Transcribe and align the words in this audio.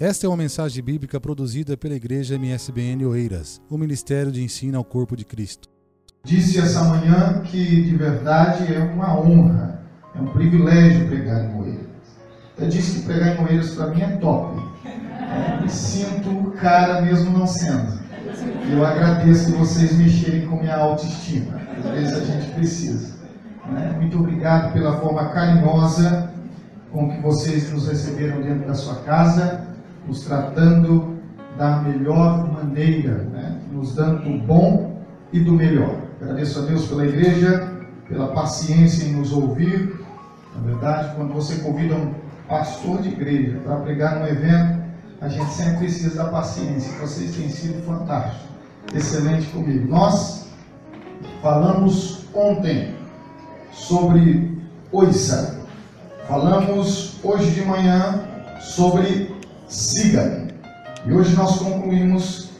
Esta 0.00 0.26
é 0.26 0.28
uma 0.28 0.36
mensagem 0.36 0.80
bíblica 0.80 1.18
produzida 1.18 1.76
pela 1.76 1.96
Igreja 1.96 2.36
MSBN 2.36 3.04
Oeiras, 3.04 3.60
o 3.68 3.76
Ministério 3.76 4.30
de 4.30 4.44
Ensino 4.44 4.78
ao 4.78 4.84
Corpo 4.84 5.16
de 5.16 5.24
Cristo. 5.24 5.68
Disse 6.22 6.60
essa 6.60 6.84
manhã 6.84 7.42
que 7.42 7.82
de 7.82 7.96
verdade 7.96 8.72
é 8.72 8.78
uma 8.78 9.18
honra, 9.18 9.82
é 10.14 10.20
um 10.20 10.28
privilégio 10.28 11.08
pregar 11.08 11.46
em 11.46 11.60
Oeiras. 11.60 11.86
Eu 12.56 12.68
disse 12.68 13.00
que 13.00 13.06
pregar 13.06 13.40
em 13.40 13.44
Oeiras 13.44 13.74
para 13.74 13.88
mim 13.88 14.02
é 14.02 14.16
top. 14.18 14.62
É, 14.86 15.62
me 15.62 15.68
sinto 15.68 16.52
cara 16.52 17.02
mesmo 17.02 17.36
não 17.36 17.48
sendo. 17.48 17.98
Eu 18.70 18.86
agradeço 18.86 19.50
vocês 19.56 19.96
mexerem 19.96 20.46
com 20.46 20.60
minha 20.60 20.76
autoestima. 20.76 21.60
Às 21.76 21.90
vezes 21.90 22.14
a 22.14 22.24
gente 22.24 22.52
precisa. 22.52 23.16
Né? 23.68 23.96
Muito 23.98 24.16
obrigado 24.16 24.72
pela 24.72 25.00
forma 25.00 25.28
carinhosa 25.30 26.32
com 26.92 27.10
que 27.10 27.20
vocês 27.20 27.72
nos 27.72 27.88
receberam 27.88 28.40
dentro 28.40 28.64
da 28.64 28.74
sua 28.74 28.94
casa, 29.02 29.67
nos 30.08 30.24
tratando 30.24 31.18
da 31.58 31.82
melhor 31.82 32.50
maneira, 32.50 33.24
né? 33.24 33.60
nos 33.70 33.94
dando 33.94 34.22
do 34.22 34.38
bom 34.38 35.02
e 35.32 35.40
do 35.40 35.52
melhor. 35.52 35.96
Agradeço 36.20 36.60
a 36.60 36.62
Deus 36.62 36.86
pela 36.86 37.06
igreja, 37.06 37.70
pela 38.08 38.28
paciência 38.28 39.04
em 39.04 39.12
nos 39.12 39.32
ouvir. 39.32 40.00
Na 40.56 40.62
verdade, 40.62 41.14
quando 41.14 41.34
você 41.34 41.56
convida 41.56 41.94
um 41.94 42.14
pastor 42.48 43.02
de 43.02 43.10
igreja 43.10 43.58
para 43.58 43.76
pregar 43.76 44.18
num 44.18 44.26
evento, 44.26 44.78
a 45.20 45.28
gente 45.28 45.50
sempre 45.50 45.78
precisa 45.78 46.16
da 46.16 46.30
paciência. 46.30 46.90
Vocês 47.00 47.36
têm 47.36 47.50
sido 47.50 47.84
fantásticos, 47.84 48.48
excelente 48.94 49.46
comigo. 49.48 49.88
Nós 49.88 50.48
falamos 51.42 52.24
ontem 52.34 52.94
sobre 53.72 54.58
Oissa. 54.90 55.58
Falamos 56.26 57.18
hoje 57.22 57.50
de 57.50 57.64
manhã 57.64 58.22
sobre 58.60 59.37
siga. 59.68 60.48
E 61.06 61.12
hoje 61.12 61.34
nós 61.36 61.58
concluímos 61.58 62.50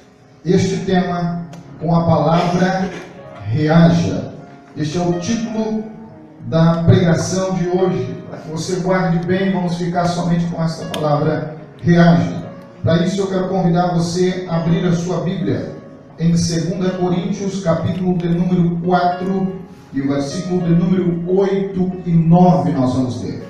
este 0.45 0.85
tema 0.85 1.47
com 1.81 1.95
a 1.95 2.05
palavra 2.05 2.91
reaja. 3.47 4.33
Este 4.77 4.99
é 4.99 5.01
o 5.01 5.19
título 5.19 5.85
da 6.47 6.83
pregação 6.85 7.55
de 7.55 7.69
hoje. 7.69 8.17
Para 8.29 8.39
que 8.39 8.49
você 8.51 8.77
guarde 8.77 9.27
bem, 9.27 9.53
vamos 9.53 9.77
ficar 9.77 10.07
somente 10.07 10.45
com 10.47 10.63
esta 10.63 10.85
palavra 10.87 11.57
reaja. 11.83 12.47
Para 12.83 13.05
isso 13.05 13.21
eu 13.21 13.27
quero 13.27 13.49
convidar 13.49 13.95
você 13.95 14.47
a 14.49 14.57
abrir 14.57 14.87
a 14.87 14.95
sua 14.95 15.23
Bíblia 15.23 15.73
em 16.19 16.31
2 16.31 16.97
Coríntios, 16.99 17.63
capítulo 17.63 18.17
de 18.19 18.29
número 18.29 18.77
4, 18.85 19.57
e 19.93 20.01
o 20.01 20.09
versículo 20.09 20.63
de 20.63 20.75
número 20.75 21.25
8 21.27 21.93
e 22.07 22.11
9 22.11 22.73
nós 22.73 22.95
vamos 22.95 23.23
ler. 23.23 23.47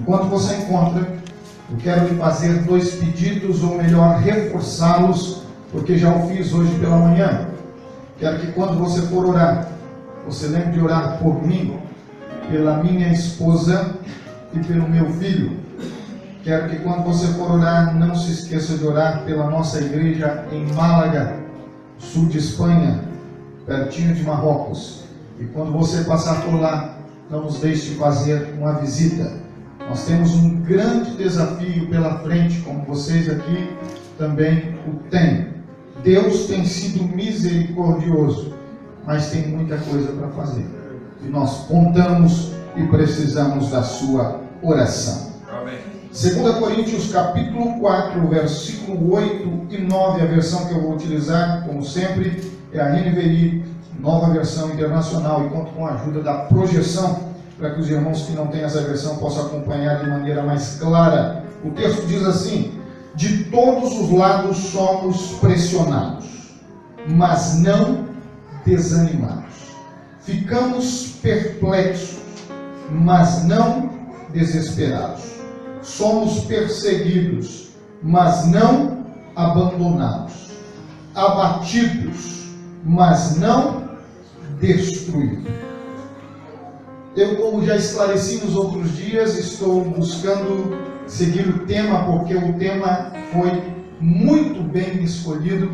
Enquanto 0.00 0.24
você 0.24 0.56
encontra, 0.56 1.06
eu 1.70 1.76
quero 1.78 2.08
lhe 2.08 2.16
fazer 2.16 2.62
dois 2.62 2.94
pedidos, 2.94 3.62
ou 3.62 3.76
melhor, 3.76 4.18
reforçá-los, 4.20 5.42
porque 5.72 5.98
já 5.98 6.14
o 6.14 6.28
fiz 6.28 6.52
hoje 6.52 6.72
pela 6.78 6.96
manhã. 6.96 7.48
Quero 8.18 8.38
que 8.38 8.52
quando 8.52 8.78
você 8.78 9.02
for 9.02 9.26
orar, 9.26 9.68
você 10.26 10.46
lembre 10.46 10.72
de 10.72 10.80
orar 10.80 11.18
por 11.18 11.44
mim, 11.44 11.78
pela 12.48 12.82
minha 12.82 13.12
esposa 13.12 13.96
e 14.54 14.60
pelo 14.60 14.88
meu 14.88 15.10
filho. 15.14 15.58
Quero 16.44 16.68
que 16.68 16.76
quando 16.78 17.02
você 17.02 17.26
for 17.34 17.50
orar, 17.50 17.94
não 17.96 18.14
se 18.14 18.30
esqueça 18.30 18.78
de 18.78 18.86
orar 18.86 19.24
pela 19.24 19.50
nossa 19.50 19.80
igreja 19.80 20.44
em 20.52 20.72
Málaga, 20.72 21.36
sul 21.98 22.26
de 22.26 22.38
Espanha, 22.38 23.00
pertinho 23.66 24.14
de 24.14 24.22
Marrocos. 24.22 25.02
E 25.40 25.44
quando 25.46 25.72
você 25.72 26.04
passar 26.04 26.42
por 26.42 26.60
lá, 26.60 26.96
não 27.28 27.42
nos 27.42 27.58
deixe 27.58 27.90
de 27.90 27.94
fazer 27.96 28.54
uma 28.56 28.74
visita. 28.74 29.45
Nós 29.88 30.04
temos 30.04 30.34
um 30.34 30.56
grande 30.62 31.12
desafio 31.12 31.88
pela 31.88 32.18
frente, 32.18 32.60
como 32.60 32.84
vocês 32.84 33.28
aqui 33.28 33.76
também 34.18 34.76
o 34.86 34.96
têm. 35.10 35.48
Deus 36.02 36.46
tem 36.46 36.64
sido 36.64 37.04
misericordioso, 37.04 38.54
mas 39.06 39.30
tem 39.30 39.48
muita 39.48 39.76
coisa 39.78 40.12
para 40.12 40.28
fazer. 40.28 40.66
E 41.24 41.28
nós 41.28 41.66
contamos 41.66 42.52
e 42.76 42.82
precisamos 42.84 43.70
da 43.70 43.82
sua 43.82 44.40
oração. 44.62 45.32
Amém. 45.48 45.78
2 46.08 46.58
Coríntios 46.58 47.12
capítulo 47.12 47.78
4, 47.78 48.26
versículo 48.28 49.12
8 49.14 49.66
e 49.70 49.78
9, 49.78 50.22
a 50.22 50.26
versão 50.26 50.66
que 50.66 50.74
eu 50.74 50.80
vou 50.80 50.94
utilizar, 50.94 51.64
como 51.66 51.84
sempre, 51.84 52.42
é 52.72 52.80
a 52.80 52.90
NVI, 52.90 53.64
nova 54.00 54.32
versão 54.32 54.72
internacional, 54.72 55.46
e 55.46 55.50
conto 55.50 55.72
com 55.72 55.86
a 55.86 55.94
ajuda 55.94 56.22
da 56.22 56.34
projeção, 56.44 57.25
para 57.58 57.70
que 57.70 57.80
os 57.80 57.90
irmãos 57.90 58.22
que 58.22 58.32
não 58.32 58.48
têm 58.48 58.62
essa 58.62 58.82
versão 58.82 59.16
possam 59.16 59.46
acompanhar 59.46 60.02
de 60.02 60.10
maneira 60.10 60.42
mais 60.42 60.78
clara. 60.78 61.44
O 61.64 61.70
texto 61.70 62.06
diz 62.06 62.24
assim: 62.24 62.80
De 63.14 63.44
todos 63.44 63.98
os 63.98 64.10
lados 64.10 64.58
somos 64.58 65.32
pressionados, 65.40 66.26
mas 67.08 67.58
não 67.60 68.06
desanimados. 68.64 69.44
Ficamos 70.20 71.18
perplexos, 71.22 72.18
mas 72.90 73.44
não 73.44 73.90
desesperados. 74.32 75.22
Somos 75.82 76.40
perseguidos, 76.44 77.70
mas 78.02 78.46
não 78.46 79.06
abandonados. 79.34 80.50
Abatidos, 81.14 82.50
mas 82.84 83.36
não 83.36 83.88
destruídos. 84.60 85.65
Eu, 87.16 87.36
como 87.36 87.64
já 87.64 87.76
esclareci 87.76 88.44
nos 88.44 88.54
outros 88.54 88.94
dias, 88.94 89.38
estou 89.38 89.80
buscando 89.82 90.76
seguir 91.06 91.48
o 91.48 91.60
tema, 91.60 92.04
porque 92.04 92.34
o 92.34 92.52
tema 92.58 93.10
foi 93.32 93.62
muito 93.98 94.62
bem 94.62 95.02
escolhido, 95.02 95.70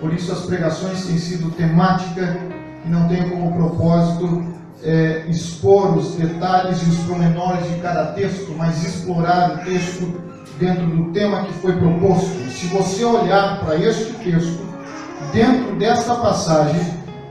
por 0.00 0.14
isso 0.14 0.30
as 0.30 0.42
pregações 0.42 1.04
têm 1.04 1.18
sido 1.18 1.50
temática 1.50 2.38
e 2.86 2.88
não 2.88 3.08
tenho 3.08 3.28
como 3.28 3.52
propósito 3.54 4.44
é, 4.84 5.24
expor 5.28 5.96
os 5.96 6.14
detalhes 6.14 6.80
e 6.82 6.90
os 6.90 6.98
promenores 6.98 7.68
de 7.68 7.80
cada 7.80 8.12
texto, 8.12 8.54
mas 8.56 8.84
explorar 8.84 9.50
o 9.50 9.64
texto 9.64 10.22
dentro 10.60 10.86
do 10.86 11.10
tema 11.12 11.44
que 11.44 11.54
foi 11.54 11.72
proposto. 11.72 12.50
Se 12.50 12.66
você 12.66 13.04
olhar 13.04 13.58
para 13.58 13.74
este 13.76 14.12
texto, 14.12 14.64
dentro 15.32 15.74
desta 15.74 16.14
passagem, 16.14 16.80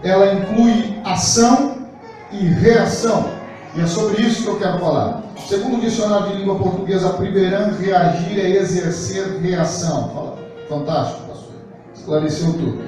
ela 0.03 0.34
inclui 0.34 1.00
ação 1.06 1.78
e 2.30 2.44
reação. 2.45 3.43
E 3.76 3.82
é 3.82 3.88
sobre 3.88 4.22
isso 4.22 4.44
que 4.44 4.50
eu 4.50 4.60
quero 4.60 4.78
falar. 4.80 5.24
Segundo 5.48 5.78
o 5.78 5.82
dicionário 5.82 6.28
de 6.28 6.38
língua 6.38 6.60
portuguesa, 6.60 7.10
primeirão 7.10 7.74
reagir 7.74 8.40
é 8.40 8.50
exercer 8.52 9.40
reação. 9.42 10.10
Fala, 10.14 10.38
fantástico, 10.70 11.28
pastor. 11.28 11.52
Esclareceu 11.96 12.54
tudo. 12.54 12.84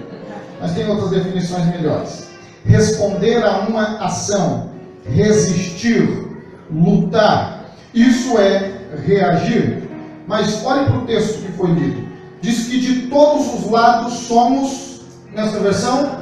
Mas 0.61 0.73
tem 0.73 0.87
outras 0.87 1.09
definições 1.09 1.65
melhores. 1.65 2.27
Responder 2.65 3.43
a 3.43 3.59
uma 3.61 3.97
ação, 4.05 4.69
resistir, 5.05 6.27
lutar. 6.71 7.65
Isso 7.93 8.37
é 8.37 8.73
reagir. 9.05 9.89
Mas 10.27 10.63
olhe 10.63 10.85
para 10.85 10.97
o 10.97 11.05
texto 11.05 11.41
que 11.43 11.51
foi 11.53 11.71
lido. 11.71 12.07
Diz 12.41 12.67
que 12.67 12.79
de 12.79 13.07
todos 13.07 13.55
os 13.55 13.71
lados 13.71 14.13
somos, 14.19 15.01
nessa 15.33 15.59
versão, 15.59 16.19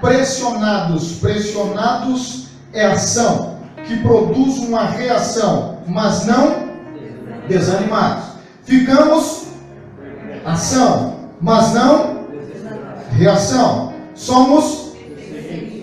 pressionados. 0.00 1.14
Pressionados 1.14 2.46
é 2.72 2.86
ação 2.86 3.49
que 3.86 3.96
produz 3.98 4.58
uma 4.58 4.84
reação, 4.84 5.78
mas 5.86 6.26
não 6.26 6.70
desanimados. 7.48 8.24
Ficamos 8.64 9.48
ação, 10.44 11.16
mas 11.40 11.74
não 11.74 12.26
reação. 13.12 13.92
Somos 14.14 14.92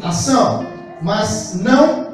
ação, 0.02 0.66
mas 1.02 1.60
não 1.62 2.08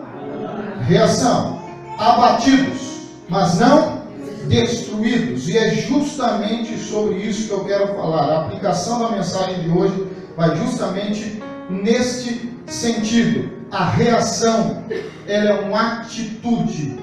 reação. 0.87 1.61
Abatidos, 1.97 2.81
mas 3.29 3.59
não 3.59 4.03
destruídos. 4.47 5.47
E 5.47 5.57
é 5.57 5.75
justamente 5.75 6.77
sobre 6.77 7.15
isso 7.17 7.47
que 7.47 7.53
eu 7.53 7.65
quero 7.65 7.95
falar. 7.95 8.23
A 8.23 8.41
aplicação 8.45 8.99
da 8.99 9.09
mensagem 9.09 9.61
de 9.61 9.69
hoje 9.69 10.07
vai 10.35 10.55
justamente 10.55 11.41
neste 11.69 12.51
sentido 12.65 13.62
a 13.73 13.85
reação 13.85 14.83
ela 15.27 15.49
é 15.49 15.61
uma 15.61 16.01
atitude 16.01 16.95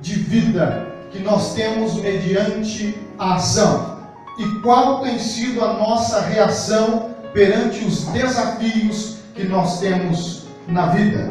de 0.00 0.14
vida 0.14 0.88
que 1.12 1.18
nós 1.18 1.52
temos 1.52 1.94
mediante 1.96 2.96
a 3.18 3.34
ação. 3.34 3.98
E 4.38 4.44
qual 4.60 5.02
tem 5.02 5.18
sido 5.18 5.62
a 5.62 5.74
nossa 5.74 6.20
reação 6.22 7.10
perante 7.34 7.84
os 7.84 8.06
desafios 8.06 9.18
que 9.34 9.44
nós 9.44 9.78
temos 9.78 10.46
na 10.66 10.86
vida? 10.86 11.30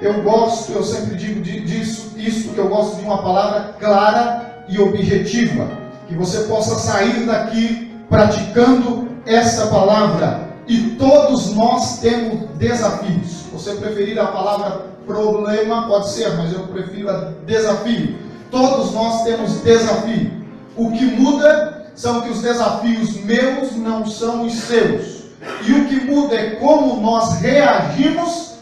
Eu 0.00 0.22
gosto, 0.22 0.72
eu 0.72 0.84
sempre 0.84 1.16
digo 1.16 1.40
disso, 1.40 2.12
isso 2.16 2.50
que 2.50 2.58
eu 2.58 2.68
gosto 2.68 2.96
de 2.98 3.02
uma 3.02 3.20
palavra 3.20 3.74
clara 3.80 4.64
e 4.68 4.78
objetiva, 4.78 5.68
que 6.06 6.14
você 6.14 6.44
possa 6.44 6.76
sair 6.76 7.26
daqui 7.26 7.92
praticando 8.08 9.08
essa 9.26 9.66
palavra 9.66 10.48
e 10.68 10.96
todos 10.98 11.52
nós 11.52 11.98
temos 11.98 12.48
desafios. 12.56 13.39
Você 13.60 13.74
preferir 13.74 14.18
a 14.18 14.28
palavra 14.28 14.86
problema, 15.06 15.86
pode 15.86 16.08
ser, 16.08 16.34
mas 16.34 16.50
eu 16.50 16.60
prefiro 16.60 17.10
a 17.10 17.32
desafio. 17.44 18.16
Todos 18.50 18.92
nós 18.94 19.22
temos 19.22 19.60
desafio. 19.60 20.30
O 20.74 20.90
que 20.90 21.04
muda 21.04 21.84
são 21.94 22.22
que 22.22 22.30
os 22.30 22.40
desafios 22.40 23.22
meus 23.22 23.76
não 23.76 24.06
são 24.06 24.46
os 24.46 24.54
seus. 24.54 25.24
E 25.66 25.72
o 25.74 25.84
que 25.88 26.00
muda 26.06 26.36
é 26.36 26.50
como 26.52 27.02
nós 27.02 27.38
reagimos 27.40 28.54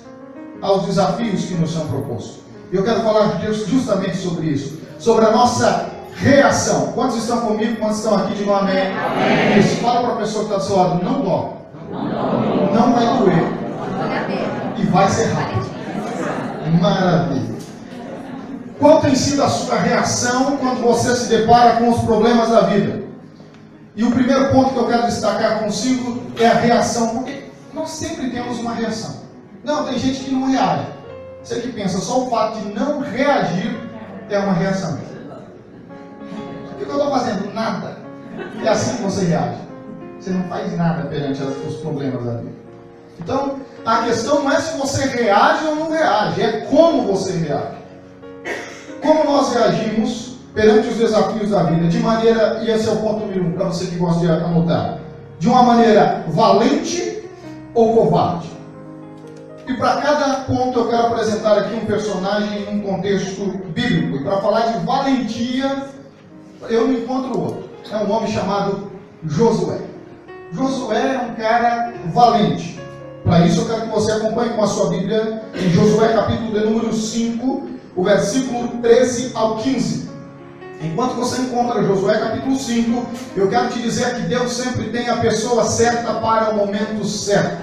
aos 0.60 0.86
desafios 0.86 1.44
que 1.44 1.54
nos 1.54 1.72
são 1.72 1.86
propostos. 1.86 2.40
Eu 2.72 2.82
quero 2.82 3.02
falar 3.02 3.40
justamente 3.68 4.16
sobre 4.16 4.48
isso, 4.48 4.80
sobre 4.98 5.26
a 5.26 5.30
nossa 5.30 5.90
reação. 6.16 6.90
Quantos 6.92 7.18
estão 7.18 7.42
comigo? 7.42 7.76
Quantos 7.76 7.98
estão 7.98 8.16
aqui? 8.16 8.34
Digam 8.34 8.56
amém. 8.56 8.88
amém. 8.88 9.60
Isso. 9.60 9.76
Fala 9.76 10.00
para 10.00 10.14
a 10.14 10.16
pessoa 10.16 10.44
que 10.44 10.50
está 10.50 10.56
do 10.56 10.66
seu 10.66 10.76
lado, 10.76 11.04
não 11.04 11.20
dói. 11.20 11.50
Não, 11.88 12.74
não 12.74 12.92
vai 12.92 13.18
doer. 13.18 13.57
Vai 14.90 15.08
ser 15.08 15.25
rápido. 15.26 15.67
Maravilha. 16.81 17.58
Qual 18.79 19.00
tem 19.00 19.14
sido 19.14 19.43
a 19.43 19.49
sua 19.49 19.76
reação 19.79 20.56
quando 20.58 20.82
você 20.82 21.14
se 21.17 21.29
depara 21.29 21.76
com 21.76 21.90
os 21.90 22.00
problemas 22.02 22.49
da 22.50 22.61
vida? 22.62 23.02
E 23.96 24.05
o 24.05 24.12
primeiro 24.12 24.50
ponto 24.52 24.73
que 24.73 24.79
eu 24.79 24.87
quero 24.87 25.06
destacar 25.06 25.58
consigo 25.58 26.23
é 26.38 26.46
a 26.46 26.55
reação, 26.55 27.08
porque 27.17 27.44
nós 27.75 27.90
sempre 27.90 28.31
temos 28.31 28.61
uma 28.61 28.75
reação. 28.75 29.17
Não, 29.64 29.85
tem 29.85 29.99
gente 29.99 30.20
que 30.20 30.31
não 30.31 30.49
reage. 30.49 30.87
Você 31.43 31.61
que 31.61 31.73
pensa, 31.73 31.99
só 31.99 32.25
o 32.25 32.31
fato 32.31 32.61
de 32.61 32.73
não 32.73 33.00
reagir 33.00 33.76
é 34.31 34.38
uma 34.38 34.52
reação. 34.52 34.99
O 36.70 36.76
que 36.76 36.88
eu 36.88 36.96
estou 36.96 37.11
fazendo? 37.11 37.52
Nada. 37.52 37.99
É 38.64 38.69
assim 38.69 38.96
que 38.96 39.02
você 39.02 39.25
reage. 39.25 39.58
Você 40.20 40.31
não 40.31 40.44
faz 40.44 40.76
nada 40.76 41.08
perante 41.08 41.43
os 41.43 41.76
problemas 41.76 42.25
da 42.25 42.34
vida. 42.37 42.52
Então, 43.19 43.58
a 43.84 44.02
questão 44.04 44.42
não 44.42 44.52
é 44.52 44.60
se 44.60 44.76
você 44.76 45.06
reage 45.06 45.64
ou 45.66 45.76
não 45.76 45.90
reage, 45.90 46.42
é 46.42 46.60
como 46.62 47.06
você 47.06 47.32
reage. 47.32 47.78
Como 49.00 49.25
nós 49.25 49.52
reagimos 49.52 50.36
perante 50.54 50.88
os 50.88 50.96
desafios 50.96 51.50
da 51.50 51.62
vida, 51.64 51.86
de 51.86 51.98
maneira, 52.00 52.60
e 52.62 52.70
esse 52.70 52.88
é 52.88 52.92
o 52.92 52.96
ponto 52.96 53.25
um, 53.25 53.52
para 53.52 53.66
você 53.66 53.86
que 53.86 53.96
gosta 53.96 54.20
de 54.20 54.30
anotar, 54.30 54.98
de 55.38 55.48
uma 55.48 55.62
maneira 55.62 56.25
valente 56.28 57.22
ou 57.75 57.94
covarde. 57.94 58.50
E 59.66 59.75
para 59.75 60.00
cada 60.00 60.34
ponto 60.40 60.78
eu 60.78 60.88
quero 60.88 61.06
apresentar 61.08 61.58
aqui 61.58 61.74
um 61.74 61.84
personagem 61.84 62.62
em 62.62 62.78
um 62.78 62.81
contexto 62.81 63.44
bíblico. 63.69 64.16
E 64.16 64.24
para 64.24 64.40
falar 64.40 64.60
de 64.72 64.84
valentia, 64.84 65.84
eu 66.69 66.88
não 66.88 66.94
encontro 66.94 67.38
outro. 67.38 67.69
É 67.90 67.96
um 67.98 68.10
homem 68.10 68.32
chamado 68.32 68.90
Josué. 69.24 69.78
Josué 70.52 71.14
é 71.14 71.19
um 71.19 71.34
cara 71.34 71.92
valente. 72.06 72.81
Para 73.25 73.47
isso 73.47 73.61
eu 73.61 73.67
quero 73.67 73.82
que 73.82 73.88
você 73.88 74.12
acompanhe 74.12 74.50
com 74.50 74.62
a 74.62 74.67
sua 74.67 74.91
Bíblia 74.91 75.43
em 75.55 75.70
Josué 75.70 76.12
capítulo 76.12 76.53
de 76.53 76.65
número 76.65 76.93
5, 76.93 77.69
o 77.97 78.05
versículo 78.05 78.69
13 78.81 79.32
ao 79.35 79.56
15. 79.56 80.09
Enquanto 80.82 81.15
você 81.15 81.43
encontra 81.43 81.82
Josué 81.82 82.19
capítulo 82.19 82.56
5, 82.56 83.06
eu 83.37 83.49
quero 83.49 83.69
te 83.69 83.81
dizer 83.81 84.15
que 84.15 84.23
Deus 84.23 84.53
sempre 84.53 84.91
tem 84.91 85.09
a 85.09 85.17
pessoa 85.17 85.65
certa 85.65 86.15
para 86.15 86.50
o 86.50 86.56
momento 86.56 87.05
certo. 87.05 87.59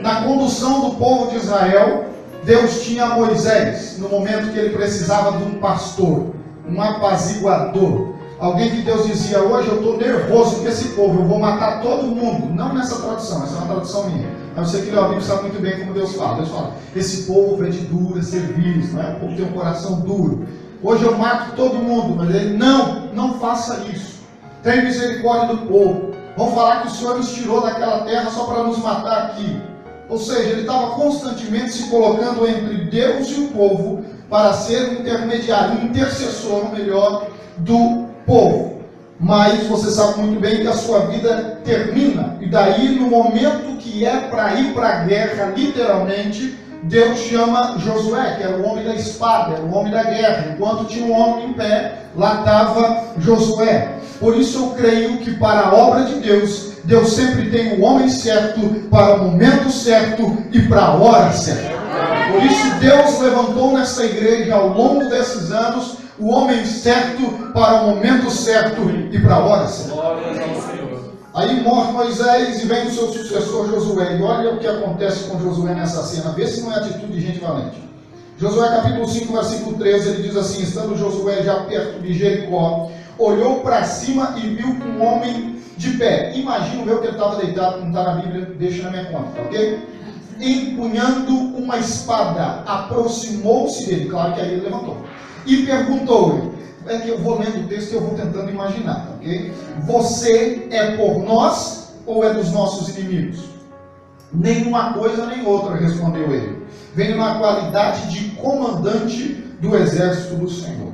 Na 0.00 0.22
condução 0.22 0.88
do 0.88 0.96
povo 0.96 1.30
de 1.30 1.36
Israel, 1.36 2.04
Deus 2.44 2.82
tinha 2.82 3.06
Moisés 3.06 3.98
no 3.98 4.08
momento 4.08 4.52
que 4.52 4.58
ele 4.58 4.76
precisava 4.76 5.38
de 5.38 5.44
um 5.44 5.58
pastor, 5.58 6.34
um 6.68 6.80
apaziguador, 6.80 8.16
Alguém 8.38 8.70
que 8.70 8.82
Deus 8.82 9.06
dizia, 9.06 9.40
hoje 9.40 9.68
eu 9.68 9.76
estou 9.76 9.96
nervoso 9.96 10.56
com 10.56 10.68
esse 10.68 10.88
povo, 10.88 11.20
eu 11.20 11.26
vou 11.26 11.38
matar 11.38 11.80
todo 11.80 12.06
mundo. 12.06 12.54
Não 12.54 12.74
nessa 12.74 13.00
tradução, 13.00 13.42
essa 13.42 13.54
é 13.54 13.58
uma 13.58 13.66
tradução 13.66 14.10
minha. 14.10 14.28
Mas 14.56 14.70
você 14.70 14.82
que 14.82 14.90
leu 14.90 15.00
a 15.00 15.08
Bíblia 15.08 15.26
sabe 15.26 15.42
muito 15.42 15.60
bem 15.60 15.78
como 15.78 15.92
Deus 15.92 16.14
fala. 16.14 16.36
Deus 16.36 16.48
fala, 16.48 16.72
esse 16.96 17.24
povo 17.24 17.62
é 17.64 17.68
de 17.68 17.80
dura 17.80 18.22
serviço, 18.22 18.94
não 18.94 19.02
é? 19.02 19.10
o 19.12 19.20
povo 19.20 19.36
tem 19.36 19.44
um 19.44 19.52
coração 19.52 20.00
duro. 20.00 20.46
Hoje 20.82 21.04
eu 21.04 21.16
mato 21.18 21.54
todo 21.54 21.74
mundo, 21.74 22.16
mas 22.16 22.34
ele, 22.34 22.56
não, 22.56 23.08
não 23.12 23.38
faça 23.38 23.84
isso. 23.92 24.20
Tem 24.62 24.82
misericórdia 24.82 25.56
do 25.56 25.66
povo. 25.66 26.10
Vão 26.36 26.52
falar 26.52 26.82
que 26.82 26.88
o 26.88 26.90
Senhor 26.90 27.16
nos 27.16 27.34
tirou 27.34 27.60
daquela 27.60 28.00
terra 28.04 28.30
só 28.30 28.44
para 28.44 28.62
nos 28.62 28.78
matar 28.78 29.26
aqui. 29.26 29.60
Ou 30.08 30.18
seja, 30.18 30.50
ele 30.50 30.60
estava 30.62 30.90
constantemente 30.90 31.72
se 31.72 31.90
colocando 31.90 32.46
entre 32.46 32.84
Deus 32.84 33.28
e 33.30 33.40
o 33.40 33.48
povo 33.48 34.04
para 34.30 34.52
ser 34.54 34.88
um 34.88 34.92
intermediário, 35.00 35.80
um 35.80 35.84
intercessor 35.86 36.70
melhor 36.72 37.28
do 37.58 38.06
povo. 38.24 38.80
Mas 39.18 39.66
você 39.66 39.90
sabe 39.90 40.20
muito 40.20 40.40
bem 40.40 40.60
que 40.60 40.66
a 40.66 40.74
sua 40.74 41.06
vida 41.06 41.58
termina. 41.64 42.36
E 42.40 42.48
daí, 42.48 42.98
no 42.98 43.08
momento 43.08 43.75
que 43.96 44.04
é 44.04 44.18
para 44.28 44.54
ir 44.56 44.74
para 44.74 44.88
a 44.88 45.04
guerra, 45.04 45.54
literalmente, 45.56 46.54
Deus 46.82 47.18
chama 47.20 47.78
Josué, 47.78 48.34
que 48.36 48.42
era 48.42 48.58
o 48.58 48.66
homem 48.66 48.84
da 48.84 48.94
espada, 48.94 49.54
era 49.54 49.62
o 49.62 49.74
homem 49.74 49.90
da 49.90 50.02
guerra. 50.02 50.52
Enquanto 50.52 50.84
tinha 50.84 51.06
um 51.06 51.18
homem 51.18 51.46
em 51.46 51.52
pé, 51.54 51.94
lá 52.14 52.40
estava 52.40 53.04
Josué. 53.18 53.94
Por 54.20 54.36
isso 54.36 54.58
eu 54.58 54.70
creio 54.72 55.16
que 55.18 55.34
para 55.36 55.68
a 55.68 55.74
obra 55.74 56.04
de 56.04 56.20
Deus, 56.20 56.72
Deus 56.84 57.14
sempre 57.14 57.50
tem 57.50 57.80
o 57.80 57.82
homem 57.82 58.10
certo 58.10 58.60
para 58.90 59.14
o 59.14 59.30
momento 59.30 59.70
certo 59.70 60.44
e 60.52 60.60
para 60.60 60.82
a 60.82 60.94
hora 60.94 61.32
certa. 61.32 61.74
Por 62.30 62.42
isso 62.42 62.74
Deus 62.78 63.18
levantou 63.18 63.72
nessa 63.72 64.04
igreja 64.04 64.54
ao 64.54 64.68
longo 64.68 65.08
desses 65.08 65.50
anos 65.50 65.96
o 66.18 66.30
homem 66.30 66.66
certo 66.66 67.22
para 67.54 67.82
o 67.82 67.88
momento 67.88 68.30
certo 68.30 68.82
e 69.10 69.18
para 69.18 69.36
a 69.36 69.38
hora 69.38 69.68
certa. 69.68 70.85
Aí 71.36 71.60
morre 71.60 71.92
Moisés 71.92 72.62
e 72.62 72.66
vem 72.66 72.86
o 72.86 72.90
seu 72.90 73.12
sucessor 73.12 73.68
Josué. 73.68 74.16
E 74.16 74.22
olha 74.22 74.54
o 74.54 74.58
que 74.58 74.66
acontece 74.66 75.24
com 75.24 75.38
Josué 75.38 75.74
nessa 75.74 76.02
cena. 76.02 76.30
Vê 76.30 76.46
se 76.46 76.62
não 76.62 76.72
é 76.72 76.76
atitude 76.76 77.12
de 77.12 77.20
gente 77.20 77.40
valente. 77.40 77.76
Josué 78.38 78.66
capítulo 78.70 79.06
5, 79.06 79.32
versículo 79.34 79.76
13, 79.76 80.08
ele 80.08 80.22
diz 80.22 80.34
assim: 80.34 80.62
Estando 80.62 80.96
Josué 80.96 81.42
já 81.42 81.56
perto 81.64 82.00
de 82.00 82.14
Jericó, 82.14 82.90
olhou 83.18 83.60
para 83.60 83.84
cima 83.84 84.34
e 84.38 84.48
viu 84.48 84.66
um 84.66 85.04
homem 85.04 85.56
de 85.76 85.90
pé. 85.98 86.32
Imagina 86.34 86.86
ver 86.86 87.00
que 87.00 87.06
ele 87.08 87.16
estava 87.16 87.36
deitado, 87.36 87.80
não 87.80 87.88
está 87.88 88.02
na 88.02 88.12
Bíblia, 88.22 88.46
deixa 88.58 88.84
na 88.84 88.90
minha 88.92 89.04
conta, 89.04 89.32
tá 89.32 89.42
ok? 89.42 89.78
Empunhando 90.40 91.34
uma 91.34 91.76
espada, 91.76 92.62
aproximou-se 92.66 93.84
dele. 93.84 94.08
Claro 94.08 94.32
que 94.32 94.40
aí 94.40 94.52
ele 94.52 94.62
levantou 94.62 94.96
e 95.44 95.66
perguntou-lhe. 95.66 96.55
É 96.88 96.98
que 96.98 97.08
eu 97.08 97.18
vou 97.18 97.38
lendo 97.38 97.64
o 97.64 97.68
texto 97.68 97.92
e 97.92 97.94
eu 97.96 98.00
vou 98.00 98.14
tentando 98.14 98.48
imaginar, 98.48 99.08
ok? 99.16 99.52
Você 99.86 100.68
é 100.70 100.96
por 100.96 101.24
nós 101.24 101.94
ou 102.06 102.24
é 102.24 102.32
dos 102.32 102.52
nossos 102.52 102.96
inimigos? 102.96 103.44
Nenhuma 104.32 104.92
coisa 104.92 105.26
nem 105.26 105.44
outra, 105.44 105.76
respondeu 105.76 106.32
ele. 106.32 106.62
Venho 106.94 107.16
na 107.16 107.38
qualidade 107.38 108.08
de 108.10 108.30
comandante 108.36 109.44
do 109.60 109.76
exército 109.76 110.36
do 110.36 110.48
Senhor. 110.48 110.92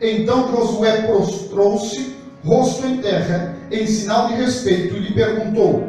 Então 0.00 0.50
Josué 0.50 1.02
prostrou-se, 1.02 2.16
rosto 2.44 2.86
em 2.86 2.98
terra, 2.98 3.56
em 3.70 3.86
sinal 3.86 4.28
de 4.28 4.34
respeito, 4.34 4.96
e 4.96 5.00
lhe 5.00 5.14
perguntou: 5.14 5.84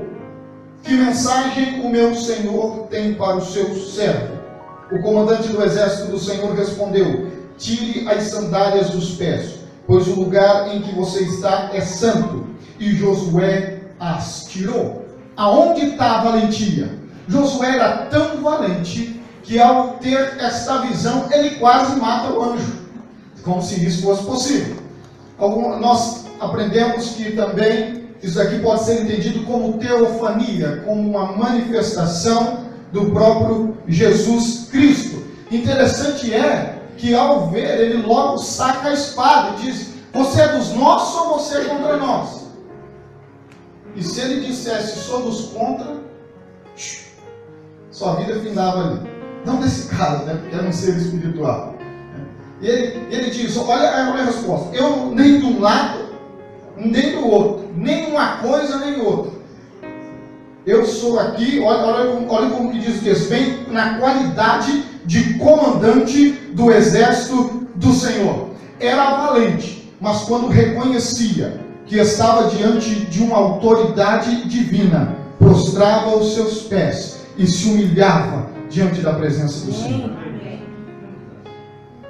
Que 0.84 0.94
mensagem 0.94 1.82
o 1.82 1.90
meu 1.90 2.16
senhor 2.16 2.88
tem 2.90 3.14
para 3.14 3.38
o 3.38 3.46
seu 3.46 3.76
servo? 3.76 4.44
O 4.92 5.02
comandante 5.02 5.48
do 5.48 5.64
exército 5.64 6.12
do 6.12 6.20
Senhor 6.20 6.54
respondeu: 6.54 7.28
tire 7.58 8.08
as 8.08 8.24
sandálias 8.24 8.90
dos 8.90 9.16
pés, 9.16 9.60
pois 9.88 10.08
o 10.08 10.16
lugar 10.16 10.74
em 10.76 10.82
que 10.82 10.94
você 10.96 11.24
está 11.24 11.70
é 11.74 11.82
santo. 11.82 12.48
E 12.80 12.96
Josué 12.96 13.80
as 14.00 14.46
tirou. 14.46 15.06
Aonde 15.38 15.86
está 15.88 16.20
a 16.20 16.24
valentia? 16.24 16.90
Josué 17.28 17.76
era 17.76 18.06
tão 18.06 18.42
valente 18.42 19.22
que 19.44 19.60
ao 19.60 19.96
ter 19.96 20.38
esta 20.40 20.80
visão, 20.80 21.28
ele 21.32 21.52
quase 21.52 22.00
mata 22.00 22.32
o 22.32 22.42
anjo, 22.42 22.74
como 23.44 23.62
se 23.62 23.86
isso 23.86 24.04
fosse 24.04 24.24
possível. 24.24 24.78
nós 25.80 26.26
aprendemos 26.40 27.10
que 27.10 27.32
também 27.32 28.04
isso 28.22 28.42
aqui 28.42 28.60
pode 28.60 28.84
ser 28.84 29.02
entendido 29.02 29.46
como 29.46 29.78
teofania, 29.78 30.82
como 30.86 31.10
uma 31.10 31.34
manifestação 31.34 32.64
do 32.94 33.12
próprio 33.12 33.78
Jesus 33.88 34.70
Cristo. 34.72 35.24
Interessante 35.52 36.34
é 36.34 36.73
que 36.98 37.14
ao 37.16 37.50
ver, 37.50 37.80
ele 37.80 38.02
logo 38.04 38.38
saca 38.38 38.90
a 38.90 38.94
espada 38.94 39.58
e 39.58 39.62
diz: 39.64 39.94
Você 40.14 40.42
é 40.42 40.48
dos 40.50 40.72
nossos 40.74 41.16
ou 41.22 41.40
você 41.40 41.58
é 41.58 41.66
contra 41.66 41.98
nós? 41.98 42.48
E 43.96 44.04
se 44.04 44.22
ele 44.22 44.46
dissesse: 44.46 45.00
Sou 45.00 45.24
dos 45.24 45.48
contra, 45.48 45.98
sua 47.92 48.16
vida 48.16 48.40
findava 48.40 48.80
ali. 48.80 49.10
Não 49.46 49.60
nesse 49.60 49.88
caso, 49.96 50.24
né? 50.26 50.36
Porque 50.36 50.56
era 50.56 50.68
um 50.68 50.74
ser 50.74 50.98
espiritual. 50.98 51.76
E 52.62 52.68
ele, 52.68 53.08
ele 53.14 53.30
diz: 53.30 53.58
Olha, 53.58 54.12
olha 54.12 54.22
a 54.22 54.26
resposta. 54.26 54.76
Eu 54.76 55.08
nem 55.08 55.40
de 55.40 55.46
um 55.46 55.60
lado, 55.60 56.10
nem 56.78 57.12
do 57.12 57.28
outro. 57.28 57.64
Nem 57.76 58.12
uma 58.12 58.38
coisa, 58.38 58.78
nem 58.78 59.02
outra. 59.02 59.32
Eu 60.66 60.86
sou 60.86 61.20
aqui, 61.20 61.60
olha, 61.60 61.86
olha, 61.86 62.26
olha 62.30 62.50
como 62.52 62.72
que 62.72 62.80
diz 62.80 63.02
o 63.02 63.04
texto, 63.04 63.28
vem 63.28 63.66
na 63.68 64.00
qualidade 64.00 64.86
de 65.06 65.36
comandante 65.36 66.32
do 66.54 66.72
exército 66.72 67.68
do 67.76 67.94
Senhor. 67.94 68.50
Era 68.80 69.28
valente, 69.28 69.94
mas 70.00 70.22
quando 70.22 70.48
reconhecia 70.48 71.60
que 71.86 71.98
estava 71.98 72.50
diante 72.50 72.90
de 73.06 73.22
uma 73.22 73.38
autoridade 73.38 74.48
divina, 74.48 75.16
prostrava 75.38 76.16
os 76.16 76.34
seus 76.34 76.64
pés 76.64 77.20
e 77.38 77.46
se 77.46 77.70
humilhava 77.70 78.48
diante 78.70 79.02
da 79.02 79.14
presença 79.14 79.66
do 79.66 79.74
Senhor. 79.74 80.12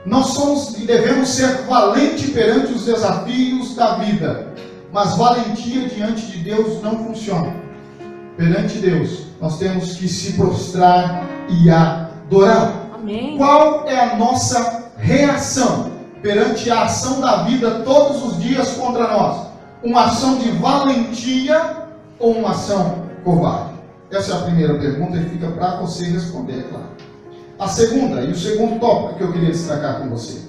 Nós 0.06 0.28
somos 0.28 0.78
e 0.78 0.86
devemos 0.86 1.30
ser 1.30 1.64
valentes 1.64 2.30
perante 2.32 2.74
os 2.74 2.86
desafios 2.86 3.76
da 3.76 3.96
vida. 3.96 4.54
Mas 4.92 5.18
valentia 5.18 5.88
diante 5.88 6.26
de 6.28 6.40
Deus 6.40 6.82
não 6.84 7.06
funciona. 7.06 7.56
Perante 8.38 8.78
Deus, 8.80 9.28
nós 9.40 9.58
temos 9.58 9.96
que 9.96 10.08
se 10.08 10.34
prostrar 10.34 11.28
e 11.50 11.70
adorar. 11.70 12.83
Amém. 13.04 13.38
Qual 13.38 13.86
é 13.86 14.00
a 14.00 14.16
nossa 14.16 14.86
reação 14.98 15.92
perante 16.22 16.72
a 16.72 16.84
ação 16.84 17.20
da 17.20 17.44
vida 17.44 17.82
todos 17.82 18.24
os 18.24 18.42
dias 18.42 18.72
contra 18.78 19.10
nós? 19.10 19.48
Uma 19.84 20.06
ação 20.06 20.38
de 20.38 20.50
valentia 20.52 21.84
ou 22.18 22.32
uma 22.32 22.52
ação 22.52 23.04
covarde? 23.26 23.74
Essa 24.10 24.32
é 24.32 24.36
a 24.38 24.42
primeira 24.44 24.76
pergunta 24.76 25.18
e 25.18 25.26
fica 25.26 25.48
para 25.52 25.82
você 25.82 26.06
responder, 26.06 26.60
é 26.60 26.64
claro. 26.64 26.88
A 27.60 27.68
segunda, 27.68 28.22
e 28.22 28.32
o 28.32 28.36
segundo 28.36 28.80
tópico 28.80 29.16
que 29.16 29.24
eu 29.24 29.34
queria 29.34 29.52
destacar 29.52 30.00
com 30.00 30.10
você. 30.10 30.40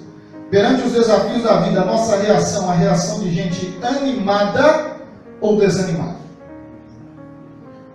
Perante 0.49 0.83
os 0.83 0.93
desafios 0.93 1.43
da 1.43 1.57
vida, 1.57 1.83
a 1.83 1.85
nossa 1.85 2.17
reação, 2.19 2.71
a 2.71 2.75
reação 2.75 3.19
de 3.19 3.35
gente 3.35 3.77
animada 3.83 4.93
ou 5.41 5.57
desanimada? 5.59 6.14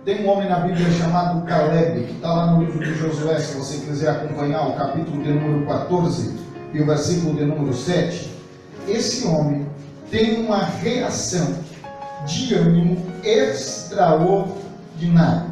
Tem 0.04 0.24
um 0.24 0.28
homem 0.30 0.48
na 0.48 0.60
Bíblia 0.60 0.90
chamado 0.92 1.44
Caleb, 1.44 2.04
que 2.04 2.12
está 2.12 2.32
lá 2.32 2.52
no 2.52 2.64
livro 2.64 2.78
de 2.78 2.94
Josué, 2.94 3.38
se 3.38 3.54
você 3.54 3.84
quiser 3.84 4.08
acompanhar 4.08 4.66
o 4.66 4.72
capítulo 4.72 5.22
de 5.22 5.30
número 5.30 5.66
14 5.66 6.38
e 6.72 6.80
o 6.80 6.86
versículo 6.86 7.34
de 7.34 7.44
número 7.44 7.74
7. 7.74 8.30
Esse 8.88 9.26
homem 9.26 9.66
tem 10.10 10.46
uma 10.46 10.64
reação 10.64 11.54
de 12.26 12.54
ânimo 12.54 12.96
extraordinária. 13.22 15.50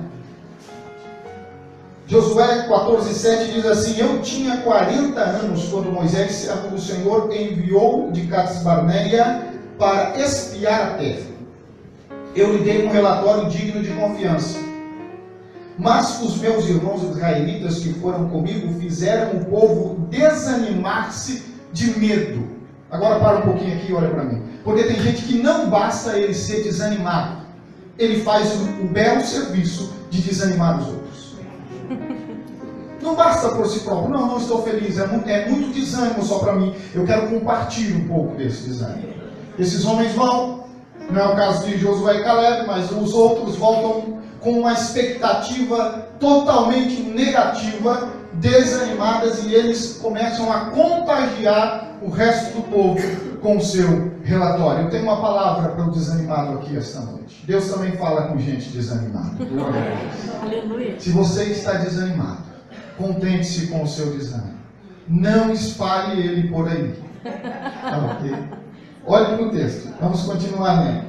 Josué 2.06 2.66
14,7 2.68 3.52
diz 3.52 3.66
assim: 3.66 4.00
Eu 4.00 4.22
tinha 4.22 4.62
40 4.62 5.20
anos 5.20 5.68
quando 5.68 5.92
Moisés, 5.92 6.32
servo 6.32 6.68
do 6.68 6.80
Senhor, 6.80 7.30
enviou 7.30 8.10
de 8.10 8.26
Cades 8.26 8.62
Barneia 8.62 9.42
para 9.78 10.18
espiar 10.18 10.80
a 10.80 10.94
terra. 10.94 11.27
Eu 12.34 12.56
lhe 12.56 12.64
dei 12.64 12.86
um 12.86 12.90
relatório 12.90 13.48
digno 13.48 13.82
de 13.82 13.90
confiança. 13.90 14.58
Mas 15.78 16.20
os 16.22 16.38
meus 16.38 16.68
irmãos 16.68 17.02
israelitas 17.02 17.78
que 17.78 17.92
foram 17.94 18.28
comigo 18.28 18.80
fizeram 18.80 19.38
o 19.38 19.44
povo 19.44 20.06
desanimar-se 20.08 21.44
de 21.72 21.98
medo. 21.98 22.58
Agora 22.90 23.20
para 23.20 23.38
um 23.38 23.42
pouquinho 23.42 23.76
aqui 23.76 23.92
e 23.92 23.94
olha 23.94 24.08
para 24.08 24.24
mim. 24.24 24.42
Porque 24.64 24.84
tem 24.84 25.00
gente 25.00 25.22
que 25.22 25.38
não 25.38 25.70
basta 25.70 26.18
ele 26.18 26.34
ser 26.34 26.62
desanimado, 26.62 27.42
ele 27.98 28.22
faz 28.22 28.52
o, 28.54 28.86
belo 28.86 29.20
serviço 29.22 29.92
de 30.10 30.20
desanimar 30.20 30.80
os 30.80 30.88
outros. 30.88 31.36
Não 33.00 33.14
basta 33.14 33.50
por 33.50 33.66
si 33.66 33.80
próprio, 33.80 34.10
não, 34.10 34.26
não 34.26 34.38
estou 34.38 34.62
feliz, 34.62 34.98
é 34.98 35.06
muito, 35.06 35.28
é 35.28 35.48
muito 35.48 35.72
desânimo 35.72 36.22
só 36.22 36.40
para 36.40 36.54
mim. 36.54 36.74
Eu 36.92 37.04
quero 37.04 37.28
compartilhar 37.28 37.96
um 37.96 38.08
pouco 38.08 38.36
desse 38.36 38.68
desânimo. 38.68 39.08
Esses 39.58 39.84
homens 39.84 40.12
vão, 40.14 40.57
não 41.10 41.22
é 41.22 41.26
o 41.26 41.36
caso 41.36 41.66
de 41.66 41.78
Josué 41.78 42.16
e 42.16 42.24
Caleb, 42.24 42.66
mas 42.66 42.90
os 42.90 43.14
outros 43.14 43.56
voltam 43.56 44.18
com 44.40 44.60
uma 44.60 44.72
expectativa 44.72 46.06
totalmente 46.20 47.02
negativa, 47.02 48.08
desanimadas, 48.34 49.44
e 49.44 49.54
eles 49.54 49.98
começam 50.00 50.52
a 50.52 50.66
contagiar 50.66 51.96
o 52.02 52.10
resto 52.10 52.56
do 52.56 52.62
povo 52.70 53.00
com 53.40 53.56
o 53.56 53.62
seu 53.62 54.12
relatório. 54.22 54.84
Eu 54.84 54.90
tenho 54.90 55.04
uma 55.04 55.20
palavra 55.20 55.70
para 55.70 55.84
o 55.84 55.90
desanimado 55.90 56.58
aqui 56.58 56.76
esta 56.76 57.00
noite. 57.00 57.44
Deus 57.46 57.68
também 57.68 57.92
fala 57.92 58.28
com 58.28 58.38
gente 58.38 58.68
desanimada. 58.70 59.36
Aleluia. 60.42 61.00
Se 61.00 61.10
você 61.10 61.44
está 61.44 61.72
desanimado, 61.72 62.42
contente-se 62.96 63.68
com 63.68 63.82
o 63.82 63.88
seu 63.88 64.12
desânimo. 64.12 64.58
Não 65.08 65.50
espalhe 65.50 66.20
ele 66.20 66.48
por 66.48 66.68
aí. 66.68 66.94
Tá 67.24 67.98
ok? 67.98 68.67
Olhe 69.06 69.36
para 69.36 69.46
o 69.46 69.50
texto. 69.50 69.88
Vamos 70.00 70.22
continuar 70.22 70.84
lendo. 70.84 71.08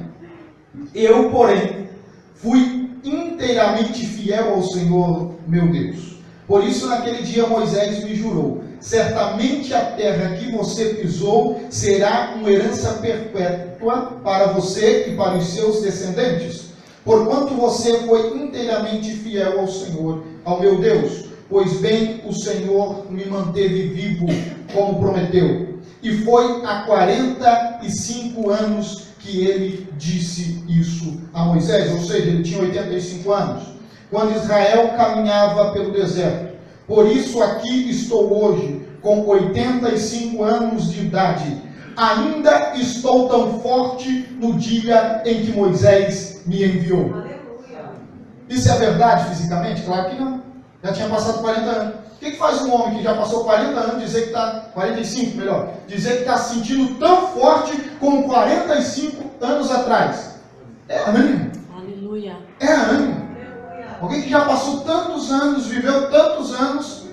Eu, 0.94 1.30
porém, 1.30 1.88
fui 2.34 2.90
inteiramente 3.04 4.06
fiel 4.06 4.54
ao 4.54 4.62
Senhor 4.62 5.34
meu 5.46 5.68
Deus. 5.70 6.18
Por 6.46 6.64
isso, 6.64 6.88
naquele 6.88 7.22
dia, 7.22 7.46
Moisés 7.46 8.02
me 8.04 8.14
jurou: 8.14 8.62
certamente 8.80 9.72
a 9.74 9.84
terra 9.84 10.36
que 10.36 10.50
você 10.50 10.94
pisou 10.94 11.60
será 11.70 12.34
uma 12.36 12.50
herança 12.50 12.94
perpétua 12.94 14.18
para 14.24 14.48
você 14.48 15.08
e 15.08 15.16
para 15.16 15.36
os 15.36 15.46
seus 15.46 15.82
descendentes, 15.82 16.70
porquanto 17.04 17.54
você 17.54 18.00
foi 18.00 18.36
inteiramente 18.36 19.12
fiel 19.12 19.60
ao 19.60 19.68
Senhor, 19.68 20.24
ao 20.44 20.60
meu 20.60 20.80
Deus. 20.80 21.26
Pois 21.48 21.74
bem, 21.80 22.20
o 22.24 22.32
Senhor 22.32 23.10
me 23.10 23.24
manteve 23.26 23.88
vivo, 23.88 24.26
como 24.72 25.00
prometeu. 25.00 25.69
E 26.02 26.18
foi 26.24 26.64
há 26.64 26.82
45 26.82 28.50
anos 28.50 29.08
que 29.18 29.46
ele 29.46 29.88
disse 29.98 30.64
isso 30.66 31.20
a 31.34 31.44
Moisés, 31.44 31.92
ou 31.92 32.00
seja, 32.00 32.28
ele 32.28 32.42
tinha 32.42 32.60
85 32.60 33.32
anos, 33.32 33.62
quando 34.10 34.34
Israel 34.34 34.88
caminhava 34.96 35.72
pelo 35.72 35.92
deserto. 35.92 36.56
Por 36.86 37.06
isso 37.06 37.42
aqui 37.42 37.90
estou 37.90 38.44
hoje, 38.44 38.82
com 39.02 39.26
85 39.26 40.42
anos 40.42 40.90
de 40.90 41.02
idade. 41.02 41.62
Ainda 41.96 42.72
estou 42.76 43.28
tão 43.28 43.60
forte 43.60 44.26
no 44.40 44.54
dia 44.54 45.22
em 45.26 45.44
que 45.44 45.52
Moisés 45.52 46.42
me 46.46 46.64
enviou. 46.64 47.12
Isso 48.48 48.70
é 48.70 48.78
verdade 48.78 49.28
fisicamente? 49.28 49.82
Claro 49.82 50.10
que 50.10 50.20
não. 50.20 50.42
Já 50.82 50.92
tinha 50.92 51.08
passado 51.08 51.40
40 51.40 51.70
anos. 51.70 51.94
O 52.20 52.22
que, 52.22 52.32
que 52.32 52.36
faz 52.36 52.60
um 52.60 52.74
homem 52.74 52.98
que 52.98 53.02
já 53.02 53.14
passou 53.14 53.44
40 53.44 53.80
anos 53.80 54.02
dizer 54.02 54.20
que 54.24 54.26
está, 54.26 54.66
45 54.74 55.38
melhor, 55.38 55.72
dizer 55.88 56.16
que 56.16 56.18
está 56.18 56.36
se 56.36 56.52
sentindo 56.52 56.98
tão 56.98 57.28
forte 57.28 57.74
como 57.98 58.24
45 58.24 59.24
anos 59.40 59.70
atrás? 59.70 60.34
É 60.86 60.98
ânimo. 60.98 61.50
Aleluia. 61.74 62.36
É 62.60 62.72
ânimo. 62.74 63.26
Alguém 64.02 64.20
que 64.20 64.28
já 64.28 64.44
passou 64.44 64.80
tantos 64.80 65.32
anos, 65.32 65.68
viveu 65.68 66.10
tantos 66.10 66.52
anos, 66.60 67.06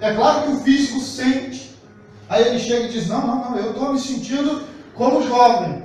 é 0.00 0.14
claro 0.14 0.42
que 0.42 0.52
o 0.52 0.60
físico 0.60 1.00
sente. 1.00 1.76
Aí 2.28 2.46
ele 2.46 2.60
chega 2.60 2.86
e 2.86 2.92
diz: 2.92 3.08
Não, 3.08 3.26
não, 3.26 3.50
não, 3.50 3.56
eu 3.56 3.72
estou 3.72 3.92
me 3.92 3.98
sentindo 3.98 4.62
como 4.94 5.26
jovem. 5.26 5.82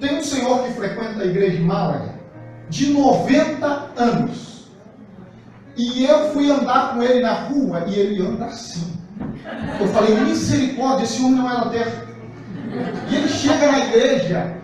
Tem 0.00 0.16
um 0.16 0.22
senhor 0.22 0.62
que 0.62 0.72
frequenta 0.72 1.20
a 1.20 1.26
igreja 1.26 1.58
de 1.58 1.62
Málaga, 1.62 2.14
de 2.70 2.90
90 2.90 3.66
anos. 3.98 4.53
E 5.76 6.04
eu 6.04 6.30
fui 6.32 6.50
andar 6.50 6.94
com 6.94 7.02
ele 7.02 7.20
na 7.20 7.32
rua 7.32 7.84
e 7.86 7.98
ele 7.98 8.22
anda 8.22 8.46
assim. 8.46 8.92
Eu 9.80 9.88
falei, 9.88 10.14
misericórdia, 10.20 11.04
esse 11.04 11.20
homem 11.20 11.36
não 11.36 11.44
na 11.44 11.66
terra. 11.66 12.06
E 13.10 13.14
ele 13.14 13.28
chega 13.28 13.70
na 13.70 13.86
igreja 13.86 14.56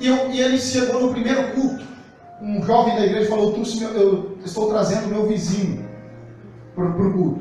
eu, 0.00 0.30
e 0.30 0.40
ele 0.40 0.58
chegou 0.58 1.00
no 1.00 1.12
primeiro 1.12 1.52
culto. 1.52 1.84
Um 2.40 2.62
jovem 2.62 2.94
da 2.96 3.06
igreja 3.06 3.30
falou, 3.30 3.54
eu, 3.54 3.92
eu 3.94 4.38
estou 4.44 4.68
trazendo 4.68 5.08
meu 5.08 5.26
vizinho 5.26 5.88
para 6.74 6.84
o 6.84 7.12
culto. 7.12 7.40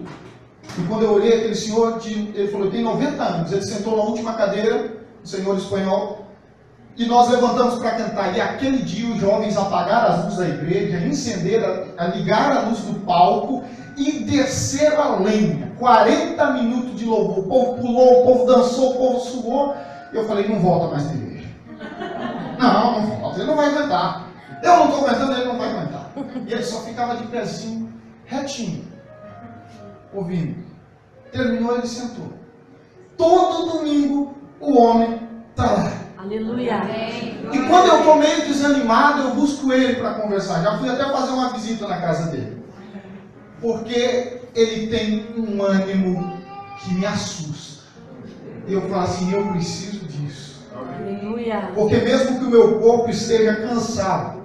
E 0.80 0.88
quando 0.88 1.04
eu 1.04 1.14
olhei 1.14 1.34
aquele 1.34 1.56
senhor, 1.56 2.00
ele 2.06 2.48
falou, 2.48 2.72
tem 2.72 2.82
90 2.82 3.24
anos. 3.24 3.52
Ele 3.52 3.62
sentou 3.62 3.98
na 3.98 4.04
última 4.04 4.34
cadeira, 4.34 4.98
o 5.24 5.28
senhor 5.28 5.58
espanhol, 5.58 6.25
e 6.98 7.06
nós 7.06 7.30
levantamos 7.30 7.76
para 7.80 7.92
cantar. 7.92 8.36
E 8.36 8.42
aquele 8.42 8.78
dia 8.78 9.08
os 9.14 9.20
jovens 9.20 9.58
apagaram 9.58 10.14
as 10.14 10.24
luzes 10.24 10.40
da 10.40 10.48
igreja, 10.48 11.06
incenderam, 11.06 11.86
ligaram 12.16 12.58
a 12.58 12.62
luz 12.70 12.80
do 12.80 13.00
palco 13.02 13.64
e 13.98 14.24
desceram 14.24 15.02
a 15.02 15.16
lenha. 15.20 15.74
40 15.78 16.52
minutos 16.54 16.98
de 16.98 17.06
louvor. 17.06 17.40
O 17.40 17.44
povo 17.44 17.82
pulou, 17.82 18.22
o 18.22 18.26
povo 18.26 18.46
dançou, 18.46 18.92
o 18.92 18.98
povo 18.98 19.20
suou. 19.20 19.76
Eu 20.14 20.26
falei, 20.26 20.48
não 20.48 20.60
volta 20.60 20.88
mais 20.88 21.06
na 21.06 21.14
igreja. 21.14 21.50
Não, 22.58 23.02
não 23.02 23.08
volta, 23.08 23.40
ele 23.40 23.48
não 23.48 23.56
vai 23.58 23.68
aguentar. 23.68 24.28
Eu 24.64 24.78
não 24.78 24.86
estou 24.86 25.06
aguentando, 25.06 25.32
ele 25.34 25.46
não 25.46 25.58
vai 25.58 25.70
aguentar. 25.70 26.12
E 26.48 26.54
ele 26.54 26.64
só 26.64 26.80
ficava 26.82 27.18
de 27.18 27.28
pezinho, 27.28 27.94
retinho, 28.26 28.86
ouvindo. 30.14 30.64
Terminou, 31.34 31.78
ele 31.78 31.88
sentou. 31.88 32.32
Todo 33.18 33.80
domingo 33.80 34.38
o 34.62 34.78
homem 34.78 35.20
está 35.52 35.72
lá 35.72 36.05
Aleluia. 36.26 36.82
e 37.54 37.60
quando 37.68 37.88
eu 37.88 38.00
estou 38.00 38.18
meio 38.18 38.48
desanimado, 38.48 39.22
eu 39.22 39.36
busco 39.36 39.72
ele 39.72 39.96
para 39.96 40.16
conversar. 40.16 40.64
Já 40.64 40.78
fui 40.80 40.90
até 40.90 41.04
fazer 41.04 41.32
uma 41.32 41.50
visita 41.50 41.88
na 41.88 42.02
casa 42.02 42.32
dele. 42.32 42.64
Porque 43.62 44.42
ele 44.56 44.88
tem 44.88 45.28
um 45.38 45.62
ânimo 45.62 46.42
que 46.80 46.94
me 46.96 47.06
assusta. 47.06 47.84
E 48.68 48.74
eu 48.74 48.82
falo 48.90 49.04
assim, 49.04 49.34
eu 49.34 49.46
preciso 49.50 50.06
disso. 50.06 50.66
Aleluia. 50.76 51.70
Porque 51.76 51.98
mesmo 51.98 52.40
que 52.40 52.46
o 52.46 52.50
meu 52.50 52.80
corpo 52.80 53.12
esteja 53.12 53.56
cansado, 53.58 54.42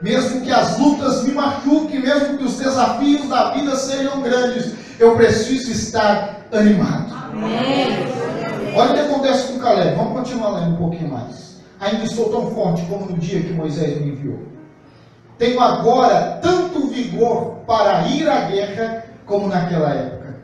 mesmo 0.00 0.40
que 0.40 0.50
as 0.50 0.78
lutas 0.78 1.22
me 1.24 1.32
machuquem, 1.32 2.00
mesmo 2.00 2.38
que 2.38 2.44
os 2.44 2.56
desafios 2.56 3.28
da 3.28 3.50
vida 3.50 3.76
sejam 3.76 4.22
grandes, 4.22 4.72
eu 4.98 5.14
preciso 5.16 5.70
estar 5.70 6.46
animado. 6.50 7.12
Amém. 7.12 8.19
Olha 8.74 8.90
o 8.90 8.94
que 8.94 9.00
acontece 9.00 9.52
com 9.52 9.58
Caleb. 9.58 9.96
Vamos 9.96 10.12
continuar 10.12 10.50
lendo 10.50 10.74
um 10.74 10.76
pouquinho 10.76 11.10
mais. 11.10 11.60
Ainda 11.80 12.04
estou 12.04 12.30
tão 12.30 12.50
forte 12.50 12.82
como 12.86 13.06
no 13.06 13.18
dia 13.18 13.42
que 13.42 13.52
Moisés 13.52 14.00
me 14.00 14.12
enviou. 14.12 14.38
Tenho 15.38 15.60
agora 15.60 16.38
tanto 16.42 16.88
vigor 16.88 17.62
para 17.66 18.06
ir 18.08 18.28
à 18.28 18.42
guerra 18.42 19.04
como 19.26 19.48
naquela 19.48 19.90
época. 19.90 20.36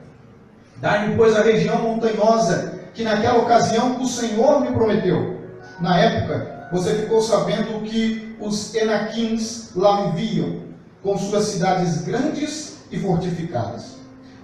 Dai-me, 0.79 1.15
pois, 1.17 1.37
a 1.37 1.43
região 1.43 1.83
montanhosa 1.83 2.75
que 2.95 3.05
naquela 3.05 3.39
ocasião 3.39 4.01
o 4.01 4.07
Senhor 4.07 4.61
me 4.61 4.73
prometeu. 4.73 5.37
na 5.79 5.99
época, 5.99 6.69
você 6.73 6.95
ficou 6.95 7.21
sabendo 7.21 7.83
que 7.83 8.35
os 8.41 8.75
Enaquins 8.75 9.73
lá 9.77 10.11
viviam, 10.11 10.63
com 11.03 11.19
suas 11.19 11.45
cidades 11.45 12.03
grandes 12.03 12.79
e 12.91 12.99
fortificadas. 12.99 13.97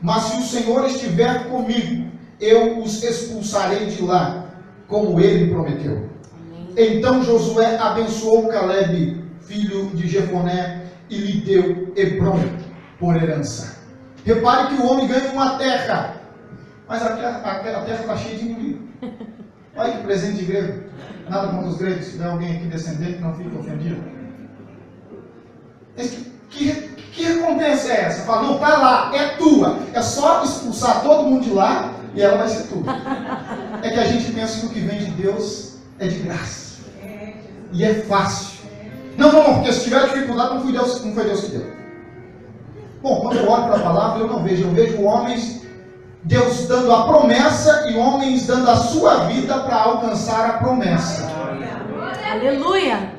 Mas 0.02 0.24
se 0.24 0.36
o 0.36 0.42
Senhor 0.42 0.84
estiver 0.84 1.48
comigo, 1.48 2.10
eu 2.42 2.80
os 2.80 3.04
expulsarei 3.04 3.86
de 3.86 4.02
lá, 4.02 4.46
como 4.88 5.20
ele 5.20 5.52
prometeu. 5.52 6.10
Então 6.76 7.22
Josué 7.22 7.78
abençoou 7.78 8.48
Caleb, 8.48 9.24
filho 9.42 9.86
de 9.94 10.08
Jefoné, 10.08 10.86
e 11.08 11.16
lhe 11.18 11.40
deu 11.42 11.92
Hebron 11.94 12.40
por 12.98 13.14
herança. 13.16 13.80
Repare 14.24 14.74
que 14.74 14.82
o 14.82 14.86
homem 14.86 15.06
ganha 15.06 15.30
uma 15.30 15.56
terra, 15.56 16.16
mas 16.88 17.02
aquela, 17.02 17.38
aquela 17.38 17.84
terra 17.84 18.00
está 18.00 18.16
cheia 18.16 18.36
de 18.36 18.44
inimigo. 18.44 18.88
Olha 19.76 19.92
que 19.92 20.02
presente 20.02 20.38
de 20.38 20.44
grego. 20.44 20.82
Nada 21.28 21.48
contra 21.48 21.68
os 21.68 21.78
gregos, 21.78 22.04
se 22.04 22.12
tiver 22.12 22.26
alguém 22.26 22.56
aqui 22.56 22.66
descendente, 22.66 23.20
não 23.20 23.34
fique 23.34 23.56
ofendido. 23.56 24.02
Que, 25.96 26.08
que, 26.50 26.72
que 27.12 27.24
recompensa 27.24 27.92
é 27.92 28.00
essa? 28.02 28.24
Fala, 28.24 28.42
não, 28.42 28.58
tá 28.58 28.78
lá, 28.78 29.10
é 29.14 29.36
tua. 29.36 29.78
É 29.94 30.02
só 30.02 30.42
expulsar 30.42 31.02
todo 31.02 31.24
mundo 31.24 31.44
de 31.44 31.50
lá 31.50 31.91
e 32.14 32.22
ela 32.22 32.38
vai 32.38 32.48
ser 32.48 32.68
tua. 32.68 32.82
É 33.82 33.90
que 33.90 34.00
a 34.00 34.04
gente 34.04 34.32
pensa 34.32 34.60
que 34.60 34.66
o 34.66 34.70
que 34.70 34.80
vem 34.80 34.98
de 34.98 35.10
Deus 35.12 35.76
é 35.98 36.06
de 36.06 36.18
graça. 36.18 36.82
E 37.72 37.84
é 37.84 37.94
fácil. 37.94 38.60
Não, 39.16 39.32
não, 39.32 39.42
não, 39.42 39.54
porque 39.56 39.72
se 39.72 39.84
tiver 39.84 40.04
dificuldade, 40.04 40.54
não 40.54 40.62
foi 40.62 40.72
Deus, 40.72 41.04
não 41.04 41.14
foi 41.14 41.24
Deus 41.24 41.40
que 41.40 41.50
deu. 41.50 41.66
Bom, 43.02 43.20
quando 43.20 43.36
eu 43.38 43.50
olho 43.50 43.64
para 43.64 43.76
a 43.76 43.80
palavra, 43.80 44.20
eu 44.20 44.28
não 44.28 44.42
vejo, 44.42 44.64
eu 44.64 44.70
vejo 44.70 45.02
homens, 45.02 45.62
Deus 46.22 46.66
dando 46.68 46.94
a 46.94 47.04
promessa 47.04 47.90
e 47.90 47.96
homens 47.96 48.46
dando 48.46 48.70
a 48.70 48.76
sua 48.76 49.24
vida 49.26 49.58
para 49.60 49.76
alcançar 49.76 50.50
a 50.50 50.52
promessa. 50.54 51.28
Aleluia. 52.30 53.10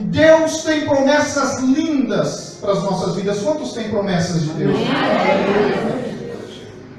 Deus 0.00 0.62
tem 0.62 0.86
promessas 0.86 1.60
lindas 1.60 2.58
para 2.60 2.72
as 2.72 2.82
nossas 2.82 3.16
vidas. 3.16 3.40
Quantos 3.40 3.72
têm 3.72 3.88
promessas 3.88 4.42
de 4.42 4.48
Deus? 4.50 4.78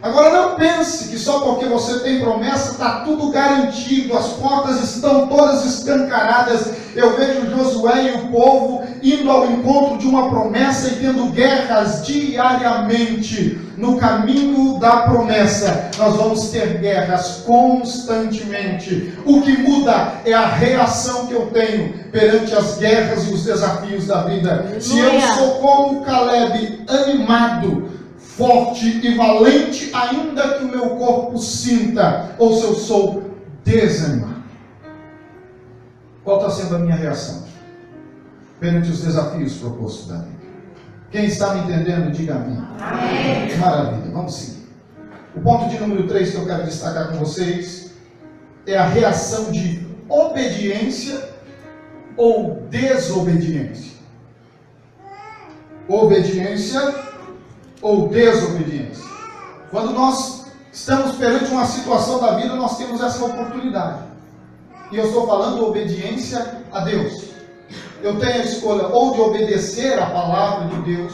Agora 0.06 0.30
não 0.30 0.56
pense 0.56 1.08
que 1.08 1.18
só 1.18 1.40
porque 1.40 1.66
você 1.66 1.98
tem 2.02 2.20
promessa 2.20 2.74
está 2.74 3.00
tudo 3.00 3.32
garantido, 3.32 4.16
as 4.16 4.28
portas 4.34 4.80
estão 4.84 5.26
todas 5.26 5.66
escancaradas. 5.66 6.74
Eu 6.94 7.18
vejo 7.18 7.50
Josué 7.50 8.04
e 8.04 8.12
o 8.12 8.28
povo 8.28 8.84
indo 9.02 9.32
ao 9.32 9.50
encontro 9.50 9.98
de 9.98 10.06
uma 10.06 10.30
promessa 10.30 10.90
e 10.90 10.96
tendo 10.98 11.32
guerras 11.32 12.06
diariamente. 12.06 13.60
No 13.78 13.98
caminho 13.98 14.80
da 14.80 14.98
promessa, 14.98 15.90
nós 15.98 16.16
vamos 16.16 16.50
ter 16.50 16.78
guerras 16.78 17.44
constantemente. 17.44 19.12
O 19.26 19.42
que 19.42 19.58
muda 19.58 20.22
é 20.24 20.34
a 20.34 20.46
reação 20.46 21.26
que 21.26 21.34
eu 21.34 21.48
tenho 21.48 21.94
perante 22.12 22.54
as 22.56 22.78
guerras 22.78 23.28
e 23.28 23.34
os 23.34 23.44
desafios 23.44 24.06
da 24.06 24.22
vida. 24.22 24.78
Se 24.80 25.00
eu 25.00 25.20
sou 25.20 25.56
como 25.56 26.06
Caleb, 26.06 26.86
animado, 26.88 27.95
forte 28.38 28.86
e 28.86 29.16
valente, 29.16 29.92
ainda 29.94 30.58
que 30.58 30.66
o 30.66 30.68
meu 30.68 30.98
corpo 30.98 31.38
sinta, 31.38 32.36
ou 32.38 32.54
se 32.56 32.64
eu 32.64 32.76
sou 32.76 33.32
desanimado. 33.64 34.44
Qual 36.24 36.38
está 36.38 36.50
sendo 36.50 36.76
a 36.76 36.80
minha 36.80 36.96
reação 36.96 37.46
perante 38.60 38.90
os 38.90 39.02
desafios 39.02 39.54
propostos 39.56 40.08
da 40.08 40.18
vida? 40.18 40.36
Quem 41.12 41.26
está 41.26 41.54
me 41.54 41.62
entendendo, 41.62 42.12
diga 42.12 42.36
amém. 42.36 42.62
amém. 42.80 43.58
Maravilha, 43.58 44.12
vamos 44.12 44.36
seguir. 44.36 44.66
O 45.36 45.42
ponto 45.42 45.70
de 45.70 45.80
número 45.80 46.08
3 46.08 46.32
que 46.32 46.38
eu 46.38 46.46
quero 46.46 46.64
destacar 46.64 47.10
com 47.10 47.18
vocês 47.18 47.92
é 48.66 48.78
a 48.78 48.86
reação 48.86 49.52
de 49.52 49.86
obediência 50.10 51.30
ou 52.18 52.68
desobediência. 52.70 53.94
Obediência 55.88 57.05
ou 57.86 58.08
desobediência. 58.08 59.06
Quando 59.70 59.92
nós 59.92 60.48
estamos 60.74 61.18
perante 61.18 61.52
uma 61.52 61.68
situação 61.68 62.20
da 62.20 62.32
vida, 62.32 62.56
nós 62.56 62.80
temos 62.80 63.00
essa 63.00 63.24
oportunidade. 63.24 64.00
E 64.92 64.98
eu 64.98 65.06
estou 65.06 65.28
falando 65.28 65.68
obediência 65.68 66.64
a 66.72 66.80
Deus. 66.80 67.26
Eu 68.02 68.20
tenho 68.20 68.42
a 68.42 68.44
escolha 68.44 68.88
ou 68.88 69.14
de 69.14 69.22
obedecer 69.22 70.00
a 70.00 70.08
palavra 70.08 70.68
de 70.70 70.96
Deus, 70.96 71.14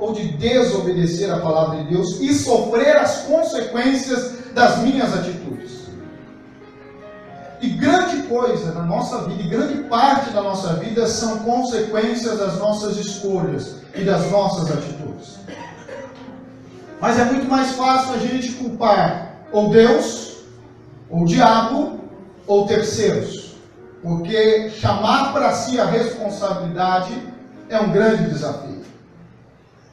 ou 0.00 0.12
de 0.12 0.32
desobedecer 0.32 1.32
a 1.32 1.38
palavra 1.38 1.84
de 1.84 1.94
Deus 1.94 2.18
e 2.20 2.34
sofrer 2.34 2.96
as 2.96 3.18
consequências 3.18 4.32
das 4.52 4.78
minhas 4.78 5.14
atitudes. 5.14 5.90
E 7.60 7.68
grande 7.68 8.22
coisa 8.24 8.72
na 8.72 8.82
nossa 8.82 9.28
vida, 9.28 9.42
e 9.42 9.48
grande 9.48 9.84
parte 9.84 10.30
da 10.30 10.42
nossa 10.42 10.74
vida 10.74 11.06
são 11.06 11.38
consequências 11.40 12.36
das 12.36 12.58
nossas 12.58 12.96
escolhas 12.96 13.76
e 13.94 14.02
das 14.02 14.28
nossas 14.28 14.72
atitudes. 14.72 15.38
Mas 17.00 17.18
é 17.18 17.24
muito 17.24 17.48
mais 17.48 17.72
fácil 17.72 18.14
a 18.14 18.18
gente 18.18 18.52
culpar 18.52 19.46
ou 19.52 19.70
Deus, 19.70 20.44
ou 21.08 21.22
o 21.22 21.26
diabo, 21.26 22.00
ou 22.46 22.66
terceiros. 22.66 23.54
Porque 24.02 24.70
chamar 24.70 25.32
para 25.32 25.52
si 25.52 25.80
a 25.80 25.84
responsabilidade 25.84 27.12
é 27.68 27.78
um 27.80 27.90
grande 27.90 28.28
desafio. 28.30 28.80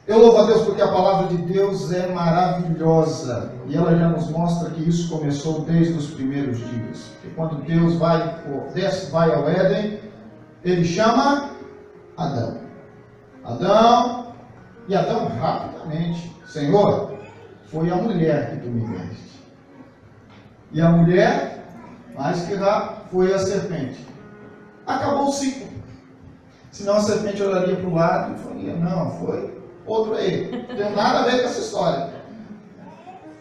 Eu 0.06 0.18
louvo 0.20 0.38
a 0.38 0.46
Deus 0.46 0.62
porque 0.62 0.80
a 0.80 0.88
palavra 0.88 1.28
de 1.28 1.36
Deus 1.36 1.92
é 1.92 2.06
maravilhosa. 2.06 3.52
E 3.66 3.76
ela 3.76 3.94
já 3.94 4.08
nos 4.08 4.30
mostra 4.30 4.70
que 4.70 4.88
isso 4.88 5.10
começou 5.10 5.60
desde 5.60 5.92
os 5.92 6.06
primeiros 6.06 6.56
dias. 6.58 7.10
Que 7.20 7.28
quando 7.36 7.62
Deus 7.62 7.96
vai, 7.96 8.36
vai 9.12 9.34
ao 9.34 9.46
Éden, 9.46 10.00
ele 10.64 10.84
chama 10.84 11.50
Adão. 12.16 12.56
Adão, 13.44 14.27
e 14.88 14.96
Adão 14.96 15.28
rapidamente 15.28 16.38
Senhor, 16.48 17.18
foi 17.66 17.90
a 17.90 17.96
mulher 17.96 18.50
que 18.50 18.56
tu 18.62 18.68
me 18.68 18.86
deste. 18.86 19.28
E 20.72 20.80
a 20.80 20.88
mulher, 20.88 21.62
mais 22.14 22.42
que 22.46 22.54
lá, 22.54 23.02
foi 23.10 23.32
a 23.34 23.38
serpente. 23.38 24.06
Acabou 24.86 25.28
o 25.28 25.32
ciclo. 25.32 25.68
Senão 26.72 26.96
a 26.96 27.00
serpente 27.00 27.42
olharia 27.42 27.76
para 27.76 27.88
o 27.88 27.94
lado 27.94 28.34
e 28.34 28.38
falaria, 28.38 28.76
não, 28.76 29.10
foi 29.18 29.58
outro 29.86 30.14
aí. 30.14 30.50
Não 30.68 30.76
tem 30.76 30.96
nada 30.96 31.20
a 31.20 31.22
ver 31.24 31.42
com 31.42 31.48
essa 31.48 31.60
história. 31.60 32.10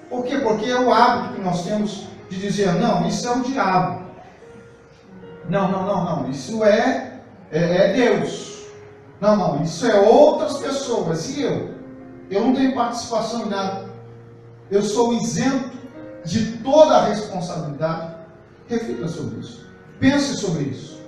Por 0.10 0.24
quê? 0.26 0.38
Porque 0.40 0.66
é 0.66 0.80
o 0.80 0.94
hábito 0.94 1.36
que 1.36 1.42
nós 1.42 1.64
temos 1.64 2.08
de 2.30 2.40
dizer, 2.40 2.74
não, 2.74 3.08
isso 3.08 3.28
é 3.28 3.32
o 3.32 3.42
diabo. 3.42 4.02
Não, 5.50 5.72
não, 5.72 5.86
não, 5.86 6.06
não, 6.06 6.30
isso 6.30 6.64
é, 6.64 7.22
é, 7.52 7.78
é 7.78 7.94
Deus. 7.94 8.47
Não, 9.20 9.36
não, 9.36 9.64
isso 9.64 9.86
é 9.86 10.00
outras 10.00 10.58
pessoas. 10.58 11.30
E 11.30 11.42
eu? 11.42 11.76
Eu 12.30 12.46
não 12.46 12.54
tenho 12.54 12.76
participação 12.76 13.46
em 13.46 13.50
nada. 13.50 13.86
Eu 14.70 14.82
sou 14.82 15.14
isento 15.14 15.78
de 16.26 16.58
toda 16.58 16.96
a 16.96 17.06
responsabilidade. 17.06 18.16
Reflita 18.68 19.08
sobre 19.08 19.40
isso. 19.40 19.66
Pense 20.00 20.38
sobre 20.38 20.64
isso. 20.64 21.02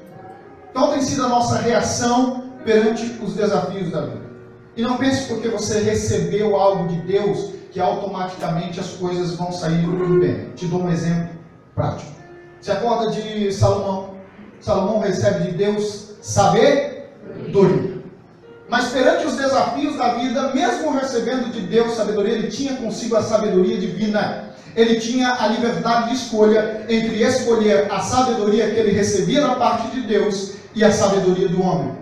Qual 0.74 0.92
tem 0.92 1.02
sido 1.02 1.26
a 1.26 1.30
nossa 1.30 1.58
reação 1.58 2.52
perante 2.64 3.04
os 3.22 3.36
desafios 3.36 3.92
da 3.92 4.02
vida? 4.02 4.30
E 4.78 4.82
não 4.82 4.98
pense 4.98 5.28
porque 5.28 5.50
você 5.50 5.82
recebeu 5.82 6.56
algo 6.56 6.88
de 6.88 7.02
Deus 7.02 7.52
que 7.72 7.80
automaticamente 7.80 8.80
as 8.80 8.92
coisas 8.92 9.36
vão 9.36 9.52
sair 9.52 9.84
tudo 9.84 10.20
bem. 10.20 10.52
Te 10.56 10.66
dou 10.68 10.84
um 10.84 10.90
exemplo 10.90 11.30
prático. 11.76 12.12
Você 12.62 12.72
acorda 12.72 13.12
de 13.12 13.52
Salomão. 13.52 14.16
Salomão 14.60 15.00
recebe 15.00 15.52
de 15.52 15.58
Deus 15.58 16.16
saber 16.22 17.10
dormir. 17.52 17.89
Mas 18.70 18.90
perante 18.90 19.26
os 19.26 19.36
desafios 19.36 19.98
da 19.98 20.14
vida, 20.14 20.54
mesmo 20.54 20.92
recebendo 20.92 21.52
de 21.52 21.62
Deus 21.62 21.96
sabedoria, 21.96 22.34
ele 22.34 22.48
tinha 22.48 22.76
consigo 22.76 23.16
a 23.16 23.24
sabedoria 23.24 23.78
divina. 23.78 24.50
Ele 24.76 25.00
tinha 25.00 25.34
a 25.40 25.48
liberdade 25.48 26.10
de 26.10 26.16
escolha 26.16 26.86
entre 26.88 27.24
escolher 27.24 27.92
a 27.92 28.00
sabedoria 28.00 28.70
que 28.70 28.80
ele 28.80 28.92
recebia 28.92 29.42
da 29.42 29.56
parte 29.56 29.88
de 29.90 30.02
Deus 30.02 30.54
e 30.76 30.84
a 30.84 30.92
sabedoria 30.92 31.50
do 31.50 31.62
homem. 31.62 31.98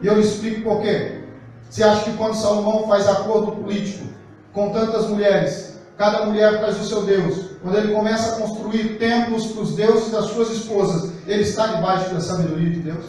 E 0.00 0.06
eu 0.06 0.14
lhe 0.14 0.20
explico 0.20 0.62
por 0.62 0.80
quê. 0.80 1.22
Você 1.68 1.82
acha 1.82 2.04
que 2.04 2.16
quando 2.16 2.36
Salomão 2.36 2.86
faz 2.86 3.08
acordo 3.08 3.52
político 3.52 4.06
com 4.52 4.70
tantas 4.70 5.08
mulheres, 5.08 5.80
cada 5.98 6.24
mulher 6.24 6.58
traz 6.60 6.80
o 6.80 6.84
seu 6.84 7.02
Deus, 7.02 7.48
quando 7.60 7.76
ele 7.76 7.92
começa 7.92 8.36
a 8.36 8.38
construir 8.38 8.96
templos 8.98 9.48
para 9.48 9.62
os 9.62 9.74
deuses 9.74 10.12
das 10.12 10.26
suas 10.26 10.50
esposas, 10.50 11.10
ele 11.26 11.42
está 11.42 11.66
debaixo 11.66 12.14
da 12.14 12.20
sabedoria 12.20 12.70
de 12.70 12.78
Deus? 12.78 13.04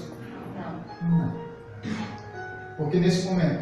Não. 1.04 1.39
Porque 2.80 2.98
nesse 2.98 3.28
momento 3.28 3.60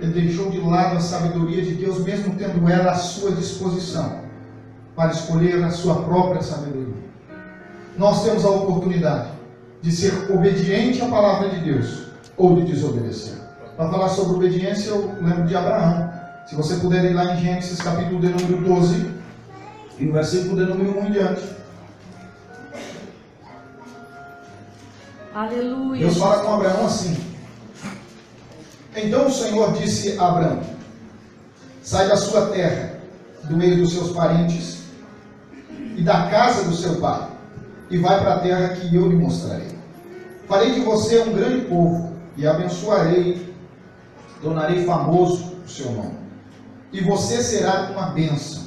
ele 0.00 0.12
deixou 0.12 0.48
de 0.50 0.58
lado 0.58 0.96
a 0.96 1.00
sabedoria 1.00 1.62
de 1.62 1.74
Deus, 1.74 2.02
mesmo 2.04 2.36
tendo 2.36 2.66
ela 2.68 2.92
à 2.92 2.94
sua 2.94 3.32
disposição, 3.32 4.20
para 4.94 5.10
escolher 5.10 5.62
a 5.64 5.70
sua 5.70 6.02
própria 6.02 6.40
sabedoria. 6.40 7.02
Nós 7.98 8.22
temos 8.24 8.44
a 8.44 8.50
oportunidade 8.50 9.30
de 9.82 9.90
ser 9.90 10.30
obediente 10.32 11.02
à 11.02 11.08
palavra 11.08 11.50
de 11.50 11.60
Deus 11.60 12.04
ou 12.36 12.54
de 12.56 12.72
desobedecer. 12.72 13.34
Para 13.76 13.90
falar 13.90 14.08
sobre 14.08 14.36
obediência, 14.36 14.90
eu 14.90 15.12
lembro 15.20 15.44
de 15.44 15.56
Abraão. 15.56 16.12
Se 16.46 16.54
você 16.54 16.76
puder 16.76 17.04
ir 17.04 17.14
lá 17.14 17.34
em 17.34 17.40
Gênesis 17.40 17.80
capítulo 17.80 18.20
de 18.20 18.28
número 18.28 18.64
12, 18.64 19.10
e 19.98 20.04
no 20.04 20.12
versículo 20.12 20.56
de 20.56 20.70
número 20.70 21.00
1 21.00 21.06
em 21.06 21.10
diante. 21.10 21.42
Aleluia. 25.34 26.06
Deus 26.06 26.18
fala 26.18 26.44
com 26.44 26.54
Abraão 26.54 26.86
assim. 26.86 27.31
Então 28.94 29.26
o 29.26 29.32
Senhor 29.32 29.72
disse 29.72 30.18
a 30.18 30.28
Abraão: 30.28 30.60
Sai 31.82 32.08
da 32.08 32.16
sua 32.16 32.46
terra, 32.46 32.98
do 33.44 33.56
meio 33.56 33.78
dos 33.78 33.94
seus 33.94 34.12
parentes 34.12 34.82
e 35.96 36.02
da 36.02 36.28
casa 36.28 36.64
do 36.64 36.74
seu 36.74 36.96
pai, 36.96 37.28
e 37.90 37.98
vai 37.98 38.20
para 38.20 38.34
a 38.34 38.38
terra 38.40 38.68
que 38.68 38.94
eu 38.94 39.08
lhe 39.08 39.16
mostrarei. 39.16 39.72
Farei 40.46 40.72
de 40.72 40.80
você 40.80 41.20
um 41.20 41.32
grande 41.32 41.66
povo 41.66 42.12
e 42.36 42.46
abençoarei, 42.46 43.54
tornarei 44.42 44.84
famoso 44.84 45.56
o 45.64 45.68
seu 45.68 45.90
nome. 45.92 46.18
E 46.92 47.00
você 47.00 47.42
será 47.42 47.90
uma 47.90 48.06
bênção. 48.10 48.62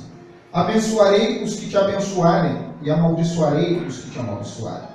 Abençoarei 0.52 1.44
os 1.44 1.56
que 1.56 1.70
te 1.70 1.78
abençoarem 1.78 2.70
e 2.82 2.90
amaldiçoarei 2.90 3.86
os 3.86 4.00
que 4.00 4.12
te 4.12 4.20
amaldiçoarem. 4.20 4.88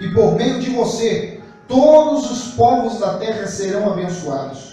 E 0.00 0.08
por 0.10 0.36
meio 0.36 0.60
de 0.60 0.70
você, 0.70 1.40
todos 1.66 2.30
os 2.30 2.54
povos 2.54 2.98
da 3.00 3.18
terra 3.18 3.46
serão 3.46 3.92
abençoados. 3.92 4.67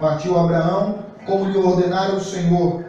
Partiu 0.00 0.38
Abraão, 0.38 1.00
como 1.26 1.44
lhe 1.44 1.58
ordenara 1.58 2.14
o 2.14 2.20
Senhor, 2.20 2.82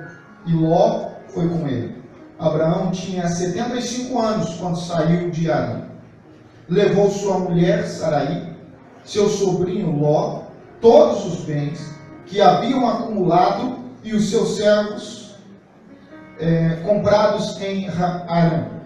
e 0.45 0.53
Ló 0.53 1.09
foi 1.27 1.47
com 1.49 1.67
ele. 1.67 2.01
Abraão 2.39 2.89
tinha 2.91 3.27
75 3.27 4.19
anos 4.19 4.55
quando 4.55 4.79
saiu 4.79 5.29
de 5.29 5.51
Arã. 5.51 5.81
Levou 6.67 7.11
sua 7.11 7.37
mulher 7.37 7.85
Saraí, 7.85 8.55
seu 9.03 9.27
sobrinho 9.27 9.99
Ló, 9.99 10.43
todos 10.79 11.25
os 11.25 11.41
bens 11.41 11.93
que 12.25 12.41
haviam 12.41 12.87
acumulado 12.87 13.79
e 14.03 14.15
os 14.15 14.29
seus 14.29 14.55
servos 14.55 15.35
é, 16.39 16.81
comprados 16.83 17.61
em 17.61 17.89
Arã 17.89 18.81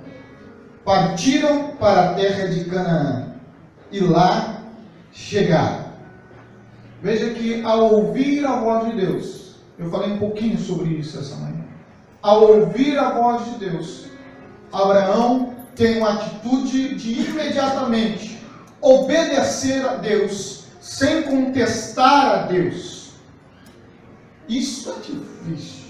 partiram 0.83 1.71
para 1.79 2.11
a 2.11 2.13
terra 2.13 2.47
de 2.47 2.65
Canaã 2.65 3.27
e 3.91 3.99
lá 3.99 4.61
chegaram. 5.11 5.85
Veja 7.05 7.35
que 7.35 7.61
ao 7.63 7.93
ouvir 7.93 8.43
a 8.47 8.55
voz 8.55 8.87
de 8.89 9.05
Deus, 9.05 9.57
eu 9.77 9.91
falei 9.91 10.13
um 10.13 10.17
pouquinho 10.17 10.57
sobre 10.57 10.89
isso 10.89 11.19
essa 11.19 11.35
manhã. 11.35 11.63
Ao 12.19 12.41
ouvir 12.41 12.97
a 12.97 13.11
voz 13.11 13.45
de 13.45 13.69
Deus, 13.69 14.05
Abraão 14.73 15.53
tem 15.75 15.99
uma 15.99 16.13
atitude 16.13 16.95
de 16.95 17.29
imediatamente 17.29 18.39
obedecer 18.81 19.85
a 19.85 19.97
Deus, 19.97 20.65
sem 20.81 21.21
contestar 21.21 22.25
a 22.25 22.37
Deus. 22.47 23.11
Isso 24.49 24.89
é 24.89 24.95
difícil. 24.95 25.85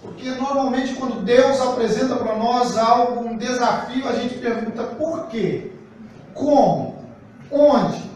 Porque 0.00 0.30
normalmente 0.30 0.94
quando 0.94 1.24
Deus 1.24 1.60
apresenta 1.60 2.14
para 2.14 2.36
nós 2.36 2.78
algo, 2.78 3.24
um 3.28 3.36
desafio, 3.36 4.08
a 4.08 4.12
gente 4.12 4.34
pergunta 4.34 4.84
por 4.84 5.26
quê? 5.26 5.72
Como? 6.34 7.04
Onde? 7.50 8.11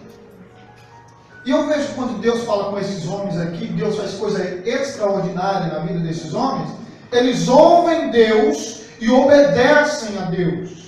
E 1.47 1.51
eu 1.53 1.69
vejo 1.69 1.95
quando 1.95 2.21
Deus 2.21 2.43
fala 2.43 2.71
com 2.73 2.79
esses 2.81 3.07
homens 3.07 3.39
aqui, 3.39 3.69
Deus 3.69 3.97
faz 3.97 4.15
coisa 4.15 4.43
extraordinária 4.69 5.73
na 5.73 5.79
vida 5.79 6.01
desses 6.01 6.35
homens, 6.35 6.69
eles 7.13 7.47
ouvem 7.47 8.11
Deus 8.11 8.81
e 9.01 9.09
obedecem 9.09 10.19
a 10.19 10.23
Deus. 10.23 10.87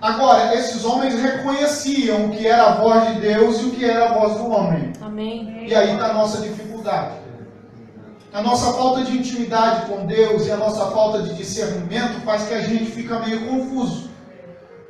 Agora, 0.00 0.54
esses 0.54 0.82
homens 0.86 1.20
reconheciam 1.20 2.26
o 2.26 2.30
que 2.30 2.46
era 2.46 2.64
a 2.64 2.74
voz 2.76 3.08
de 3.08 3.20
Deus 3.20 3.60
e 3.60 3.64
o 3.66 3.70
que 3.72 3.84
era 3.84 4.08
a 4.08 4.14
voz 4.14 4.38
do 4.38 4.50
homem. 4.50 4.90
Amém. 5.02 5.66
E 5.68 5.74
aí 5.74 5.92
está 5.92 6.06
a 6.06 6.14
nossa 6.14 6.40
dificuldade. 6.40 7.16
A 8.32 8.40
nossa 8.40 8.72
falta 8.72 9.02
de 9.02 9.18
intimidade 9.18 9.84
com 9.84 10.06
Deus 10.06 10.46
e 10.46 10.50
a 10.50 10.56
nossa 10.56 10.86
falta 10.86 11.22
de 11.22 11.34
discernimento 11.34 12.22
faz 12.24 12.48
que 12.48 12.54
a 12.54 12.62
gente 12.62 12.86
fica 12.86 13.18
meio 13.18 13.46
confuso. 13.46 14.10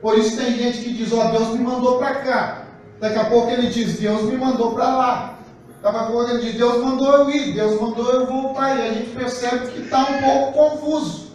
Por 0.01 0.17
isso 0.17 0.37
tem 0.37 0.57
gente 0.57 0.79
que 0.79 0.95
diz, 0.95 1.13
ó, 1.13 1.27
oh, 1.27 1.33
Deus 1.33 1.49
me 1.49 1.59
mandou 1.59 1.99
para 1.99 2.15
cá. 2.21 2.62
Daqui 3.03 3.19
a 3.19 3.25
pouco 3.25 3.51
ele 3.51 3.69
diz, 3.69 3.99
Deus 3.99 4.23
me 4.31 4.37
mandou 4.37 4.75
para 4.75 4.97
lá. 4.97 5.39
Daqui 5.83 5.97
a 5.97 6.05
pouco 6.05 6.31
ele 6.31 6.41
diz, 6.41 6.55
Deus 6.55 6.85
mandou 6.85 7.13
eu 7.13 7.31
ir, 7.31 7.53
Deus 7.53 7.81
mandou 7.81 8.09
eu 8.13 8.27
voltar. 8.27 8.79
E 8.79 8.83
a 8.83 8.93
gente 8.95 9.11
percebe 9.11 9.73
que 9.73 9.81
está 9.81 10.03
um 10.03 10.23
pouco 10.23 10.53
confuso. 10.53 11.33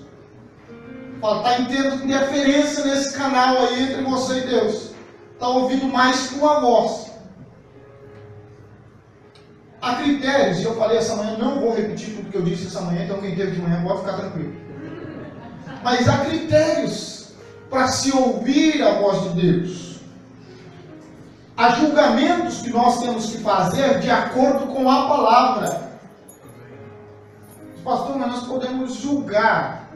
Está 1.15 1.65
tendo 1.67 2.05
interferência 2.05 2.85
nesse 2.85 3.17
canal 3.17 3.57
aí 3.57 3.83
entre 3.83 4.01
você 4.01 4.37
e 4.37 4.47
Deus. 4.47 4.91
Está 5.33 5.49
ouvindo 5.49 5.91
mais 5.91 6.27
que 6.27 6.35
uma 6.35 6.61
voz. 6.61 7.11
Há 9.81 9.95
critérios, 9.95 10.61
e 10.61 10.63
eu 10.63 10.75
falei 10.75 10.99
essa 10.99 11.17
manhã, 11.17 11.37
não 11.37 11.59
vou 11.59 11.75
repetir 11.75 12.15
tudo 12.15 12.31
que 12.31 12.37
eu 12.37 12.43
disse 12.43 12.67
essa 12.67 12.79
manhã, 12.79 13.03
então 13.03 13.19
quem 13.19 13.35
teve 13.35 13.51
de 13.51 13.61
manhã 13.61 13.83
pode 13.83 13.99
ficar 13.99 14.13
tranquilo. 14.13 14.55
Mas 15.83 16.07
há 16.07 16.19
critérios 16.19 17.33
para 17.69 17.89
se 17.89 18.15
ouvir 18.15 18.81
a 18.81 18.91
voz 19.01 19.23
de 19.23 19.41
Deus. 19.41 19.86
Há 21.57 21.71
julgamentos 21.71 22.61
que 22.61 22.69
nós 22.69 22.99
temos 22.99 23.31
que 23.31 23.39
fazer 23.39 23.99
de 23.99 24.11
acordo 24.11 24.67
com 24.67 24.87
a 24.87 25.07
palavra. 25.07 25.81
Pastor, 27.83 28.15
mas 28.15 28.31
nós 28.31 28.43
podemos 28.43 28.93
julgar. 28.93 29.89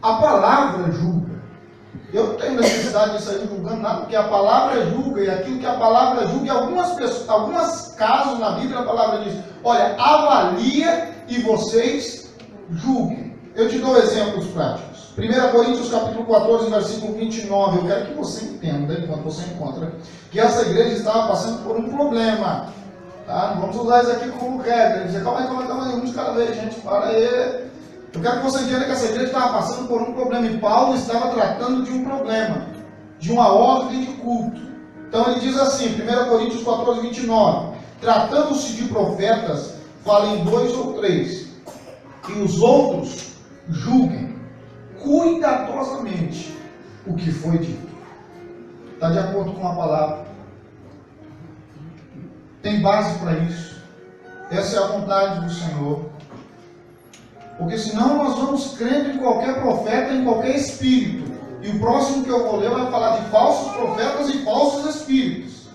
A 0.00 0.14
palavra 0.14 0.90
julga. 0.92 1.36
Eu 2.12 2.28
não 2.28 2.34
tenho 2.36 2.54
necessidade 2.54 3.18
de 3.18 3.22
sair 3.22 3.46
julgando 3.46 3.82
nada, 3.82 4.00
porque 4.00 4.16
a 4.16 4.28
palavra 4.28 4.86
julga, 4.86 5.20
e 5.20 5.28
aquilo 5.28 5.58
que 5.58 5.66
a 5.66 5.74
palavra 5.74 6.26
julga, 6.28 6.46
em 6.46 6.50
algumas 6.50 7.28
alguns 7.28 7.88
casos 7.96 8.38
na 8.38 8.52
Bíblia 8.52 8.78
a 8.78 8.84
palavra 8.84 9.24
diz, 9.24 9.34
olha, 9.62 9.94
avalia 9.98 11.12
e 11.28 11.38
vocês 11.42 12.32
julguem. 12.70 13.36
Eu 13.54 13.68
te 13.68 13.78
dou 13.78 13.98
exemplos 13.98 14.46
práticos. 14.48 14.95
1 15.18 15.50
Coríntios 15.50 15.90
capítulo 15.90 16.26
14, 16.26 16.70
versículo 16.70 17.14
29, 17.14 17.78
eu 17.78 17.84
quero 17.86 18.06
que 18.06 18.12
você 18.12 18.44
entenda, 18.44 18.92
enquanto 18.92 19.22
você 19.22 19.46
encontra, 19.46 19.90
que 20.30 20.38
essa 20.38 20.60
igreja 20.68 20.94
estava 20.94 21.28
passando 21.28 21.64
por 21.64 21.74
um 21.74 21.88
problema. 21.88 22.66
Tá? 23.26 23.54
Não 23.54 23.62
vamos 23.62 23.76
usar 23.76 24.02
isso 24.02 24.12
aqui 24.12 24.28
como 24.32 24.60
regra. 24.60 25.06
Dizer, 25.06 25.24
calma 25.24 25.40
aí, 25.40 25.46
calma 25.46 25.62
aí, 25.62 25.68
calma 25.68 25.86
aí, 25.86 25.94
um 25.94 26.04
de 26.04 26.12
cada 26.12 26.32
vez, 26.32 26.54
gente, 26.54 26.78
para 26.80 27.06
aí. 27.06 27.66
Eu 28.12 28.20
quero 28.20 28.36
que 28.36 28.44
você 28.44 28.64
entenda 28.64 28.84
que 28.84 28.90
essa 28.90 29.06
igreja 29.06 29.26
estava 29.28 29.54
passando 29.54 29.88
por 29.88 30.02
um 30.02 30.12
problema 30.12 30.46
e 30.46 30.58
Paulo 30.58 30.94
estava 30.94 31.30
tratando 31.30 31.82
de 31.82 31.92
um 31.92 32.04
problema, 32.04 32.66
de 33.18 33.32
uma 33.32 33.48
ordem 33.48 34.00
de 34.02 34.12
culto. 34.18 34.60
Então 35.08 35.30
ele 35.30 35.40
diz 35.40 35.58
assim, 35.58 35.98
1 35.98 36.28
Coríntios 36.28 36.62
14, 36.62 37.00
29, 37.00 37.76
tratando-se 38.02 38.74
de 38.74 38.84
profetas, 38.84 39.76
falem 40.04 40.44
dois 40.44 40.76
ou 40.76 40.92
três, 40.92 41.48
e 42.28 42.32
os 42.38 42.60
outros 42.60 43.30
julguem 43.68 44.25
cuidadosamente 45.06 46.58
o 47.06 47.14
que 47.14 47.30
foi 47.30 47.58
dito. 47.58 47.86
Está 48.94 49.10
de 49.10 49.18
acordo 49.18 49.52
com 49.52 49.66
a 49.66 49.74
palavra. 49.74 50.26
Tem 52.60 52.82
base 52.82 53.16
para 53.20 53.38
isso. 53.38 53.76
Essa 54.50 54.76
é 54.76 54.82
a 54.82 54.86
vontade 54.88 55.40
do 55.44 55.50
Senhor. 55.52 56.06
Porque 57.56 57.78
senão 57.78 58.18
nós 58.18 58.36
vamos 58.36 58.74
crendo 58.76 59.10
em 59.10 59.18
qualquer 59.18 59.60
profeta, 59.60 60.12
em 60.12 60.24
qualquer 60.24 60.56
espírito. 60.56 61.30
E 61.62 61.70
o 61.70 61.78
próximo 61.78 62.24
que 62.24 62.30
eu 62.30 62.44
vou 62.44 62.56
ler 62.56 62.70
vai 62.70 62.90
falar 62.90 63.18
de 63.18 63.30
falsos 63.30 63.72
profetas 63.72 64.28
e 64.28 64.44
falsos 64.44 64.96
espíritos. 64.96 65.68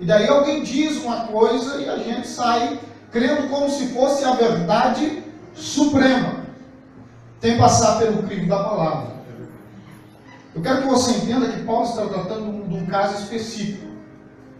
E 0.00 0.04
daí 0.04 0.28
alguém 0.28 0.62
diz 0.62 1.02
uma 1.02 1.26
coisa 1.26 1.80
e 1.80 1.88
a 1.88 1.96
gente 1.96 2.28
sai 2.28 2.78
crendo 3.10 3.48
como 3.48 3.70
se 3.70 3.88
fosse 3.88 4.24
a 4.24 4.32
verdade 4.32 5.22
suprema. 5.54 6.41
Tem 7.42 7.54
que 7.54 7.58
passar 7.58 7.98
pelo 7.98 8.22
crime 8.22 8.46
da 8.46 8.64
palavra. 8.64 9.12
Eu 10.54 10.62
quero 10.62 10.82
que 10.82 10.88
você 10.88 11.10
entenda 11.10 11.48
que 11.48 11.64
Paulo 11.64 11.84
está 11.84 12.06
tratando 12.06 12.68
de 12.68 12.74
um 12.74 12.86
caso 12.86 13.22
específico. 13.22 13.86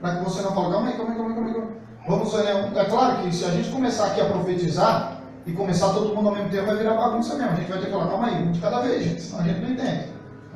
Para 0.01 0.17
que 0.17 0.25
você 0.25 0.43
não 0.43 0.53
fale, 0.53 0.73
calma 0.73 0.89
aí, 0.89 0.97
calma 0.97 1.13
aí, 1.13 1.17
calma 1.17 1.31
aí, 1.31 1.55
calma 1.55 1.69
aí. 1.69 2.09
Vamos, 2.09 2.33
né? 2.35 2.73
é 2.75 2.85
claro 2.85 3.23
que 3.23 3.33
se 3.35 3.45
a 3.45 3.51
gente 3.51 3.71
começar 3.71 4.07
aqui 4.07 4.21
a 4.21 4.27
profetizar, 4.27 5.23
e 5.47 5.53
começar 5.53 5.93
todo 5.93 6.15
mundo 6.15 6.29
ao 6.29 6.35
mesmo 6.35 6.51
tempo, 6.51 6.67
vai 6.67 6.77
virar 6.77 6.95
bagunça 6.95 7.35
mesmo. 7.35 7.53
A 7.53 7.55
gente 7.55 7.69
vai 7.69 7.79
ter 7.79 7.87
que 7.87 7.93
falar, 7.93 8.07
calma 8.09 8.27
aí, 8.27 8.43
um 8.43 8.53
de 8.53 8.61
cada 8.61 8.81
vez, 8.81 9.05
gente, 9.05 9.21
senão 9.21 9.41
a 9.41 9.45
gente 9.45 9.61
não 9.61 9.71
entende. 9.71 10.09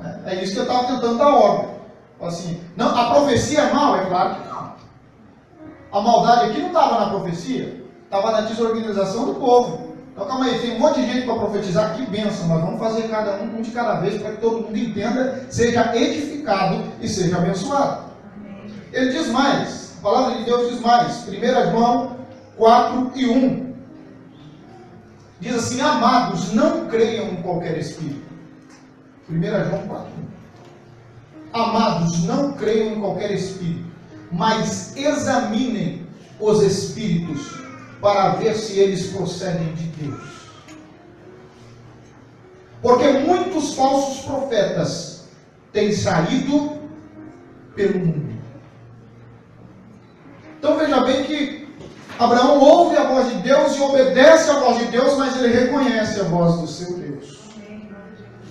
É, 0.04 0.34
é 0.34 0.42
isso 0.42 0.52
que 0.52 0.58
eu 0.58 0.64
estava 0.64 0.86
tentando 0.86 1.18
dar 1.18 1.28
ordem. 1.28 1.76
Assim, 2.20 2.60
não, 2.76 2.96
a 2.96 3.14
profecia 3.14 3.60
é 3.60 3.72
mal? 3.72 3.96
É 3.96 4.04
claro 4.06 4.34
que 4.34 4.48
não. 4.48 4.72
A 5.92 6.00
maldade 6.00 6.50
aqui 6.50 6.60
não 6.60 6.68
estava 6.68 7.00
na 7.00 7.10
profecia, 7.10 7.84
estava 8.04 8.32
na 8.32 8.40
desorganização 8.42 9.26
do 9.26 9.34
povo. 9.34 9.85
Então 10.16 10.26
calma 10.26 10.46
aí, 10.46 10.58
tem 10.60 10.76
um 10.76 10.78
monte 10.78 11.02
de 11.02 11.12
gente 11.12 11.26
para 11.26 11.34
profetizar, 11.34 11.94
que 11.94 12.06
benção, 12.06 12.48
mas 12.48 12.62
vamos 12.62 12.80
fazer 12.80 13.06
cada 13.08 13.34
um, 13.34 13.58
um 13.58 13.60
de 13.60 13.70
cada 13.70 14.00
vez, 14.00 14.22
para 14.22 14.30
que 14.30 14.40
todo 14.40 14.62
mundo 14.62 14.78
entenda, 14.78 15.44
seja 15.50 15.94
edificado 15.94 16.84
e 17.02 17.06
seja 17.06 17.36
abençoado. 17.36 18.06
Ele 18.94 19.12
diz 19.12 19.28
mais, 19.28 19.92
a 19.98 20.02
palavra 20.02 20.38
de 20.38 20.44
Deus 20.44 20.70
diz 20.70 20.80
mais, 20.80 21.28
1 21.28 21.70
João 21.70 22.16
4 22.56 23.12
e 23.14 23.26
1. 23.26 23.74
Diz 25.38 25.54
assim: 25.54 25.82
Amados, 25.82 26.50
não 26.54 26.86
creiam 26.86 27.28
em 27.28 27.42
qualquer 27.42 27.76
espírito. 27.76 28.24
1 29.28 29.42
João 29.68 29.86
4. 29.86 30.06
Amados, 31.52 32.24
não 32.24 32.52
creiam 32.54 32.94
em 32.94 33.00
qualquer 33.00 33.32
espírito, 33.32 33.84
mas 34.32 34.96
examinem 34.96 36.06
os 36.40 36.62
espíritos 36.62 37.65
para 38.00 38.30
ver 38.30 38.54
se 38.54 38.78
eles 38.78 39.06
procedem 39.08 39.72
de 39.74 39.84
Deus. 39.84 40.36
Porque 42.82 43.08
muitos 43.12 43.74
falsos 43.74 44.24
profetas 44.24 45.28
têm 45.72 45.92
saído 45.92 46.78
pelo 47.74 47.98
mundo. 47.98 48.36
Então 50.58 50.78
veja 50.78 51.00
bem 51.00 51.24
que 51.24 51.68
Abraão 52.18 52.58
ouve 52.58 52.96
a 52.96 53.04
voz 53.04 53.28
de 53.28 53.42
Deus 53.42 53.76
e 53.76 53.80
obedece 53.80 54.50
a 54.50 54.60
voz 54.60 54.78
de 54.78 54.84
Deus, 54.86 55.16
mas 55.18 55.36
ele 55.36 55.52
reconhece 55.52 56.20
a 56.20 56.24
voz 56.24 56.60
do 56.60 56.66
seu 56.66 56.96
Deus. 56.96 57.35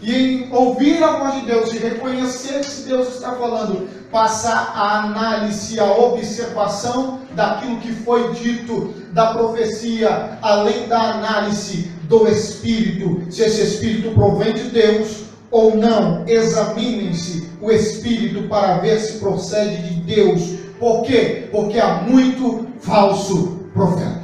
E 0.02 0.48
ouvir 0.52 1.04
a 1.04 1.18
voz 1.18 1.36
de 1.36 1.48
Deus 1.48 1.74
e 1.74 1.78
reconhecer 1.78 2.62
que 2.62 2.82
Deus 2.84 3.16
está 3.16 3.32
falando, 3.34 3.88
passar 4.12 4.74
a 4.76 5.00
análise, 5.04 5.80
a 5.80 5.92
observação 5.92 7.20
daquilo 7.34 7.80
que 7.80 7.92
foi 7.92 8.34
dito, 8.34 8.94
da 9.12 9.34
profecia, 9.34 10.38
além 10.42 10.88
da 10.88 11.00
análise 11.00 11.92
do 12.04 12.28
Espírito, 12.28 13.32
se 13.32 13.42
esse 13.44 13.62
Espírito 13.62 14.12
provém 14.12 14.54
de 14.54 14.70
Deus 14.70 15.26
ou 15.50 15.76
não. 15.76 16.24
Examinem-se 16.28 17.50
o 17.62 17.72
Espírito 17.72 18.48
para 18.48 18.78
ver 18.78 19.00
se 19.00 19.20
procede 19.20 19.82
de 19.82 20.02
Deus. 20.02 20.60
Por 20.80 21.04
quê? 21.04 21.48
Porque 21.52 21.80
há 21.80 22.02
muito 22.02 22.68
falso 22.80 23.60
profeta. 23.74 24.24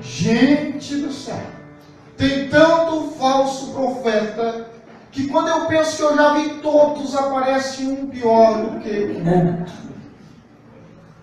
Gente 0.00 0.96
do 0.96 1.12
céu, 1.12 1.38
tem 2.16 2.48
tanto 2.48 3.12
falso 3.18 3.68
profeta 3.72 4.66
que 5.18 5.26
quando 5.26 5.48
eu 5.48 5.66
penso 5.66 5.96
que 5.96 6.02
eu 6.02 6.16
já 6.16 6.32
vi 6.34 6.48
todos, 6.60 7.16
aparece 7.16 7.82
um 7.84 8.06
pior 8.06 8.62
do 8.62 8.78
que 8.78 8.88
o 8.88 9.28
outro. 9.28 9.74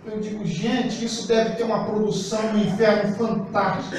Eu 0.06 0.20
digo, 0.20 0.46
gente, 0.46 1.06
isso 1.06 1.26
deve 1.26 1.52
ter 1.52 1.64
uma 1.64 1.86
produção 1.86 2.52
no 2.52 2.60
inferno 2.60 3.16
fantástica. 3.16 3.98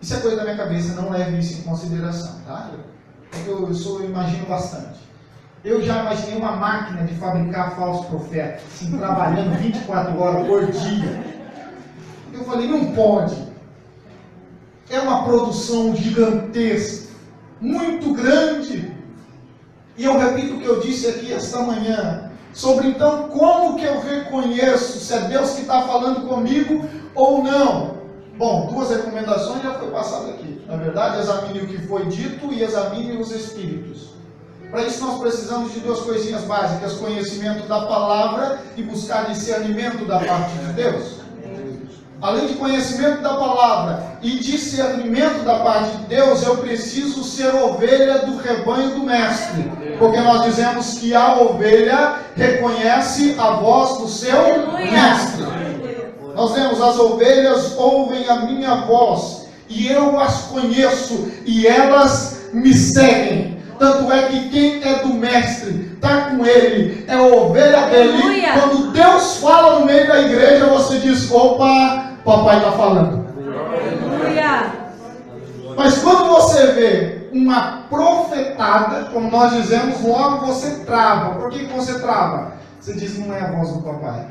Isso 0.00 0.14
é 0.14 0.20
coisa 0.20 0.36
da 0.36 0.44
minha 0.44 0.56
cabeça, 0.56 1.00
não 1.00 1.10
leve 1.10 1.38
isso 1.38 1.58
em 1.58 1.62
consideração, 1.62 2.40
tá? 2.46 2.70
Eu, 3.46 3.66
eu, 3.66 3.74
sou, 3.74 4.00
eu 4.00 4.10
imagino 4.10 4.46
bastante. 4.46 5.00
Eu 5.64 5.82
já 5.82 6.02
imaginei 6.02 6.38
uma 6.38 6.52
máquina 6.52 7.02
de 7.02 7.14
fabricar 7.16 7.74
falsos 7.74 8.06
profetas, 8.06 8.62
assim, 8.72 8.96
trabalhando 8.96 9.58
24 9.58 10.20
horas 10.20 10.46
por 10.46 10.66
dia. 10.70 11.24
Eu 12.32 12.44
falei, 12.44 12.68
não 12.68 12.92
pode. 12.92 13.36
É 14.88 15.00
uma 15.00 15.24
produção 15.24 15.96
gigantesca, 15.96 17.03
muito 17.64 18.12
grande. 18.12 18.94
E 19.96 20.04
eu 20.04 20.18
repito 20.18 20.54
o 20.54 20.60
que 20.60 20.66
eu 20.66 20.80
disse 20.80 21.06
aqui 21.08 21.32
esta 21.32 21.60
manhã, 21.60 22.30
sobre 22.52 22.88
então 22.88 23.28
como 23.28 23.76
que 23.78 23.84
eu 23.84 24.00
reconheço 24.00 24.98
se 24.98 25.14
é 25.14 25.20
Deus 25.20 25.52
que 25.52 25.62
está 25.62 25.82
falando 25.82 26.28
comigo 26.28 26.84
ou 27.14 27.42
não. 27.42 27.94
Bom, 28.36 28.66
duas 28.72 28.90
recomendações 28.90 29.62
já 29.62 29.74
foi 29.74 29.90
passado 29.90 30.30
aqui. 30.30 30.60
Na 30.66 30.76
verdade, 30.76 31.20
examine 31.20 31.60
o 31.60 31.66
que 31.68 31.78
foi 31.86 32.04
dito 32.06 32.52
e 32.52 32.62
examine 32.62 33.16
os 33.16 33.30
espíritos. 33.30 34.10
Para 34.70 34.82
isso 34.82 35.04
nós 35.04 35.20
precisamos 35.20 35.72
de 35.72 35.80
duas 35.80 36.00
coisinhas 36.00 36.42
básicas: 36.42 36.94
conhecimento 36.94 37.66
da 37.68 37.86
palavra 37.86 38.58
e 38.76 38.82
buscar 38.82 39.26
discernimento 39.26 40.04
da 40.04 40.18
parte 40.18 40.58
de 40.58 40.72
Deus. 40.72 41.23
Além 42.24 42.46
de 42.46 42.54
conhecimento 42.54 43.20
da 43.20 43.34
palavra 43.34 44.02
e 44.22 44.38
discernimento 44.38 45.44
da 45.44 45.58
parte 45.58 45.94
de 45.98 46.04
Deus, 46.06 46.42
eu 46.42 46.56
preciso 46.56 47.22
ser 47.22 47.54
ovelha 47.54 48.20
do 48.20 48.38
rebanho 48.38 48.92
do 48.92 49.02
mestre. 49.02 49.70
Porque 49.98 50.18
nós 50.22 50.42
dizemos 50.44 50.94
que 50.94 51.14
a 51.14 51.38
ovelha 51.38 52.14
reconhece 52.34 53.36
a 53.38 53.50
voz 53.56 53.98
do 53.98 54.08
seu 54.08 54.72
mestre. 54.74 55.44
Nós 56.34 56.52
vemos 56.52 56.80
as 56.80 56.98
ovelhas 56.98 57.76
ouvem 57.76 58.26
a 58.26 58.36
minha 58.36 58.74
voz 58.86 59.48
e 59.68 59.88
eu 59.88 60.18
as 60.18 60.44
conheço 60.44 61.30
e 61.44 61.66
elas 61.66 62.48
me 62.54 62.72
seguem. 62.72 63.58
Tanto 63.78 64.10
é 64.10 64.22
que 64.28 64.48
quem 64.48 64.82
é 64.82 65.00
do 65.00 65.12
mestre 65.12 65.92
está 65.94 66.30
com 66.30 66.46
ele, 66.46 67.04
é 67.06 67.12
a 67.12 67.22
ovelha 67.22 67.82
dele. 67.82 68.46
Quando 68.58 68.92
Deus 68.92 69.36
fala 69.36 69.80
no 69.80 69.84
meio 69.84 70.08
da 70.08 70.22
igreja, 70.22 70.66
você 70.66 71.00
diz: 71.00 71.30
opa, 71.30 72.13
papai 72.24 72.58
está 72.58 72.72
falando. 72.72 73.24
Aleluia. 73.36 74.84
Mas 75.76 75.98
quando 75.98 76.28
você 76.30 76.66
vê 76.72 77.28
uma 77.32 77.82
profetada, 77.88 79.10
como 79.10 79.30
nós 79.30 79.52
dizemos, 79.52 80.00
logo 80.02 80.46
você 80.46 80.84
trava. 80.84 81.38
Por 81.40 81.50
que, 81.50 81.66
que 81.66 81.72
você 81.72 81.98
trava? 81.98 82.52
Você 82.80 82.94
diz: 82.94 83.18
não 83.18 83.34
é 83.34 83.40
a 83.40 83.52
voz 83.52 83.72
do 83.72 83.82
papai. 83.82 84.26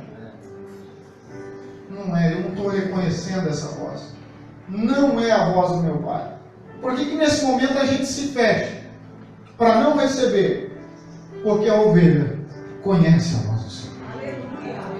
Não 1.89 2.17
é, 2.17 2.33
eu 2.33 2.41
não 2.41 2.49
estou 2.49 2.69
reconhecendo 2.69 3.49
essa 3.49 3.67
voz. 3.79 4.13
Não 4.67 5.19
é 5.19 5.31
a 5.31 5.51
voz 5.51 5.71
do 5.71 5.83
meu 5.83 5.97
pai. 5.97 6.33
Por 6.81 6.95
que, 6.95 7.05
que 7.05 7.15
nesse 7.15 7.45
momento 7.45 7.77
a 7.77 7.85
gente 7.85 8.05
se 8.05 8.29
fecha? 8.29 8.83
Para 9.57 9.75
não 9.75 9.97
receber. 9.97 10.71
Porque 11.43 11.69
a 11.69 11.81
ovelha 11.81 12.39
conhece 12.83 13.35
a 13.35 13.49
voz 13.49 13.63
do 13.63 13.69
Senhor. 13.69 13.82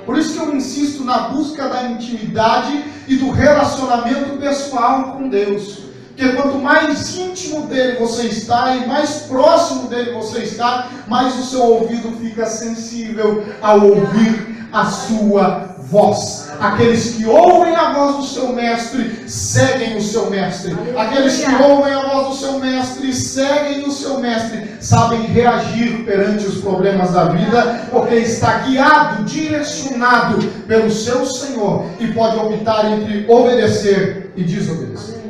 Por 0.05 0.17
isso 0.17 0.33
que 0.33 0.39
eu 0.39 0.55
insisto 0.55 1.03
na 1.03 1.29
busca 1.29 1.67
da 1.69 1.83
intimidade 1.83 2.83
e 3.07 3.15
do 3.15 3.31
relacionamento 3.31 4.37
pessoal 4.37 5.13
com 5.13 5.29
Deus. 5.29 5.83
Porque 6.15 6.33
quanto 6.33 6.59
mais 6.59 7.15
íntimo 7.15 7.65
dele 7.65 7.97
você 7.97 8.27
está 8.27 8.75
e 8.75 8.87
mais 8.87 9.23
próximo 9.23 9.87
dele 9.87 10.11
você 10.11 10.39
está, 10.39 10.87
mais 11.07 11.35
o 11.39 11.43
seu 11.43 11.63
ouvido 11.63 12.15
fica 12.19 12.45
sensível 12.45 13.43
ao 13.61 13.87
ouvir 13.87 14.67
a 14.71 14.85
sua 14.85 15.72
voz. 15.93 16.49
Aqueles 16.59 17.15
que 17.15 17.25
ouvem 17.25 17.75
a 17.75 17.93
voz 17.93 18.17
do 18.17 18.23
seu 18.23 18.51
mestre 18.51 19.29
seguem 19.29 19.95
o 19.95 20.01
seu 20.01 20.29
mestre. 20.29 20.75
Aqueles 20.97 21.37
que 21.37 21.55
ouvem 21.63 21.93
a 21.93 22.01
voz 22.01 22.27
do 22.29 22.35
seu 22.35 22.59
mestre 22.59 23.13
seguem 23.13 23.83
o 23.87 23.91
seu 23.91 24.19
mestre. 24.19 24.75
Sabem 24.81 25.21
reagir 25.21 26.03
perante 26.03 26.47
os 26.47 26.61
problemas 26.61 27.11
da 27.11 27.25
vida, 27.25 27.87
porque 27.91 28.15
está 28.15 28.59
guiado, 28.59 29.23
direcionado 29.23 30.41
pelo 30.67 30.89
seu 30.89 31.25
Senhor 31.25 31.85
e 31.99 32.07
pode 32.07 32.37
optar 32.37 32.91
entre 32.91 33.25
obedecer 33.29 34.31
e 34.35 34.43
desobedecer. 34.43 35.21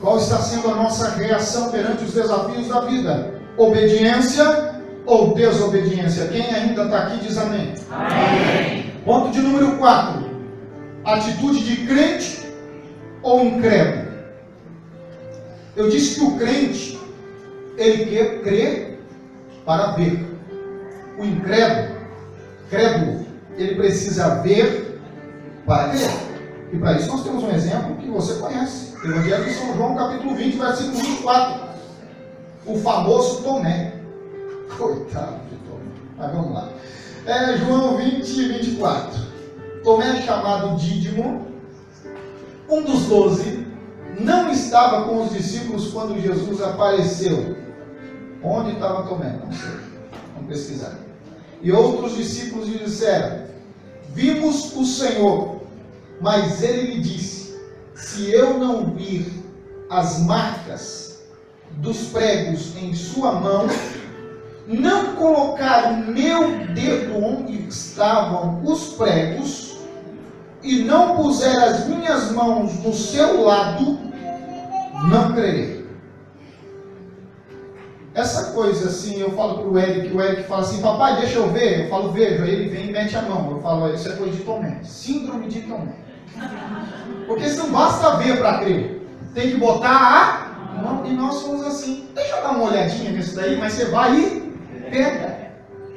Qual 0.00 0.18
está 0.18 0.38
sendo 0.38 0.70
a 0.70 0.74
nossa 0.74 1.10
reação 1.10 1.70
perante 1.70 2.04
os 2.04 2.12
desafios 2.12 2.68
da 2.68 2.80
vida? 2.80 3.34
Obediência 3.56 4.74
ou 5.06 5.34
desobediência? 5.34 6.26
Quem 6.26 6.54
ainda 6.54 6.84
está 6.84 6.98
aqui 6.98 7.24
diz 7.24 7.38
amém. 7.38 7.74
Amém. 7.90 8.83
Ponto 9.04 9.30
de 9.30 9.40
número 9.40 9.76
4. 9.76 10.24
Atitude 11.04 11.62
de 11.64 11.86
crente 11.86 12.48
ou 13.22 13.44
incrédulo? 13.44 14.04
Eu 15.76 15.90
disse 15.90 16.18
que 16.18 16.24
o 16.24 16.36
crente, 16.38 16.98
ele 17.76 18.06
quer 18.06 18.40
crer 18.42 19.00
para 19.64 19.92
ver. 19.92 20.24
O 21.18 21.24
incrédulo, 21.24 21.96
crédulo, 22.70 23.26
ele 23.56 23.74
precisa 23.74 24.36
ver 24.36 25.00
para 25.66 25.90
crer. 25.90 26.10
E 26.72 26.78
para 26.78 26.92
isso 26.94 27.08
nós 27.08 27.22
temos 27.22 27.42
um 27.44 27.50
exemplo 27.50 27.96
que 27.96 28.08
você 28.08 28.34
conhece. 28.40 28.94
Evangelho 29.04 29.44
de 29.44 29.50
São 29.52 29.76
João, 29.76 29.94
capítulo 29.94 30.34
20, 30.34 30.56
versículo 30.56 30.96
24. 30.96 31.60
O 32.66 32.78
famoso 32.78 33.42
Tomé. 33.42 33.92
Coitado 34.78 35.40
de 35.50 35.56
Tomé. 35.68 35.84
Mas 36.16 36.32
vamos 36.32 36.54
lá. 36.54 36.68
É, 37.26 37.56
João 37.56 37.96
20, 37.96 38.22
24. 38.22 39.18
Tomé, 39.82 40.20
chamado 40.22 40.76
Dídimo, 40.76 41.46
um 42.68 42.82
dos 42.82 43.06
doze, 43.06 43.66
não 44.20 44.50
estava 44.50 45.04
com 45.04 45.22
os 45.22 45.32
discípulos 45.32 45.90
quando 45.90 46.20
Jesus 46.20 46.60
apareceu. 46.60 47.56
Onde 48.42 48.72
estava 48.72 49.08
Tomé? 49.08 49.38
Não 49.42 49.52
sei. 49.52 49.70
Vamos 50.34 50.48
pesquisar. 50.48 50.98
E 51.62 51.72
outros 51.72 52.14
discípulos 52.14 52.68
lhe 52.68 52.78
disseram: 52.78 53.46
Vimos 54.10 54.74
o 54.76 54.84
Senhor. 54.84 55.62
Mas 56.20 56.62
ele 56.62 56.94
lhe 56.94 57.00
disse: 57.00 57.58
Se 57.94 58.30
eu 58.30 58.58
não 58.58 58.94
vir 58.94 59.32
as 59.88 60.20
marcas 60.20 61.22
dos 61.78 62.08
pregos 62.08 62.76
em 62.76 62.94
sua 62.94 63.32
mão 63.32 63.66
não 64.66 65.14
colocar 65.16 65.92
o 65.92 65.96
meu 65.98 66.66
dedo 66.68 67.22
onde 67.22 67.68
estavam 67.68 68.62
os 68.64 68.94
pregos 68.94 69.76
e 70.62 70.82
não 70.84 71.16
puser 71.16 71.62
as 71.62 71.86
minhas 71.86 72.32
mãos 72.32 72.82
no 72.82 72.92
seu 72.92 73.42
lado, 73.42 73.98
não 75.10 75.32
crerei. 75.32 75.84
Essa 78.14 78.52
coisa 78.52 78.88
assim, 78.88 79.20
eu 79.20 79.32
falo 79.32 79.58
para 79.58 79.68
o 79.68 79.78
Eric, 79.78 80.16
o 80.16 80.22
Eric 80.22 80.44
fala 80.44 80.62
assim, 80.62 80.80
papai, 80.80 81.16
deixa 81.16 81.38
eu 81.38 81.50
ver. 81.50 81.84
Eu 81.84 81.90
falo, 81.90 82.12
vejo. 82.12 82.44
Aí 82.44 82.50
ele 82.50 82.68
vem 82.68 82.88
e 82.88 82.92
mete 82.92 83.16
a 83.16 83.22
mão. 83.22 83.50
Eu 83.50 83.60
falo, 83.60 83.92
isso 83.92 84.08
é 84.08 84.12
coisa 84.12 84.36
de 84.36 84.44
Tomé. 84.44 84.78
Síndrome 84.84 85.48
de 85.48 85.62
Tomé. 85.62 85.96
Porque 87.26 87.48
não 87.48 87.72
basta 87.72 88.16
ver 88.18 88.38
para 88.38 88.58
crer. 88.58 89.04
Tem 89.34 89.50
que 89.50 89.56
botar 89.56 90.54
a 90.70 90.80
mão. 90.80 91.04
E 91.04 91.12
nós 91.12 91.34
somos 91.34 91.66
assim. 91.66 92.08
Deixa 92.14 92.36
eu 92.36 92.42
dar 92.42 92.50
uma 92.52 92.70
olhadinha 92.70 93.10
nisso 93.10 93.34
daí, 93.34 93.58
mas 93.58 93.72
você 93.72 93.86
vai 93.86 94.16
e 94.16 94.43
pega. 94.94 95.50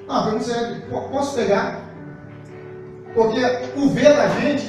Não, 0.08 0.24
pergunta 0.24 0.52
é, 0.52 1.10
posso 1.12 1.36
pegar? 1.36 1.82
Porque 3.14 3.40
o 3.76 3.90
ver 3.90 4.16
da 4.16 4.28
gente 4.30 4.66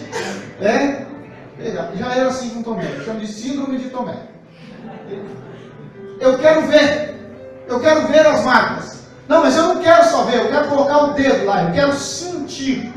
é 0.61 1.07
pegar. 1.57 1.93
Já 1.95 2.15
era 2.15 2.29
assim 2.29 2.51
com 2.51 2.63
Tomé, 2.63 2.85
chama 3.05 3.21
de 3.21 3.27
síndrome 3.27 3.79
de 3.79 3.91
Tomé. 3.91 4.17
Eu 6.21 6.39
quero 6.39 6.63
ver, 6.67 7.17
eu 7.67 7.81
quero 7.81 8.09
ver 8.09 8.27
as 8.27 8.45
marcas. 8.45 9.09
Não, 9.29 9.43
mas 9.43 9.57
eu 9.57 9.75
não 9.75 9.83
quero 9.83 10.05
só 10.05 10.25
ver, 10.25 10.39
eu 10.39 10.49
quero 10.49 10.69
colocar 10.69 11.05
o 11.05 11.13
dedo 11.13 11.45
lá, 11.45 11.65
eu 11.65 11.73
quero 11.73 11.93
sentir 11.93 12.93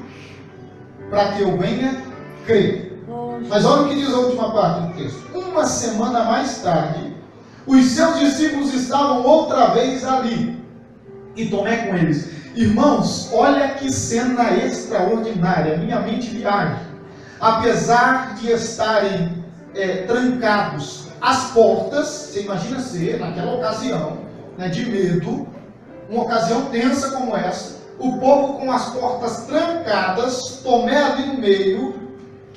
para 1.10 1.34
que 1.34 1.42
eu 1.42 1.58
venha 1.58 2.02
crer. 2.46 3.04
Mas 3.48 3.66
olha 3.66 3.84
o 3.84 3.90
que 3.90 3.96
diz 3.96 4.14
a 4.14 4.18
última 4.18 4.52
parte 4.54 4.82
do 4.82 4.94
texto. 4.94 5.38
Uma 5.38 5.66
semana 5.66 6.24
mais 6.24 6.62
tarde, 6.62 7.14
os 7.68 7.86
seus 7.86 8.20
discípulos 8.20 8.74
estavam 8.74 9.24
outra 9.24 9.68
vez 9.68 10.06
ali. 10.06 10.61
E 11.36 11.46
Tomé 11.50 11.88
com 11.88 11.96
eles. 11.96 12.30
Irmãos, 12.56 13.30
olha 13.32 13.70
que 13.76 13.92
cena 13.92 14.52
extraordinária. 14.58 15.78
Minha 15.78 16.00
mente 16.02 16.30
viaja. 16.30 16.82
Apesar 17.40 18.36
de 18.36 18.52
estarem 18.52 19.44
é, 19.74 20.04
trancados 20.04 21.08
as 21.22 21.52
portas, 21.52 22.08
você 22.08 22.42
imagina 22.42 22.80
ser, 22.80 23.20
naquela 23.20 23.54
ocasião, 23.54 24.20
né, 24.58 24.68
de 24.68 24.90
medo, 24.90 25.48
uma 26.10 26.24
ocasião 26.24 26.66
tensa 26.66 27.12
como 27.12 27.36
essa, 27.38 27.80
o 27.98 28.18
povo 28.18 28.60
com 28.60 28.72
as 28.72 28.90
portas 28.90 29.46
trancadas, 29.46 30.60
Tomé 30.64 30.98
ali 30.98 31.28
no 31.28 31.38
meio, 31.38 31.96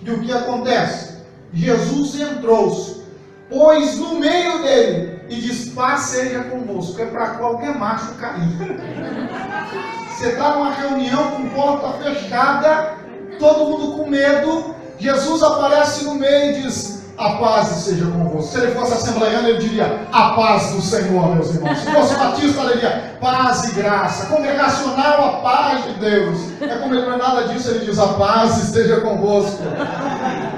e 0.03 0.11
o 0.11 0.21
que 0.21 0.33
acontece? 0.33 1.19
Jesus 1.53 2.21
entrou, 2.21 3.05
pôs 3.49 3.97
no 3.99 4.19
meio 4.19 4.63
dele 4.63 5.14
e 5.29 5.41
diz: 5.41 5.71
Paz 5.71 6.01
seja 6.01 6.45
convosco. 6.45 7.01
É 7.01 7.07
para 7.07 7.31
qualquer 7.31 7.77
macho 7.77 8.15
cair. 8.15 8.57
Você 10.11 10.29
está 10.29 10.55
numa 10.55 10.73
reunião 10.73 11.33
com 11.33 11.49
porta 11.49 12.05
fechada, 12.05 12.95
todo 13.39 13.71
mundo 13.71 13.99
com 13.99 14.09
medo. 14.09 14.75
Jesus 14.99 15.43
aparece 15.43 16.05
no 16.05 16.15
meio 16.15 16.53
e 16.53 16.63
diz: 16.63 17.05
a 17.17 17.31
paz 17.35 17.69
seja 17.69 18.07
convosco. 18.07 18.51
Se 18.51 18.59
ele 18.59 18.75
fosse 18.75 18.95
assembleiano, 18.95 19.49
ele 19.49 19.59
diria: 19.59 20.01
A 20.13 20.31
paz 20.31 20.73
do 20.73 20.83
Senhor, 20.83 21.35
meus 21.35 21.55
irmãos. 21.55 21.79
Se 21.79 21.87
fosse 21.87 22.15
batista, 22.17 22.61
ele 22.63 22.75
diria: 22.75 23.17
Paz 23.21 23.65
e 23.65 23.75
graça. 23.75 24.27
Congregacional, 24.27 25.25
a 25.25 25.33
paz 25.41 25.85
de 25.85 25.93
Deus. 26.01 26.39
É 26.61 26.77
como 26.77 26.95
ele 26.95 27.07
não 27.07 27.15
é 27.15 27.17
nada 27.17 27.49
disso, 27.49 27.71
ele 27.71 27.87
diz: 27.87 27.99
A 27.99 28.09
paz 28.15 28.65
esteja 28.65 29.01
convosco. 29.01 29.63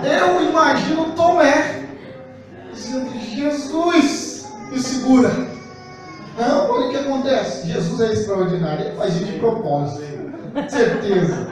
Eu 0.03 0.49
imagino 0.49 1.13
Tomé 1.13 1.83
dizendo: 2.73 3.11
Jesus, 3.21 4.26
me 4.71 4.81
segura. 4.81 5.31
Não, 6.39 6.71
olha 6.71 6.89
o 6.89 6.91
que 6.91 6.97
acontece. 6.97 7.67
Jesus 7.67 8.01
é 8.01 8.13
extraordinário, 8.13 8.87
ele 8.87 8.97
faz 8.97 9.15
isso 9.15 9.25
de 9.25 9.39
propósito. 9.39 10.05
Certeza. 10.69 11.49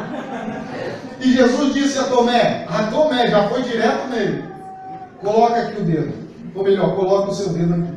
E 1.21 1.33
Jesus 1.33 1.75
disse 1.75 1.99
a 1.99 2.05
Tomé: 2.05 2.67
A 2.69 2.85
Tomé 2.85 3.27
já 3.29 3.49
foi 3.49 3.63
direto 3.63 4.09
nele. 4.09 4.45
Coloca 5.21 5.57
aqui 5.57 5.81
o 5.81 5.85
dedo. 5.85 6.13
Ou 6.55 6.65
melhor, 6.65 6.95
coloca 6.95 7.31
o 7.31 7.35
seu 7.35 7.49
dedo 7.51 7.75
aqui. 7.75 7.95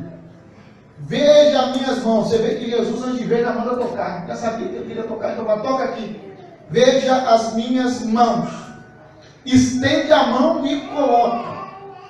Veja 1.00 1.60
as 1.60 1.76
minhas 1.76 2.02
mãos. 2.02 2.28
Você 2.28 2.38
vê 2.38 2.54
que 2.56 2.70
Jesus, 2.70 3.02
antes 3.02 3.18
de 3.18 3.24
ver, 3.24 3.44
já 3.44 3.52
manda 3.52 3.76
tocar. 3.76 4.26
Já 4.26 4.34
sabia 4.34 4.68
que 4.68 4.76
ele 4.76 4.86
queria 4.86 5.04
tocar, 5.04 5.32
então 5.32 5.44
vai, 5.44 5.60
toca 5.62 5.84
aqui. 5.84 6.20
Veja 6.70 7.16
as 7.16 7.54
minhas 7.54 8.02
mãos. 8.04 8.48
Estende 9.44 10.12
a 10.12 10.26
mão 10.26 10.66
e 10.66 10.80
coloca 10.88 11.68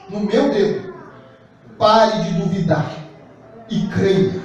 no 0.09 0.21
meu 0.21 0.51
dedo. 0.51 0.88
Pare 1.79 2.25
de 2.25 2.33
duvidar 2.41 2.91
e 3.71 3.87
creia. 3.88 4.43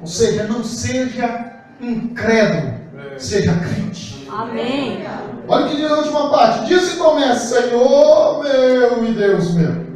Ou 0.00 0.06
seja, 0.06 0.44
não 0.44 0.62
seja 0.62 1.52
incrédulo, 1.80 2.74
seja 3.18 3.52
crente. 3.54 4.28
Amém. 4.30 5.04
Olha 5.48 5.66
o 5.66 5.68
que 5.68 5.76
diz 5.76 5.90
a 5.90 5.96
última 5.96 6.30
parte. 6.30 6.66
Disse 6.66 6.96
Tomé, 6.96 7.34
Senhor 7.34 8.42
meu 8.42 9.04
e 9.04 9.12
Deus 9.12 9.54
meu. 9.54 9.86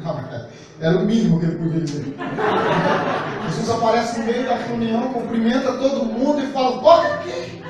Era 0.81 0.97
o 0.97 1.05
mínimo 1.05 1.39
que 1.39 1.47
ele 1.47 1.57
podia 1.57 1.81
dizer. 1.81 2.17
Jesus 3.47 3.71
aparece 3.71 4.19
no 4.19 4.27
meio 4.27 4.45
da 4.47 4.55
reunião, 4.55 5.13
cumprimenta 5.13 5.73
todo 5.75 6.07
mundo 6.07 6.41
e 6.41 6.47
fala: 6.47 6.81
Toca 6.81 7.15
aqui. 7.15 7.63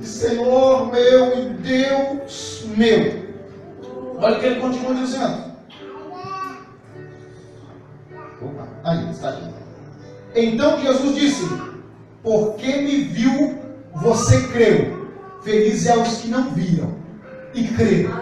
Senhor 0.00 0.92
meu 0.92 1.38
e 1.38 1.48
Deus 1.54 2.64
meu. 2.76 3.28
Olha 4.18 4.36
o 4.36 4.40
que 4.40 4.46
ele 4.46 4.60
continua 4.60 4.94
dizendo. 4.94 5.49
Aí, 8.84 9.10
está 9.10 9.30
aqui. 9.30 9.50
Então 10.34 10.80
Jesus 10.80 11.14
disse: 11.14 11.48
Porque 12.22 12.66
me 12.66 13.02
viu, 13.04 13.58
você 13.94 14.48
creu. 14.48 15.00
Felizes 15.42 15.86
é 15.86 15.96
os 15.96 16.18
que 16.18 16.28
não 16.28 16.50
viram 16.50 16.94
e 17.54 17.64
creram. 17.64 18.12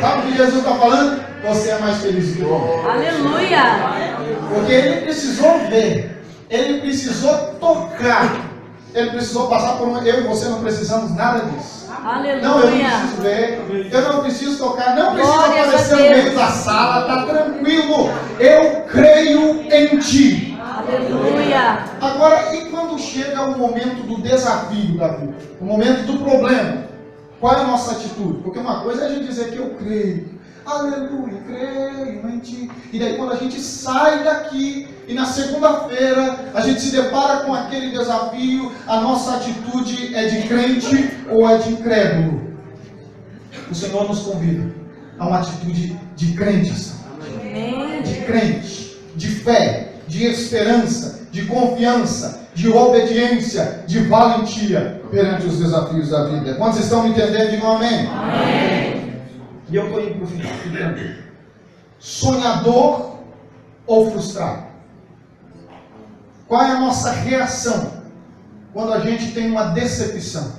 Sabe 0.00 0.20
o 0.20 0.22
que 0.30 0.36
Jesus 0.36 0.58
está 0.58 0.74
falando? 0.74 1.24
Você 1.44 1.70
é 1.70 1.78
mais 1.78 1.98
feliz 1.98 2.34
que 2.34 2.42
eu. 2.42 2.54
Aleluia. 2.88 3.62
Porque 4.52 4.72
ele 4.72 5.00
precisou 5.02 5.58
ver, 5.68 6.22
ele 6.48 6.80
precisou 6.80 7.36
tocar, 7.60 8.40
ele 8.96 9.10
precisou 9.10 9.48
passar 9.48 9.76
por 9.76 9.86
um. 9.88 9.98
Eu 9.98 10.20
e 10.20 10.26
você 10.26 10.48
não 10.48 10.60
precisamos 10.60 11.14
nada 11.14 11.44
disso. 11.44 11.86
Aleluia. 12.02 12.40
Não, 12.40 12.60
eu 12.60 12.70
não 12.70 12.78
preciso 12.78 13.22
ver, 13.22 13.90
eu 13.92 14.02
não 14.02 14.22
preciso 14.22 14.58
tocar, 14.58 14.96
não 14.96 15.12
preciso 15.12 15.34
Glória 15.34 15.62
aparecer 15.62 15.96
no 15.96 16.00
meio 16.00 16.34
da 16.34 16.46
sala, 16.48 17.00
está 17.00 17.26
tranquilo. 17.26 18.10
Eu 18.40 18.82
creio 18.82 19.72
em 19.72 19.98
ti. 19.98 20.58
Aleluia. 20.58 21.84
Agora, 22.00 22.54
e 22.54 22.66
quando 22.70 22.98
chega 22.98 23.42
o 23.42 23.58
momento 23.58 24.06
do 24.06 24.22
desafio 24.22 24.96
da 24.96 25.08
vida, 25.08 25.34
o 25.60 25.64
momento 25.64 26.06
do 26.06 26.18
problema, 26.18 26.84
qual 27.40 27.54
é 27.54 27.60
a 27.60 27.64
nossa 27.64 27.92
atitude? 27.92 28.42
Porque 28.42 28.58
uma 28.58 28.80
coisa 28.80 29.02
é 29.02 29.06
a 29.06 29.08
gente 29.10 29.26
dizer 29.26 29.50
que 29.50 29.58
eu 29.58 29.74
creio, 29.78 30.35
aleluia, 30.66 31.40
creio 31.46 32.28
em 32.28 32.38
ti. 32.40 32.70
E 32.92 32.98
daí 32.98 33.16
quando 33.16 33.32
a 33.32 33.36
gente 33.36 33.60
sai 33.60 34.24
daqui 34.24 34.88
e 35.06 35.14
na 35.14 35.24
segunda-feira 35.24 36.50
a 36.52 36.60
gente 36.60 36.80
se 36.80 36.90
depara 36.90 37.44
com 37.44 37.54
aquele 37.54 37.90
desafio, 37.90 38.72
a 38.86 39.00
nossa 39.00 39.36
atitude 39.36 40.14
é 40.14 40.26
de 40.26 40.48
crente 40.48 41.10
ou 41.30 41.48
é 41.48 41.58
de 41.58 41.70
incrédulo? 41.70 42.56
O 43.70 43.74
Senhor 43.74 44.08
nos 44.08 44.20
convida 44.20 44.70
a 45.18 45.26
uma 45.26 45.38
atitude 45.38 45.98
de 46.14 46.32
crentes 46.34 46.94
Amém. 47.40 48.02
de 48.02 48.14
crente, 48.22 48.98
de 49.14 49.28
fé, 49.28 49.92
de 50.06 50.24
esperança, 50.24 51.26
de 51.30 51.44
confiança, 51.46 52.46
de 52.54 52.68
obediência, 52.68 53.84
de 53.86 54.00
valentia 54.00 55.02
perante 55.10 55.46
os 55.46 55.58
desafios 55.58 56.10
da 56.10 56.24
vida. 56.24 56.54
Quantos 56.54 56.80
estão 56.80 57.02
me 57.02 57.10
entendendo? 57.10 57.50
Digam 57.50 57.76
amém. 57.76 58.95
E 59.68 59.76
eu 59.76 59.86
estou 59.86 60.00
indo 60.00 60.14
para 60.14 60.24
o 60.24 60.26
final. 60.26 60.52
tranquilo. 60.72 61.14
Sonhador 61.98 63.16
ou 63.86 64.10
frustrado? 64.10 64.66
Qual 66.46 66.62
é 66.62 66.70
a 66.70 66.80
nossa 66.80 67.10
reação 67.10 67.92
quando 68.72 68.92
a 68.92 69.00
gente 69.00 69.32
tem 69.32 69.50
uma 69.50 69.66
decepção? 69.68 70.52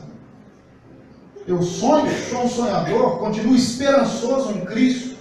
Eu 1.48 1.62
sonho, 1.62 2.12
sou 2.30 2.44
um 2.44 2.50
sonhador, 2.50 3.20
continuo 3.20 3.56
esperançoso 3.56 4.52
em 4.52 4.66
Cristo, 4.66 5.16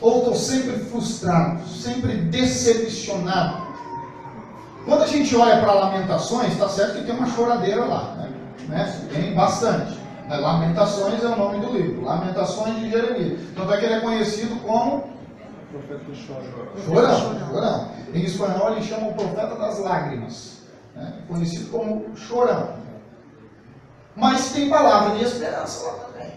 ou 0.00 0.18
estou 0.18 0.34
sempre 0.36 0.78
frustrado, 0.84 1.66
sempre 1.66 2.12
decepcionado. 2.16 3.62
Quando 4.84 5.02
a 5.02 5.06
gente 5.06 5.34
olha 5.34 5.60
para 5.60 5.72
Lamentações, 5.72 6.52
está 6.52 6.68
certo 6.68 6.98
que 6.98 7.04
tem 7.06 7.16
uma 7.16 7.26
choradeira 7.26 7.84
lá, 7.84 8.14
né? 8.16 8.32
Né? 8.68 9.08
Tem 9.12 9.34
bastante. 9.34 9.98
Né? 10.32 10.38
Lamentações 10.38 11.22
é 11.22 11.26
o 11.26 11.36
nome 11.36 11.60
do 11.60 11.72
livro, 11.72 12.04
Lamentações 12.04 12.76
de 12.76 12.90
Jeremias. 12.90 13.40
Tanto 13.54 13.72
é 13.72 13.76
que 13.78 13.84
ele 13.84 13.94
é 13.94 14.00
conhecido 14.00 14.56
como 14.62 15.12
Chorão, 16.84 17.48
chorão. 17.48 17.88
Em 18.12 18.24
espanhol 18.24 18.72
ele 18.72 18.82
chama 18.82 19.08
o 19.08 19.14
profeta 19.14 19.54
das 19.56 19.78
lágrimas, 19.78 20.62
né? 20.94 21.14
conhecido 21.26 21.70
como 21.70 22.14
chorão. 22.16 22.74
Mas 24.14 24.52
tem 24.52 24.68
palavra 24.68 25.16
de 25.16 25.24
esperança 25.24 25.86
lá 25.86 25.92
também. 26.04 26.32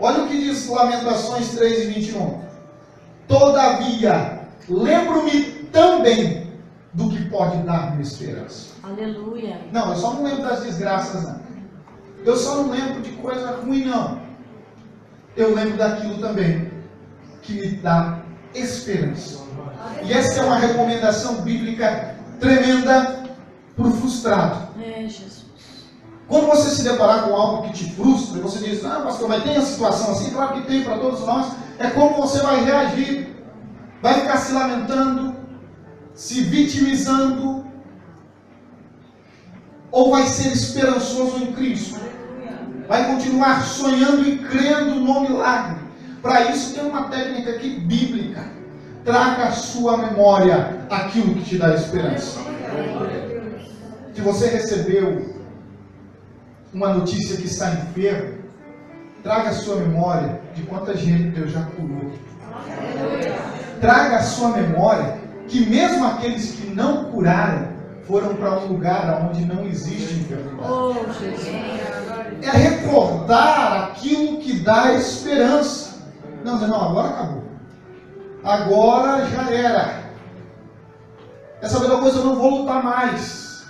Olha 0.00 0.24
o 0.24 0.28
que 0.28 0.40
diz 0.40 0.68
Lamentações 0.68 1.50
3 1.54 1.84
e 1.84 1.86
21. 1.86 2.40
Todavia, 3.28 4.48
lembro-me 4.68 5.42
também 5.72 6.52
do 6.94 7.08
que 7.10 7.24
pode 7.30 7.58
dar-me 7.58 8.02
esperança. 8.02 8.74
Aleluia. 8.82 9.60
Não, 9.70 9.90
eu 9.90 9.96
só 9.96 10.14
não 10.14 10.24
lembro 10.24 10.42
das 10.42 10.64
desgraças, 10.64 11.22
não. 11.22 11.39
Eu 12.24 12.36
só 12.36 12.56
não 12.56 12.70
lembro 12.70 13.00
de 13.00 13.10
coisa 13.12 13.60
ruim, 13.62 13.84
não. 13.84 14.20
Eu 15.36 15.54
lembro 15.54 15.76
daquilo 15.76 16.18
também 16.18 16.70
que 17.42 17.54
me 17.54 17.68
dá 17.76 18.20
esperança. 18.54 19.40
E 20.02 20.12
essa 20.12 20.40
é 20.40 20.44
uma 20.44 20.56
recomendação 20.56 21.42
bíblica 21.42 22.16
tremenda 22.38 23.24
para 23.76 23.86
o 23.86 23.92
frustrado. 23.92 24.68
É, 24.82 25.02
Jesus. 25.02 25.46
Quando 26.28 26.46
você 26.46 26.70
se 26.70 26.84
deparar 26.84 27.24
com 27.24 27.34
algo 27.34 27.62
que 27.64 27.72
te 27.72 27.92
frustra, 27.92 28.40
você 28.40 28.58
diz, 28.60 28.84
ah, 28.84 29.00
pastor, 29.00 29.28
mas 29.28 29.42
tem 29.42 29.56
a 29.56 29.62
situação 29.62 30.12
assim? 30.12 30.30
Claro 30.30 30.54
que 30.54 30.68
tem 30.68 30.84
para 30.84 30.98
todos 30.98 31.20
nós. 31.26 31.52
É 31.78 31.90
como 31.90 32.22
você 32.22 32.40
vai 32.40 32.64
reagir. 32.64 33.34
Vai 34.00 34.20
ficar 34.20 34.36
se 34.36 34.52
lamentando, 34.52 35.34
se 36.14 36.42
vitimizando, 36.42 37.66
ou 39.90 40.10
vai 40.10 40.24
ser 40.24 40.52
esperançoso 40.52 41.42
em 41.42 41.52
Cristo? 41.52 41.98
Vai 42.88 43.06
continuar 43.06 43.62
sonhando 43.64 44.28
e 44.28 44.38
crendo 44.38 44.96
no 44.96 45.20
milagre. 45.20 45.80
Para 46.22 46.50
isso 46.50 46.74
tem 46.74 46.84
uma 46.84 47.04
técnica 47.04 47.50
aqui 47.52 47.80
bíblica. 47.80 48.44
Traga 49.04 49.44
à 49.44 49.52
sua 49.52 49.96
memória 49.96 50.80
aquilo 50.90 51.34
que 51.34 51.44
te 51.44 51.58
dá 51.58 51.74
esperança. 51.74 52.40
que 54.14 54.20
você 54.20 54.48
recebeu 54.48 55.34
uma 56.72 56.92
notícia 56.92 57.36
que 57.36 57.46
está 57.46 57.72
enfermo, 57.72 58.38
traga 59.22 59.50
a 59.50 59.54
sua 59.54 59.76
memória 59.76 60.40
de 60.54 60.62
quanta 60.62 60.96
gente 60.96 61.30
Deus 61.30 61.52
já 61.52 61.62
curou. 61.62 62.12
Traga 63.80 64.16
a 64.16 64.22
sua 64.22 64.50
memória 64.50 65.18
que 65.48 65.64
mesmo 65.66 66.06
aqueles 66.06 66.52
que 66.52 66.66
não 66.68 67.04
curaram 67.04 67.69
foram 68.10 68.34
para 68.34 68.58
um 68.58 68.66
lugar 68.66 69.24
onde 69.24 69.44
não 69.44 69.64
existe 69.64 70.14
enfermidade. 70.14 70.68
Oh. 70.68 70.94
É 72.44 72.50
recordar 72.50 73.84
aquilo 73.84 74.38
que 74.38 74.58
dá 74.58 74.94
esperança. 74.94 76.02
Não, 76.44 76.58
não, 76.58 76.68
não, 76.68 76.90
agora 76.90 77.08
acabou. 77.08 77.44
Agora 78.42 79.26
já 79.26 79.50
era. 79.50 80.10
Essa 81.62 81.78
mesma 81.78 82.00
coisa 82.00 82.18
eu 82.18 82.24
não 82.24 82.34
vou 82.34 82.62
lutar 82.62 82.82
mais. 82.82 83.64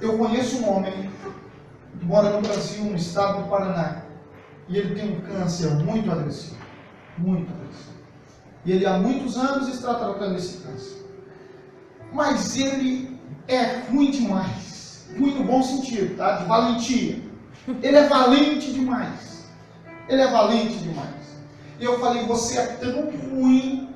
Eu 0.00 0.18
conheço 0.18 0.56
um 0.56 0.76
homem 0.76 1.10
que 2.00 2.04
mora 2.04 2.30
no 2.30 2.40
Brasil, 2.40 2.84
no 2.84 2.96
estado 2.96 3.44
do 3.44 3.48
Paraná. 3.48 4.02
E 4.68 4.76
ele 4.76 4.94
tem 4.94 5.16
um 5.16 5.20
câncer 5.20 5.70
muito 5.70 6.10
agressivo. 6.10 6.56
Muito 7.16 7.52
agressivo. 7.52 7.94
E 8.64 8.72
ele 8.72 8.86
há 8.86 8.98
muitos 8.98 9.36
anos 9.36 9.68
está 9.68 9.94
tratando 9.94 10.34
esse 10.36 10.58
câncer. 10.62 11.03
Mas 12.14 12.56
ele 12.56 13.18
é 13.48 13.80
ruim 13.90 14.12
demais. 14.12 15.06
Ruim 15.18 15.34
no 15.34 15.44
bom 15.44 15.62
sentido, 15.62 16.16
tá? 16.16 16.36
De 16.36 16.44
valentia. 16.44 17.20
Ele 17.82 17.96
é 17.96 18.08
valente 18.08 18.72
demais. 18.72 19.48
Ele 20.08 20.22
é 20.22 20.30
valente 20.30 20.76
demais. 20.76 21.10
E 21.80 21.84
eu 21.84 21.98
falei, 21.98 22.24
você 22.24 22.58
é 22.58 22.66
tão 22.66 23.10
ruim 23.10 23.88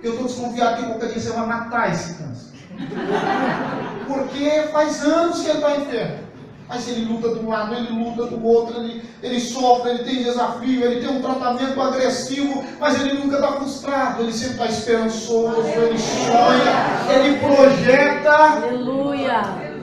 que 0.00 0.06
eu 0.06 0.12
estou 0.12 0.26
desconfiado 0.26 0.76
que 0.76 0.86
qualquer 0.86 1.08
dia 1.12 1.20
você 1.20 1.30
vai 1.30 1.46
matar 1.46 1.92
esse 1.92 2.14
câncer. 2.14 2.52
Porque 4.06 4.68
faz 4.70 5.02
anos 5.02 5.40
que 5.40 5.48
ele 5.48 5.58
está 5.58 5.76
enfermo. 5.76 6.25
Mas 6.68 6.88
ele 6.88 7.04
luta 7.04 7.28
de 7.28 7.44
um 7.44 7.48
lado, 7.48 7.74
ele 7.74 7.92
luta 7.92 8.26
do 8.26 8.44
outro, 8.44 8.80
ele, 8.80 9.02
ele 9.22 9.40
sofre, 9.40 9.90
ele 9.90 10.04
tem 10.04 10.24
desafio, 10.24 10.82
ele 10.82 11.00
tem 11.00 11.16
um 11.16 11.22
tratamento 11.22 11.80
agressivo, 11.80 12.64
mas 12.80 13.00
ele 13.00 13.14
nunca 13.20 13.36
está 13.36 13.52
frustrado, 13.52 14.22
ele 14.22 14.32
sempre 14.32 14.54
está 14.54 14.66
esperançoso, 14.66 15.62
ele 15.62 15.98
sonha, 15.98 17.14
ele 17.14 17.38
projeta. 17.38 18.32
Aleluia. 18.32 19.76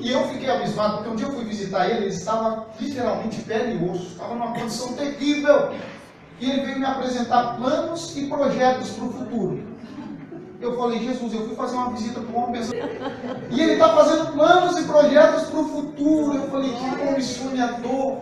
E 0.00 0.12
eu 0.12 0.26
fiquei 0.28 0.48
abismado, 0.48 0.98
porque 0.98 1.10
um 1.10 1.16
dia 1.16 1.26
eu 1.26 1.32
fui 1.32 1.44
visitar 1.44 1.90
ele, 1.90 2.06
ele 2.06 2.14
estava 2.14 2.66
literalmente 2.80 3.42
pele 3.42 3.84
e 3.84 3.90
osso, 3.90 4.12
estava 4.12 4.34
numa 4.34 4.54
condição 4.54 4.94
terrível. 4.94 5.72
E 6.40 6.50
ele 6.50 6.62
veio 6.62 6.78
me 6.78 6.86
apresentar 6.86 7.56
planos 7.56 8.16
e 8.16 8.26
projetos 8.26 8.90
para 8.90 9.04
o 9.04 9.12
futuro. 9.12 9.69
Eu 10.60 10.76
falei, 10.76 10.98
Jesus, 10.98 11.32
eu 11.32 11.46
fui 11.46 11.56
fazer 11.56 11.74
uma 11.74 11.90
visita 11.90 12.20
para 12.20 12.38
um 12.38 12.44
homem. 12.44 12.60
E 13.50 13.62
ele 13.62 13.72
está 13.72 13.88
fazendo 13.94 14.32
planos 14.32 14.78
e 14.78 14.84
projetos 14.84 15.48
para 15.48 15.60
o 15.60 15.68
futuro. 15.68 16.36
Eu 16.36 16.50
falei, 16.50 16.70
que 16.70 17.02
homem 17.02 17.22
sonhador, 17.22 18.18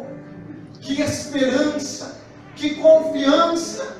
que 0.80 1.02
esperança, 1.02 2.20
que 2.54 2.76
confiança. 2.76 3.96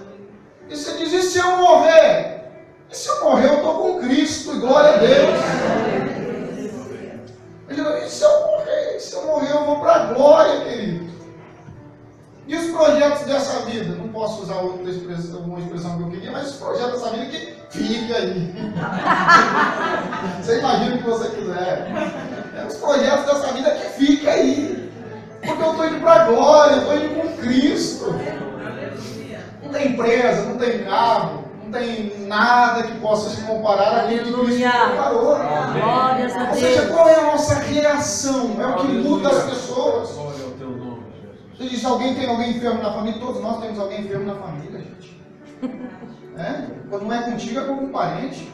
E 0.68 0.76
você 0.76 0.98
diz, 0.98 1.12
e 1.12 1.22
se 1.22 1.38
eu 1.38 1.56
morrer? 1.56 2.44
E 2.88 2.96
se 2.96 3.08
eu 3.08 3.24
morrer, 3.24 3.48
eu 3.48 3.56
estou 3.56 3.74
com 3.74 3.98
Cristo, 4.00 4.54
e 4.54 4.60
glória 4.60 4.90
a 4.90 4.96
Deus. 4.98 5.40
Ele 7.68 7.82
falou, 7.82 7.98
e 7.98 8.08
se 8.08 8.22
eu 8.22 8.46
morrer? 8.46 8.96
E 8.96 9.00
se 9.00 9.14
eu 9.16 9.26
morrer, 9.26 9.50
eu 9.50 9.64
vou 9.64 9.80
para 9.80 9.94
a 9.94 10.14
glória, 10.14 10.64
querido. 10.64 11.08
E 12.46 12.56
os 12.56 12.70
projetos 12.70 13.26
dessa 13.26 13.66
vida? 13.66 13.96
Não 13.96 14.08
posso 14.08 14.42
usar 14.42 14.60
outra 14.60 14.88
expressão, 14.88 15.40
uma 15.40 15.58
expressão 15.58 15.96
que 15.96 16.02
eu 16.04 16.10
queria, 16.10 16.30
mas 16.30 16.52
os 16.52 16.56
projetos 16.56 17.02
dessa 17.02 17.10
vida 17.10 17.26
que 17.26 17.57
fique 17.70 18.12
aí. 18.14 18.54
Você 20.42 20.58
imagina 20.58 20.96
o 20.96 20.98
que 20.98 21.04
você 21.04 21.28
quiser. 21.30 21.86
É, 22.56 22.66
os 22.66 22.76
projetos 22.76 23.26
dessa 23.26 23.52
vida 23.52 23.70
que 23.70 23.88
fique 23.90 24.28
aí. 24.28 24.90
Porque 25.44 25.62
eu 25.62 25.70
estou 25.70 25.86
indo 25.86 26.00
para 26.00 26.22
a 26.22 26.24
glória, 26.24 26.74
eu 26.74 26.78
estou 26.78 26.96
indo 26.96 27.14
com 27.20 27.36
Cristo. 27.36 28.14
Não 29.62 29.70
tem 29.70 29.92
empresa, 29.92 30.42
não 30.46 30.56
tem 30.56 30.84
carro, 30.84 31.44
não 31.64 31.70
tem 31.70 32.26
nada 32.26 32.82
que 32.82 32.98
possa 32.98 33.30
se 33.30 33.42
comparar 33.42 34.04
àquilo 34.04 34.24
que 34.24 34.46
Cristo 34.46 34.70
preparou. 34.70 35.36
Ou 36.50 36.54
seja, 36.56 36.86
qual 36.86 37.08
é 37.08 37.14
a 37.14 37.22
nossa 37.22 37.54
reação? 37.54 38.56
É 38.60 38.66
o 38.66 38.76
que 38.76 38.88
muda 38.88 39.28
as 39.28 39.44
pessoas. 39.44 40.08
Você 41.56 41.68
diz, 41.68 41.84
alguém 41.84 42.14
tem 42.14 42.28
alguém 42.28 42.50
enfermo 42.50 42.82
na 42.82 42.92
família? 42.92 43.20
Todos 43.20 43.42
nós 43.42 43.60
temos 43.60 43.78
alguém 43.78 44.00
enfermo 44.00 44.26
na 44.26 44.34
família, 44.34 44.80
gente. 44.80 45.20
É? 46.38 46.66
Quando 46.88 47.04
não 47.04 47.14
é 47.14 47.22
contigo, 47.22 47.58
é 47.58 47.64
com 47.64 47.72
um 47.72 47.88
parente. 47.88 48.48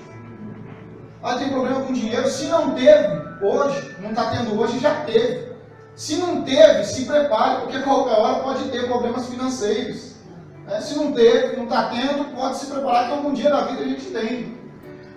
Ah, 1.23 1.37
tem 1.37 1.51
problema 1.51 1.83
com 1.83 1.93
dinheiro. 1.93 2.27
Se 2.29 2.47
não 2.47 2.75
teve 2.75 3.23
hoje, 3.43 3.95
não 4.01 4.11
está 4.11 4.31
tendo 4.31 4.59
hoje, 4.59 4.79
já 4.79 4.95
teve. 5.03 5.53
Se 5.95 6.17
não 6.17 6.43
teve, 6.43 6.85
se 6.85 7.05
prepare, 7.05 7.61
porque 7.61 7.79
qualquer 7.81 8.15
hora 8.15 8.43
pode 8.43 8.65
ter 8.71 8.87
problemas 8.87 9.29
financeiros. 9.29 10.15
É, 10.69 10.81
se 10.81 10.97
não 10.97 11.13
teve, 11.13 11.57
não 11.57 11.65
está 11.65 11.91
tendo, 11.91 12.35
pode 12.35 12.57
se 12.57 12.67
preparar 12.67 13.07
que 13.07 13.13
algum 13.13 13.33
dia 13.35 13.51
na 13.51 13.61
vida 13.63 13.83
a 13.83 13.87
gente 13.87 14.07
tem. 14.07 14.55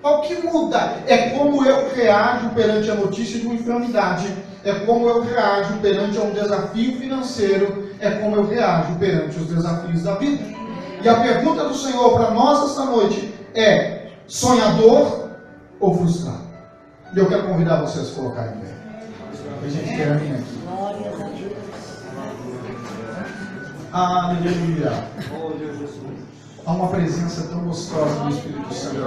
O 0.04 0.22
que 0.22 0.36
muda 0.36 0.98
é 1.08 1.30
como 1.32 1.66
eu 1.66 1.90
reajo 1.94 2.50
perante 2.50 2.92
a 2.92 2.96
notícia 2.96 3.40
de 3.40 3.48
uma 3.48 3.56
enfermidade, 3.56 4.34
é 4.64 4.74
como 4.86 5.08
eu 5.08 5.24
reajo 5.24 5.78
perante 5.80 6.18
a 6.18 6.22
um 6.22 6.32
desafio 6.32 6.98
financeiro, 7.00 7.90
é 8.00 8.12
como 8.12 8.36
eu 8.36 8.46
reajo 8.46 8.96
perante 8.96 9.38
os 9.40 9.48
desafios 9.48 10.04
da 10.04 10.16
vida. 10.16 10.44
E 11.02 11.10
a 11.10 11.16
pergunta 11.22 11.66
do 11.66 11.76
Senhor 11.76 12.14
para 12.14 12.32
nós 12.32 12.70
esta 12.70 12.86
noite 12.86 13.34
é: 13.54 14.12
sonhador 14.28 15.30
ou 15.80 15.98
frustrado? 15.98 16.48
E 17.14 17.20
eu 17.20 17.28
quero 17.28 17.48
convidar 17.48 17.82
vocês 17.82 18.06
a 18.06 18.10
se 18.10 18.16
colocarem 18.16 18.58
em 18.58 18.60
pé. 18.60 18.78
A 19.64 19.70
gente 19.70 19.98
termina 19.98 20.38
aqui. 20.38 20.60
Glórias 20.66 21.18
a. 23.94 24.28
Aleluia. 24.28 24.92
Há 26.66 26.72
uma 26.72 26.90
presença 26.90 27.48
tão 27.48 27.62
gostosa 27.62 28.20
do 28.20 28.30
Espírito 28.30 28.74
Santo. 28.74 28.98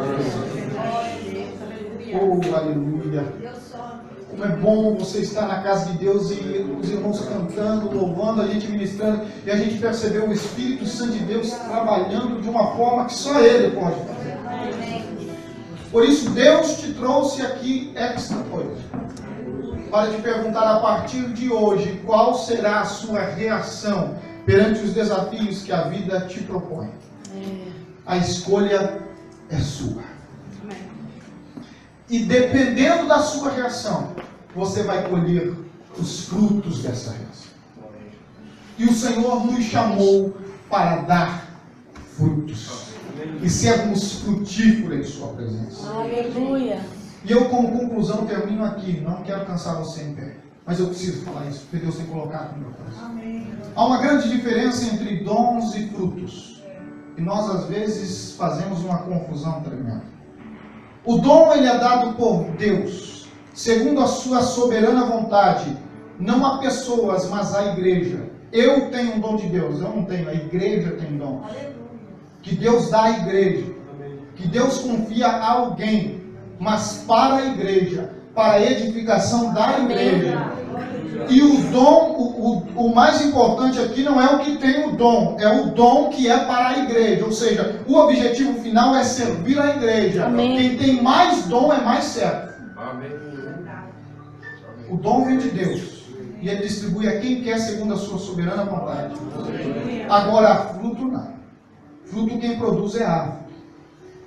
Oh, 2.12 2.56
aleluia. 2.56 3.24
Como 4.30 4.44
é 4.44 4.48
bom 4.48 4.94
você 4.94 5.20
estar 5.20 5.46
na 5.48 5.60
casa 5.60 5.86
de 5.86 5.98
Deus 5.98 6.30
e 6.30 6.64
os 6.80 6.88
irmãos 6.88 7.20
cantando, 7.20 7.90
louvando, 7.92 8.42
a 8.42 8.46
gente 8.46 8.68
ministrando, 8.68 9.22
e 9.44 9.50
a 9.50 9.56
gente 9.56 9.78
percebeu 9.78 10.28
o 10.28 10.32
Espírito 10.32 10.86
Santo 10.86 11.12
de 11.12 11.24
Deus 11.24 11.50
trabalhando 11.50 12.40
de 12.40 12.48
uma 12.48 12.74
forma 12.76 13.06
que 13.06 13.14
só 13.14 13.40
Ele 13.40 13.74
pode 13.74 13.96
fazer. 14.06 14.38
Por 15.90 16.04
isso, 16.04 16.30
Deus 16.30 16.80
te 16.80 16.92
trouxe 16.92 17.42
aqui 17.42 17.92
extra 17.96 18.38
hoje. 18.52 18.86
Para 19.90 20.12
te 20.12 20.22
perguntar 20.22 20.76
a 20.76 20.78
partir 20.78 21.32
de 21.32 21.52
hoje 21.52 22.00
qual 22.06 22.38
será 22.38 22.82
a 22.82 22.84
sua 22.84 23.20
reação 23.22 24.14
perante 24.46 24.84
os 24.84 24.94
desafios 24.94 25.64
que 25.64 25.72
a 25.72 25.82
vida 25.82 26.20
te 26.20 26.40
propõe. 26.42 26.90
A 28.06 28.16
escolha 28.16 29.00
é 29.50 29.58
sua. 29.58 30.09
E 32.10 32.18
dependendo 32.24 33.06
da 33.06 33.20
sua 33.20 33.52
reação, 33.52 34.10
você 34.54 34.82
vai 34.82 35.08
colher 35.08 35.54
os 35.96 36.24
frutos 36.24 36.82
dessa 36.82 37.12
reação. 37.12 37.50
E 38.76 38.84
o 38.84 38.92
Senhor 38.92 39.46
nos 39.46 39.64
chamou 39.64 40.36
para 40.68 41.02
dar 41.02 41.50
frutos 42.16 42.90
e 43.42 43.48
sermos 43.48 44.22
frutíferos 44.22 44.98
em 44.98 45.04
Sua 45.04 45.28
presença. 45.28 45.88
Aleluia. 45.88 46.80
E 47.24 47.30
eu, 47.30 47.48
como 47.48 47.78
conclusão, 47.78 48.26
termino 48.26 48.64
aqui. 48.64 49.00
Não 49.00 49.22
quero 49.22 49.44
cansar 49.46 49.76
você 49.76 50.02
em 50.02 50.14
pé. 50.14 50.36
Mas 50.66 50.80
eu 50.80 50.86
preciso 50.88 51.22
falar 51.24 51.46
isso, 51.46 51.60
porque 51.70 51.84
Deus 51.84 51.96
tem 51.96 52.06
colocado 52.06 52.56
no 52.56 52.62
meu 52.62 52.70
coração. 52.70 53.20
Há 53.76 53.86
uma 53.86 53.98
grande 53.98 54.28
diferença 54.30 54.86
entre 54.86 55.22
dons 55.22 55.74
e 55.74 55.88
frutos. 55.88 56.62
E 57.16 57.20
nós, 57.20 57.50
às 57.50 57.66
vezes, 57.66 58.32
fazemos 58.32 58.80
uma 58.80 58.98
confusão 58.98 59.60
tremenda. 59.62 60.09
O 61.04 61.18
dom, 61.18 61.52
ele 61.52 61.66
é 61.66 61.78
dado 61.78 62.14
por 62.14 62.44
Deus, 62.58 63.28
segundo 63.54 64.00
a 64.00 64.06
sua 64.06 64.42
soberana 64.42 65.06
vontade. 65.06 65.76
Não 66.18 66.44
a 66.44 66.58
pessoas, 66.58 67.28
mas 67.30 67.54
à 67.54 67.72
igreja. 67.72 68.28
Eu 68.52 68.90
tenho 68.90 69.14
um 69.14 69.20
dom 69.20 69.36
de 69.36 69.46
Deus, 69.46 69.80
eu 69.80 69.88
não 69.88 70.04
tenho. 70.04 70.28
A 70.28 70.34
igreja 70.34 70.90
tem 70.92 71.16
dom. 71.16 71.42
Que 72.42 72.54
Deus 72.54 72.90
dá 72.90 73.04
à 73.04 73.10
igreja. 73.10 73.64
Que 74.36 74.46
Deus 74.46 74.78
confia 74.78 75.28
a 75.28 75.52
alguém, 75.52 76.22
mas 76.58 77.04
para 77.06 77.36
a 77.36 77.46
igreja, 77.46 78.10
para 78.34 78.54
a 78.54 78.62
edificação 78.62 79.54
da 79.54 79.78
igreja. 79.80 80.52
E 81.28 81.42
o 81.42 81.56
dom, 81.70 82.14
o, 82.16 82.48
o, 82.48 82.86
o 82.86 82.94
mais 82.94 83.24
importante 83.24 83.78
aqui 83.80 84.02
não 84.02 84.20
é 84.20 84.34
o 84.34 84.38
que 84.40 84.56
tem 84.58 84.88
o 84.88 84.96
dom, 84.96 85.36
é 85.38 85.48
o 85.48 85.70
dom 85.72 86.08
que 86.08 86.28
é 86.28 86.38
para 86.44 86.68
a 86.68 86.78
igreja. 86.78 87.24
Ou 87.24 87.32
seja, 87.32 87.82
o 87.86 87.94
objetivo 87.96 88.60
final 88.60 88.94
é 88.94 89.04
servir 89.04 89.58
a 89.58 89.76
igreja. 89.76 90.26
Amém. 90.26 90.56
Quem 90.56 90.76
tem 90.76 91.02
mais 91.02 91.44
dom 91.46 91.72
é 91.72 91.80
mais 91.80 92.04
certo. 92.04 92.54
Amém. 92.76 93.10
O 94.88 94.96
dom 94.96 95.24
vem 95.24 95.38
de 95.38 95.50
Deus. 95.50 96.00
E 96.40 96.48
ele 96.48 96.62
distribui 96.62 97.06
a 97.06 97.20
quem 97.20 97.42
quer 97.42 97.58
segundo 97.58 97.94
a 97.94 97.96
sua 97.96 98.18
soberana 98.18 98.64
vontade. 98.64 99.14
Agora, 100.08 100.56
fruto 100.74 101.04
não. 101.04 101.34
Fruto 102.06 102.38
quem 102.38 102.58
produz 102.58 102.96
é 102.96 103.04
árvore. 103.04 103.40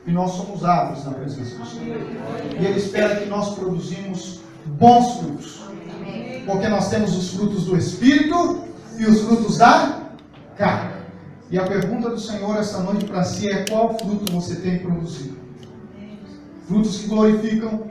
E 0.06 0.12
nós 0.12 0.32
somos 0.32 0.64
árvores 0.64 1.06
na 1.06 1.12
presença 1.12 1.58
do 1.58 1.66
Senhor. 1.66 1.98
E 2.60 2.66
Ele 2.66 2.78
espera 2.78 3.16
que 3.16 3.30
nós 3.30 3.56
produzimos 3.56 4.42
bons 4.66 5.18
frutos. 5.20 5.63
Porque 6.46 6.68
nós 6.68 6.90
temos 6.90 7.16
os 7.16 7.34
frutos 7.34 7.66
do 7.66 7.78
Espírito 7.78 8.64
e 8.98 9.06
os 9.06 9.22
frutos 9.22 9.58
da 9.58 10.00
carne. 10.58 10.94
E 11.50 11.58
a 11.58 11.64
pergunta 11.64 12.10
do 12.10 12.20
Senhor 12.20 12.58
esta 12.58 12.80
noite 12.80 13.06
para 13.06 13.24
si 13.24 13.50
é: 13.50 13.66
qual 13.70 13.98
fruto 13.98 14.32
você 14.32 14.56
tem 14.56 14.80
produzido? 14.80 15.38
Frutos 16.68 17.00
que 17.00 17.08
glorificam, 17.08 17.84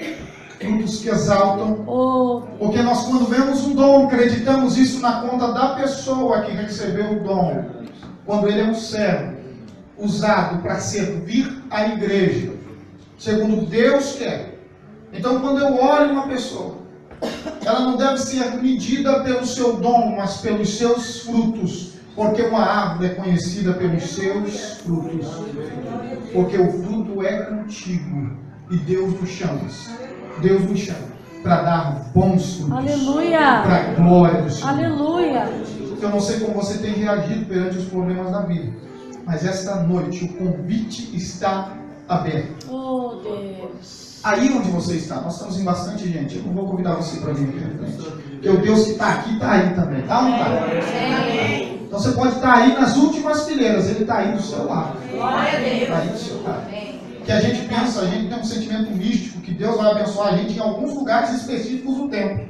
frutos 0.59 1.00
que 1.00 1.09
exaltam. 1.09 1.84
Oh, 1.86 2.42
Porque 2.59 2.82
nós, 2.82 3.05
quando 3.05 3.26
vemos 3.26 3.64
um 3.64 3.74
dom, 3.74 4.07
acreditamos 4.07 4.76
isso 4.76 5.00
na 5.00 5.20
conta 5.20 5.53
da 5.53 5.74
pessoa 5.74 6.42
que 6.42 6.53
recebeu 6.53 7.12
o 7.12 7.20
dom. 7.22 7.64
Quando 8.24 8.48
ele 8.48 8.61
é 8.61 8.64
um 8.64 8.74
servo, 8.74 9.36
usado 9.98 10.62
para 10.62 10.80
servir 10.80 11.62
a 11.70 11.86
igreja, 11.86 12.53
segundo 13.18 13.66
Deus 13.66 14.16
quer. 14.16 14.59
Então, 15.12 15.40
quando 15.40 15.61
eu 15.61 15.76
olho 15.76 16.12
uma 16.12 16.26
pessoa, 16.26 16.81
ela 17.64 17.80
não 17.80 17.96
deve 17.96 18.18
ser 18.18 18.62
medida 18.62 19.20
pelo 19.20 19.46
seu 19.46 19.76
dom, 19.76 20.16
mas 20.16 20.38
pelos 20.38 20.76
seus 20.76 21.20
frutos. 21.20 21.92
Porque 22.14 22.42
uma 22.42 22.62
árvore 22.62 23.06
é 23.06 23.14
conhecida 23.14 23.72
pelos 23.72 24.02
seus 24.02 24.80
frutos. 24.82 25.26
Porque 26.32 26.58
o 26.58 26.72
fruto 26.82 27.22
é 27.22 27.42
contigo. 27.44 28.36
E 28.70 28.76
Deus 28.76 29.20
nos 29.20 29.30
chama. 29.30 29.60
Deus 30.40 30.62
nos 30.62 30.78
chama 30.78 31.12
para 31.42 31.62
dar 31.62 32.10
bons 32.14 32.56
frutos. 32.56 32.78
aleluia. 32.78 33.62
Para 33.62 33.76
a 33.76 33.94
glória 33.94 34.42
do 34.42 34.50
Senhor. 34.50 34.68
Aleluia. 34.68 35.44
Eu 36.00 36.08
não 36.08 36.20
sei 36.20 36.40
como 36.40 36.54
você 36.54 36.78
tem 36.78 36.92
reagido 36.92 37.46
perante 37.46 37.78
os 37.78 37.84
problemas 37.86 38.30
da 38.30 38.40
vida. 38.42 38.72
Mas 39.24 39.44
esta 39.44 39.76
noite 39.82 40.24
o 40.24 40.28
convite 40.34 41.14
está 41.16 41.76
aberto. 42.08 42.66
Oh, 42.70 43.16
Deus. 43.22 44.11
Aí 44.24 44.52
onde 44.52 44.70
você 44.70 44.94
está, 44.94 45.20
nós 45.20 45.34
estamos 45.34 45.58
em 45.58 45.64
bastante 45.64 46.08
gente. 46.08 46.36
Eu 46.36 46.44
não 46.44 46.52
vou 46.52 46.68
convidar 46.68 46.94
você 46.94 47.18
para 47.18 47.32
vir 47.32 47.48
aqui 47.48 47.60
na 47.60 47.76
frente. 47.76 48.10
Porque 48.32 48.48
o 48.48 48.60
Deus 48.60 48.84
que 48.84 48.90
está 48.92 49.14
aqui 49.14 49.34
está 49.34 49.50
aí 49.50 49.74
também. 49.74 50.02
Tá 50.02 50.18
ou 50.18 50.24
não 50.26 50.38
está? 50.38 50.48
Então 51.92 51.98
você 51.98 52.12
pode 52.12 52.36
estar 52.36 52.54
aí 52.54 52.72
nas 52.72 52.96
últimas 52.96 53.44
fileiras. 53.46 53.88
Ele 53.88 54.02
está 54.02 54.18
aí 54.18 54.32
do 54.32 54.42
seu 54.42 54.64
lado. 54.64 54.96
Está 55.12 55.98
aí 55.98 56.08
do 56.08 56.18
seu 56.18 56.42
lado. 56.42 56.66
Que 57.24 57.32
a 57.32 57.40
gente 57.40 57.68
pensa, 57.68 58.00
a 58.00 58.06
gente 58.06 58.28
tem 58.28 58.38
um 58.38 58.44
sentimento 58.44 58.90
místico 58.92 59.40
que 59.40 59.52
Deus 59.52 59.76
vai 59.76 59.90
abençoar 59.90 60.34
a 60.34 60.36
gente 60.36 60.54
em 60.54 60.60
alguns 60.60 60.94
lugares 60.94 61.30
específicos 61.34 61.96
do 61.96 62.08
tempo. 62.08 62.48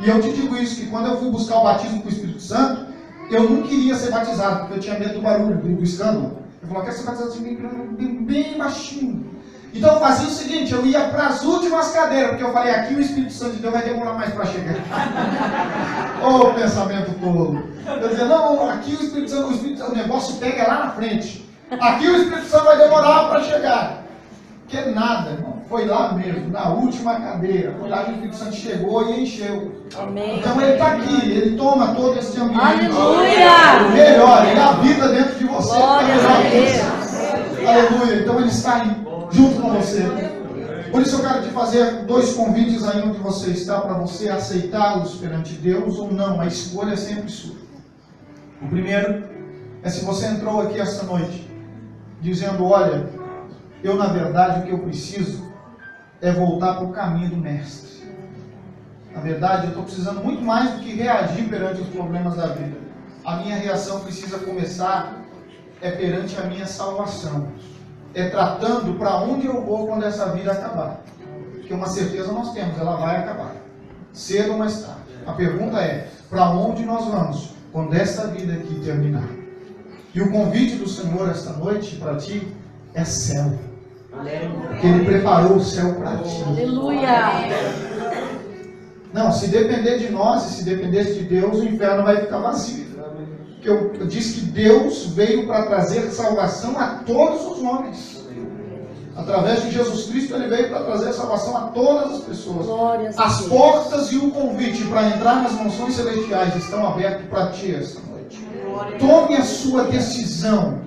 E 0.00 0.08
eu 0.08 0.20
te 0.20 0.32
digo 0.32 0.56
isso, 0.56 0.76
que 0.76 0.86
quando 0.86 1.06
eu 1.06 1.18
fui 1.18 1.30
buscar 1.30 1.58
o 1.58 1.64
batismo 1.64 2.02
com 2.02 2.08
o 2.08 2.12
Espírito 2.12 2.40
Santo, 2.40 2.86
eu 3.30 3.48
não 3.48 3.62
queria 3.62 3.94
ser 3.94 4.10
batizado, 4.10 4.60
porque 4.60 4.74
eu 4.74 4.80
tinha 4.80 4.98
medo 4.98 5.14
do 5.14 5.22
barulho, 5.22 5.56
do, 5.56 5.82
escândalo. 5.82 6.38
Eu 6.62 6.68
falava, 6.68 6.86
quero 6.86 6.98
ser 6.98 7.04
batizado 7.04 7.30
assim, 7.30 7.56
bem, 7.96 8.24
bem 8.24 8.58
baixinho. 8.58 9.35
Então 9.74 9.94
eu 9.94 10.00
fazia 10.00 10.28
o 10.28 10.30
seguinte, 10.30 10.72
eu 10.72 10.86
ia 10.86 11.00
para 11.08 11.26
as 11.26 11.42
últimas 11.42 11.90
cadeiras, 11.90 12.30
porque 12.30 12.44
eu 12.44 12.52
falei, 12.52 12.74
aqui 12.74 12.94
o 12.94 13.00
Espírito 13.00 13.32
Santo 13.32 13.56
de 13.56 13.62
Deus 13.62 13.74
vai 13.74 13.82
demorar 13.82 14.14
mais 14.14 14.32
para 14.32 14.46
chegar. 14.46 14.76
Ô 16.24 16.54
pensamento 16.54 17.12
tolo. 17.20 17.62
Eu 17.86 18.08
dizia, 18.08 18.24
não, 18.24 18.70
aqui 18.70 18.96
o 18.96 19.02
Espírito 19.02 19.30
Santo, 19.30 19.48
o, 19.48 19.52
Espírito 19.52 19.78
Santo, 19.78 19.92
o 19.92 19.96
negócio 19.96 20.36
pega 20.36 20.66
lá 20.66 20.86
na 20.86 20.90
frente. 20.92 21.46
Aqui 21.70 22.08
o 22.08 22.16
Espírito 22.16 22.46
Santo 22.46 22.64
vai 22.64 22.78
demorar 22.78 23.28
para 23.28 23.42
chegar. 23.42 24.02
Que 24.68 24.80
nada, 24.90 25.30
irmão. 25.30 25.56
Foi 25.68 25.84
lá 25.84 26.12
mesmo, 26.12 26.48
na 26.50 26.68
última 26.68 27.20
cadeira. 27.20 27.74
Foi 27.78 27.88
lá 27.88 28.04
que 28.04 28.10
o 28.10 28.14
Espírito 28.14 28.36
Santo 28.36 28.56
chegou 28.56 29.08
e 29.08 29.22
encheu. 29.22 29.82
Amém. 29.98 30.38
Então 30.38 30.60
ele 30.60 30.72
está 30.72 30.86
aqui, 30.92 31.30
ele 31.30 31.56
toma 31.56 31.94
todo 31.94 32.18
esse 32.18 32.40
ambiente. 32.40 32.60
Aleluia. 32.60 33.90
Melhor, 33.92 34.46
ele 34.46 34.60
habita 34.60 35.08
dentro 35.08 35.34
de 35.36 35.44
você. 35.44 35.74
Melhor 35.74 36.36
a 36.36 36.54
isso. 36.54 36.86
Aleluia. 37.66 38.20
Então 38.22 38.38
ele 38.38 38.48
está 38.48 38.74
aí, 38.76 38.96
junto 39.30 39.60
com 39.60 39.70
você. 39.72 40.02
Por 40.90 41.02
isso 41.02 41.16
eu 41.16 41.28
quero 41.28 41.42
te 41.42 41.50
fazer 41.50 42.04
dois 42.04 42.32
convites 42.34 42.84
aí 42.84 43.02
onde 43.02 43.18
você 43.18 43.50
está, 43.50 43.80
para 43.80 43.94
você 43.94 44.28
aceitá-los 44.28 45.16
perante 45.16 45.54
Deus 45.54 45.98
ou 45.98 46.12
não. 46.12 46.40
A 46.40 46.46
escolha 46.46 46.92
é 46.92 46.96
sempre 46.96 47.30
sua. 47.30 47.56
O 48.62 48.68
primeiro 48.68 49.24
é 49.82 49.90
se 49.90 50.04
você 50.04 50.26
entrou 50.26 50.60
aqui 50.60 50.80
esta 50.80 51.04
noite 51.04 51.50
dizendo: 52.20 52.64
Olha, 52.64 53.08
eu 53.82 53.96
na 53.96 54.06
verdade 54.06 54.60
o 54.60 54.62
que 54.64 54.72
eu 54.72 54.78
preciso 54.78 55.52
é 56.20 56.32
voltar 56.32 56.76
para 56.76 56.84
o 56.84 56.92
caminho 56.92 57.30
do 57.30 57.36
Mestre. 57.36 57.86
Na 59.14 59.20
verdade, 59.22 59.64
eu 59.64 59.68
estou 59.70 59.84
precisando 59.84 60.22
muito 60.22 60.42
mais 60.42 60.72
do 60.72 60.80
que 60.80 60.94
reagir 60.94 61.48
perante 61.48 61.80
os 61.80 61.88
problemas 61.88 62.36
da 62.36 62.48
vida. 62.48 62.76
A 63.24 63.36
minha 63.36 63.56
reação 63.56 64.00
precisa 64.00 64.38
começar 64.38 65.22
é 65.80 65.90
perante 65.90 66.38
a 66.38 66.44
minha 66.44 66.66
salvação. 66.66 67.48
É 68.16 68.30
tratando 68.30 68.94
para 68.94 69.18
onde 69.18 69.46
eu 69.46 69.60
vou 69.60 69.86
quando 69.86 70.02
essa 70.02 70.30
vida 70.30 70.50
acabar. 70.50 71.02
Porque 71.52 71.74
uma 71.74 71.86
certeza 71.86 72.32
nós 72.32 72.54
temos, 72.54 72.78
ela 72.78 72.96
vai 72.96 73.16
acabar. 73.16 73.52
Cedo 74.10 74.52
ou 74.52 74.58
mais 74.58 74.80
tarde. 74.80 75.02
A 75.26 75.32
pergunta 75.32 75.78
é: 75.82 76.08
para 76.30 76.48
onde 76.48 76.82
nós 76.86 77.04
vamos 77.04 77.50
quando 77.70 77.94
essa 77.94 78.28
vida 78.28 78.54
aqui 78.54 78.80
terminar? 78.80 79.28
E 80.14 80.22
o 80.22 80.32
convite 80.32 80.76
do 80.76 80.88
Senhor 80.88 81.28
esta 81.28 81.52
noite 81.52 81.96
para 81.96 82.16
ti 82.16 82.56
é 82.94 83.04
céu. 83.04 83.52
Porque 84.10 84.86
Ele 84.86 85.04
preparou 85.04 85.56
o 85.56 85.62
céu 85.62 85.92
para 85.96 86.16
ti. 86.16 86.42
Aleluia. 86.46 87.10
Não, 89.12 89.30
se 89.30 89.48
depender 89.48 89.98
de 89.98 90.10
nós 90.10 90.46
e 90.46 90.54
se 90.54 90.64
dependesse 90.64 91.16
de 91.16 91.24
Deus, 91.24 91.58
o 91.58 91.64
inferno 91.64 92.02
vai 92.02 92.22
ficar 92.22 92.38
vazio. 92.38 92.85
Porque 93.66 93.70
eu, 93.70 94.00
eu 94.00 94.06
disse 94.06 94.34
que 94.34 94.46
Deus 94.46 95.06
veio 95.06 95.46
para 95.46 95.66
trazer 95.66 96.02
salvação 96.12 96.78
a 96.78 97.00
todos 97.04 97.44
os 97.46 97.62
homens. 97.62 98.16
Através 99.16 99.62
de 99.62 99.72
Jesus 99.72 100.06
Cristo, 100.06 100.34
Ele 100.34 100.46
veio 100.46 100.68
para 100.68 100.84
trazer 100.84 101.12
salvação 101.12 101.56
a 101.56 101.60
todas 101.68 102.12
as 102.12 102.20
pessoas. 102.20 102.66
Glórias 102.66 103.18
As 103.18 103.40
portas 103.42 104.12
e 104.12 104.18
o 104.18 104.30
convite 104.30 104.84
para 104.84 105.08
entrar 105.08 105.42
nas 105.42 105.52
mansões 105.52 105.96
celestiais 105.96 106.54
estão 106.54 106.86
abertos 106.86 107.26
para 107.26 107.48
ti 107.48 107.74
esta 107.74 108.00
noite. 108.08 108.46
Tome 109.00 109.36
a 109.36 109.42
sua 109.42 109.84
decisão 109.84 110.80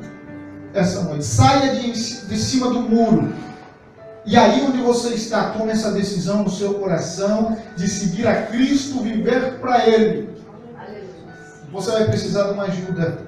essa 0.73 1.01
noite. 1.03 1.25
Saia 1.25 1.75
de, 1.75 1.91
de 1.91 2.37
cima 2.37 2.69
do 2.69 2.81
muro. 2.81 3.33
E 4.25 4.37
aí 4.37 4.63
onde 4.65 4.77
você 4.77 5.15
está, 5.15 5.49
tome 5.49 5.71
essa 5.71 5.91
decisão 5.91 6.43
no 6.43 6.49
seu 6.49 6.75
coração 6.75 7.57
de 7.75 7.89
seguir 7.89 8.27
a 8.27 8.43
Cristo, 8.43 9.01
viver 9.01 9.59
para 9.59 9.87
Ele. 9.87 10.38
Você 11.71 11.91
vai 11.91 12.05
precisar 12.05 12.43
de 12.47 12.53
uma 12.53 12.63
ajuda. 12.63 13.27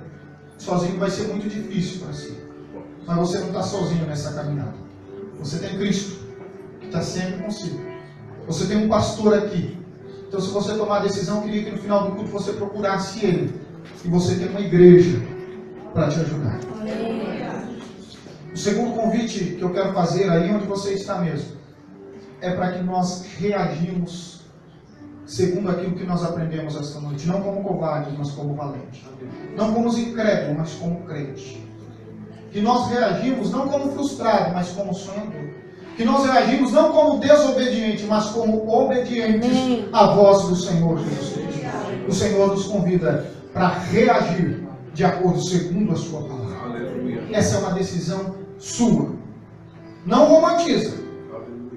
Sozinho 0.58 0.98
vai 1.00 1.10
ser 1.10 1.28
muito 1.28 1.48
difícil 1.50 2.02
para 2.02 2.14
si. 2.14 2.38
Mas 3.06 3.18
você 3.18 3.40
não 3.40 3.48
está 3.48 3.64
sozinho 3.64 4.06
nessa 4.06 4.34
caminhada. 4.34 4.74
Você 5.40 5.58
tem 5.60 5.78
Cristo, 5.78 6.20
que 6.80 6.88
está 6.88 7.02
sempre 7.02 7.44
consigo. 7.44 7.82
Você 8.48 8.68
tem 8.68 8.78
um 8.78 8.90
pastor 8.90 9.34
aqui. 9.34 9.78
Então, 10.28 10.40
se 10.40 10.50
você 10.52 10.74
tomar 10.76 10.98
a 10.98 11.04
decisão, 11.04 11.38
eu 11.38 11.44
queria 11.44 11.64
que 11.66 11.72
no 11.72 11.78
final 11.78 12.10
do 12.10 12.16
culto 12.16 12.32
você 12.32 12.54
procurasse 12.54 13.26
Ele. 13.26 13.54
E 14.06 14.08
você 14.08 14.36
tem 14.36 14.50
uma 14.50 14.62
igreja 14.62 15.20
para 15.94 16.10
te 16.10 16.20
ajudar. 16.20 16.60
O 18.54 18.58
segundo 18.58 18.96
convite 18.96 19.56
que 19.56 19.62
eu 19.62 19.72
quero 19.72 19.94
fazer 19.94 20.30
aí 20.30 20.52
onde 20.52 20.66
você 20.66 20.94
está 20.94 21.20
mesmo 21.20 21.58
é 22.42 22.52
para 22.52 22.72
que 22.72 22.84
nós 22.84 23.26
reagimos 23.38 24.41
segundo 25.32 25.70
aquilo 25.70 25.94
que 25.94 26.06
nós 26.06 26.24
aprendemos 26.26 26.76
esta 26.76 27.00
noite, 27.00 27.26
não 27.26 27.42
como 27.42 27.64
covardes, 27.64 28.14
mas 28.18 28.32
como 28.32 28.54
valentes. 28.54 29.02
Não 29.56 29.74
como 29.74 29.88
os 29.88 29.98
incrédulos, 29.98 30.58
mas 30.58 30.74
como 30.74 31.06
crentes. 31.06 31.58
Que 32.52 32.60
nós 32.60 32.90
reagimos 32.90 33.50
não 33.50 33.70
como 33.70 33.94
frustrados, 33.94 34.54
mas 34.54 34.70
como 34.72 34.94
sonhador. 34.94 35.50
Que 35.96 36.04
nós 36.04 36.26
reagimos 36.26 36.74
não 36.74 36.92
como 36.92 37.20
desobedientes, 37.20 38.06
mas 38.06 38.26
como 38.26 38.70
obedientes 38.70 39.58
Amém. 39.58 39.88
à 39.94 40.08
voz 40.08 40.50
do 40.50 40.56
Senhor 40.56 41.00
Jesus 41.00 41.34
Cristo. 41.34 41.62
O 42.10 42.14
Senhor 42.14 42.48
nos 42.50 42.66
convida 42.66 43.26
para 43.54 43.70
reagir 43.70 44.68
de 44.94 45.06
acordo 45.06 45.42
segundo 45.42 45.94
a 45.94 45.96
sua 45.96 46.24
palavra. 46.24 46.52
Essa 47.32 47.56
é 47.56 47.60
uma 47.60 47.72
decisão 47.72 48.36
sua. 48.60 49.16
Não 50.06 50.26
romantiza. 50.26 50.94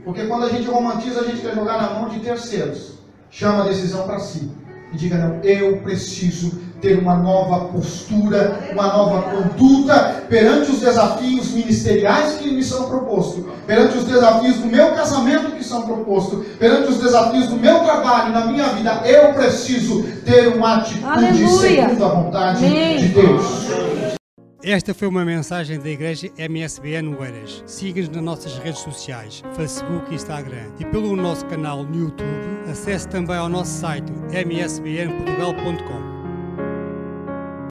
Porque 0.04 0.26
quando 0.26 0.46
a 0.46 0.48
gente 0.48 0.68
romantiza, 0.68 1.20
a 1.20 1.24
gente 1.24 1.40
quer 1.40 1.54
jogar 1.54 1.80
na 1.80 2.00
mão 2.00 2.08
de 2.08 2.18
terceiros. 2.18 2.93
Chama 3.30 3.64
a 3.64 3.68
decisão 3.68 4.04
para 4.04 4.18
si. 4.18 4.50
E 4.92 4.96
diga, 4.96 5.16
não, 5.18 5.40
eu 5.42 5.78
preciso 5.78 6.52
ter 6.80 6.98
uma 6.98 7.16
nova 7.16 7.66
postura, 7.66 8.68
uma 8.72 8.86
nova 8.88 9.22
conduta 9.22 10.22
perante 10.28 10.70
os 10.70 10.80
desafios 10.80 11.50
ministeriais 11.50 12.34
que 12.34 12.50
me 12.50 12.62
são 12.62 12.88
propostos, 12.88 13.42
perante 13.66 13.96
os 13.96 14.04
desafios 14.04 14.56
do 14.58 14.66
meu 14.66 14.92
casamento 14.92 15.52
que 15.52 15.64
são 15.64 15.82
propostos, 15.82 16.46
perante 16.58 16.90
os 16.90 16.98
desafios 16.98 17.48
do 17.48 17.56
meu 17.56 17.80
trabalho, 17.80 18.32
na 18.32 18.44
minha 18.46 18.68
vida. 18.68 19.00
Eu 19.04 19.32
preciso 19.32 20.02
ter 20.24 20.48
uma 20.48 20.76
atitude 20.76 21.04
Aleluia. 21.06 21.58
segundo 21.58 22.04
a 22.04 22.08
vontade 22.08 22.64
Amém. 22.64 22.98
de 22.98 23.08
Deus. 23.08 23.44
Esta 24.66 24.94
foi 24.94 25.06
uma 25.08 25.26
mensagem 25.26 25.78
da 25.78 25.90
Igreja 25.90 26.32
MSBN 26.38 27.14
Oeiras. 27.18 27.62
Siga-nos 27.66 28.08
nas 28.08 28.24
nossas 28.24 28.56
redes 28.56 28.80
sociais, 28.80 29.42
Facebook 29.54 30.10
e 30.10 30.14
Instagram. 30.14 30.70
E 30.78 30.86
pelo 30.86 31.14
nosso 31.14 31.44
canal 31.44 31.84
no 31.84 31.94
YouTube, 31.94 32.26
acesse 32.66 33.06
também 33.06 33.36
ao 33.36 33.50
nosso 33.50 33.78
site 33.78 34.10
msbnportugal.com. 34.32 36.23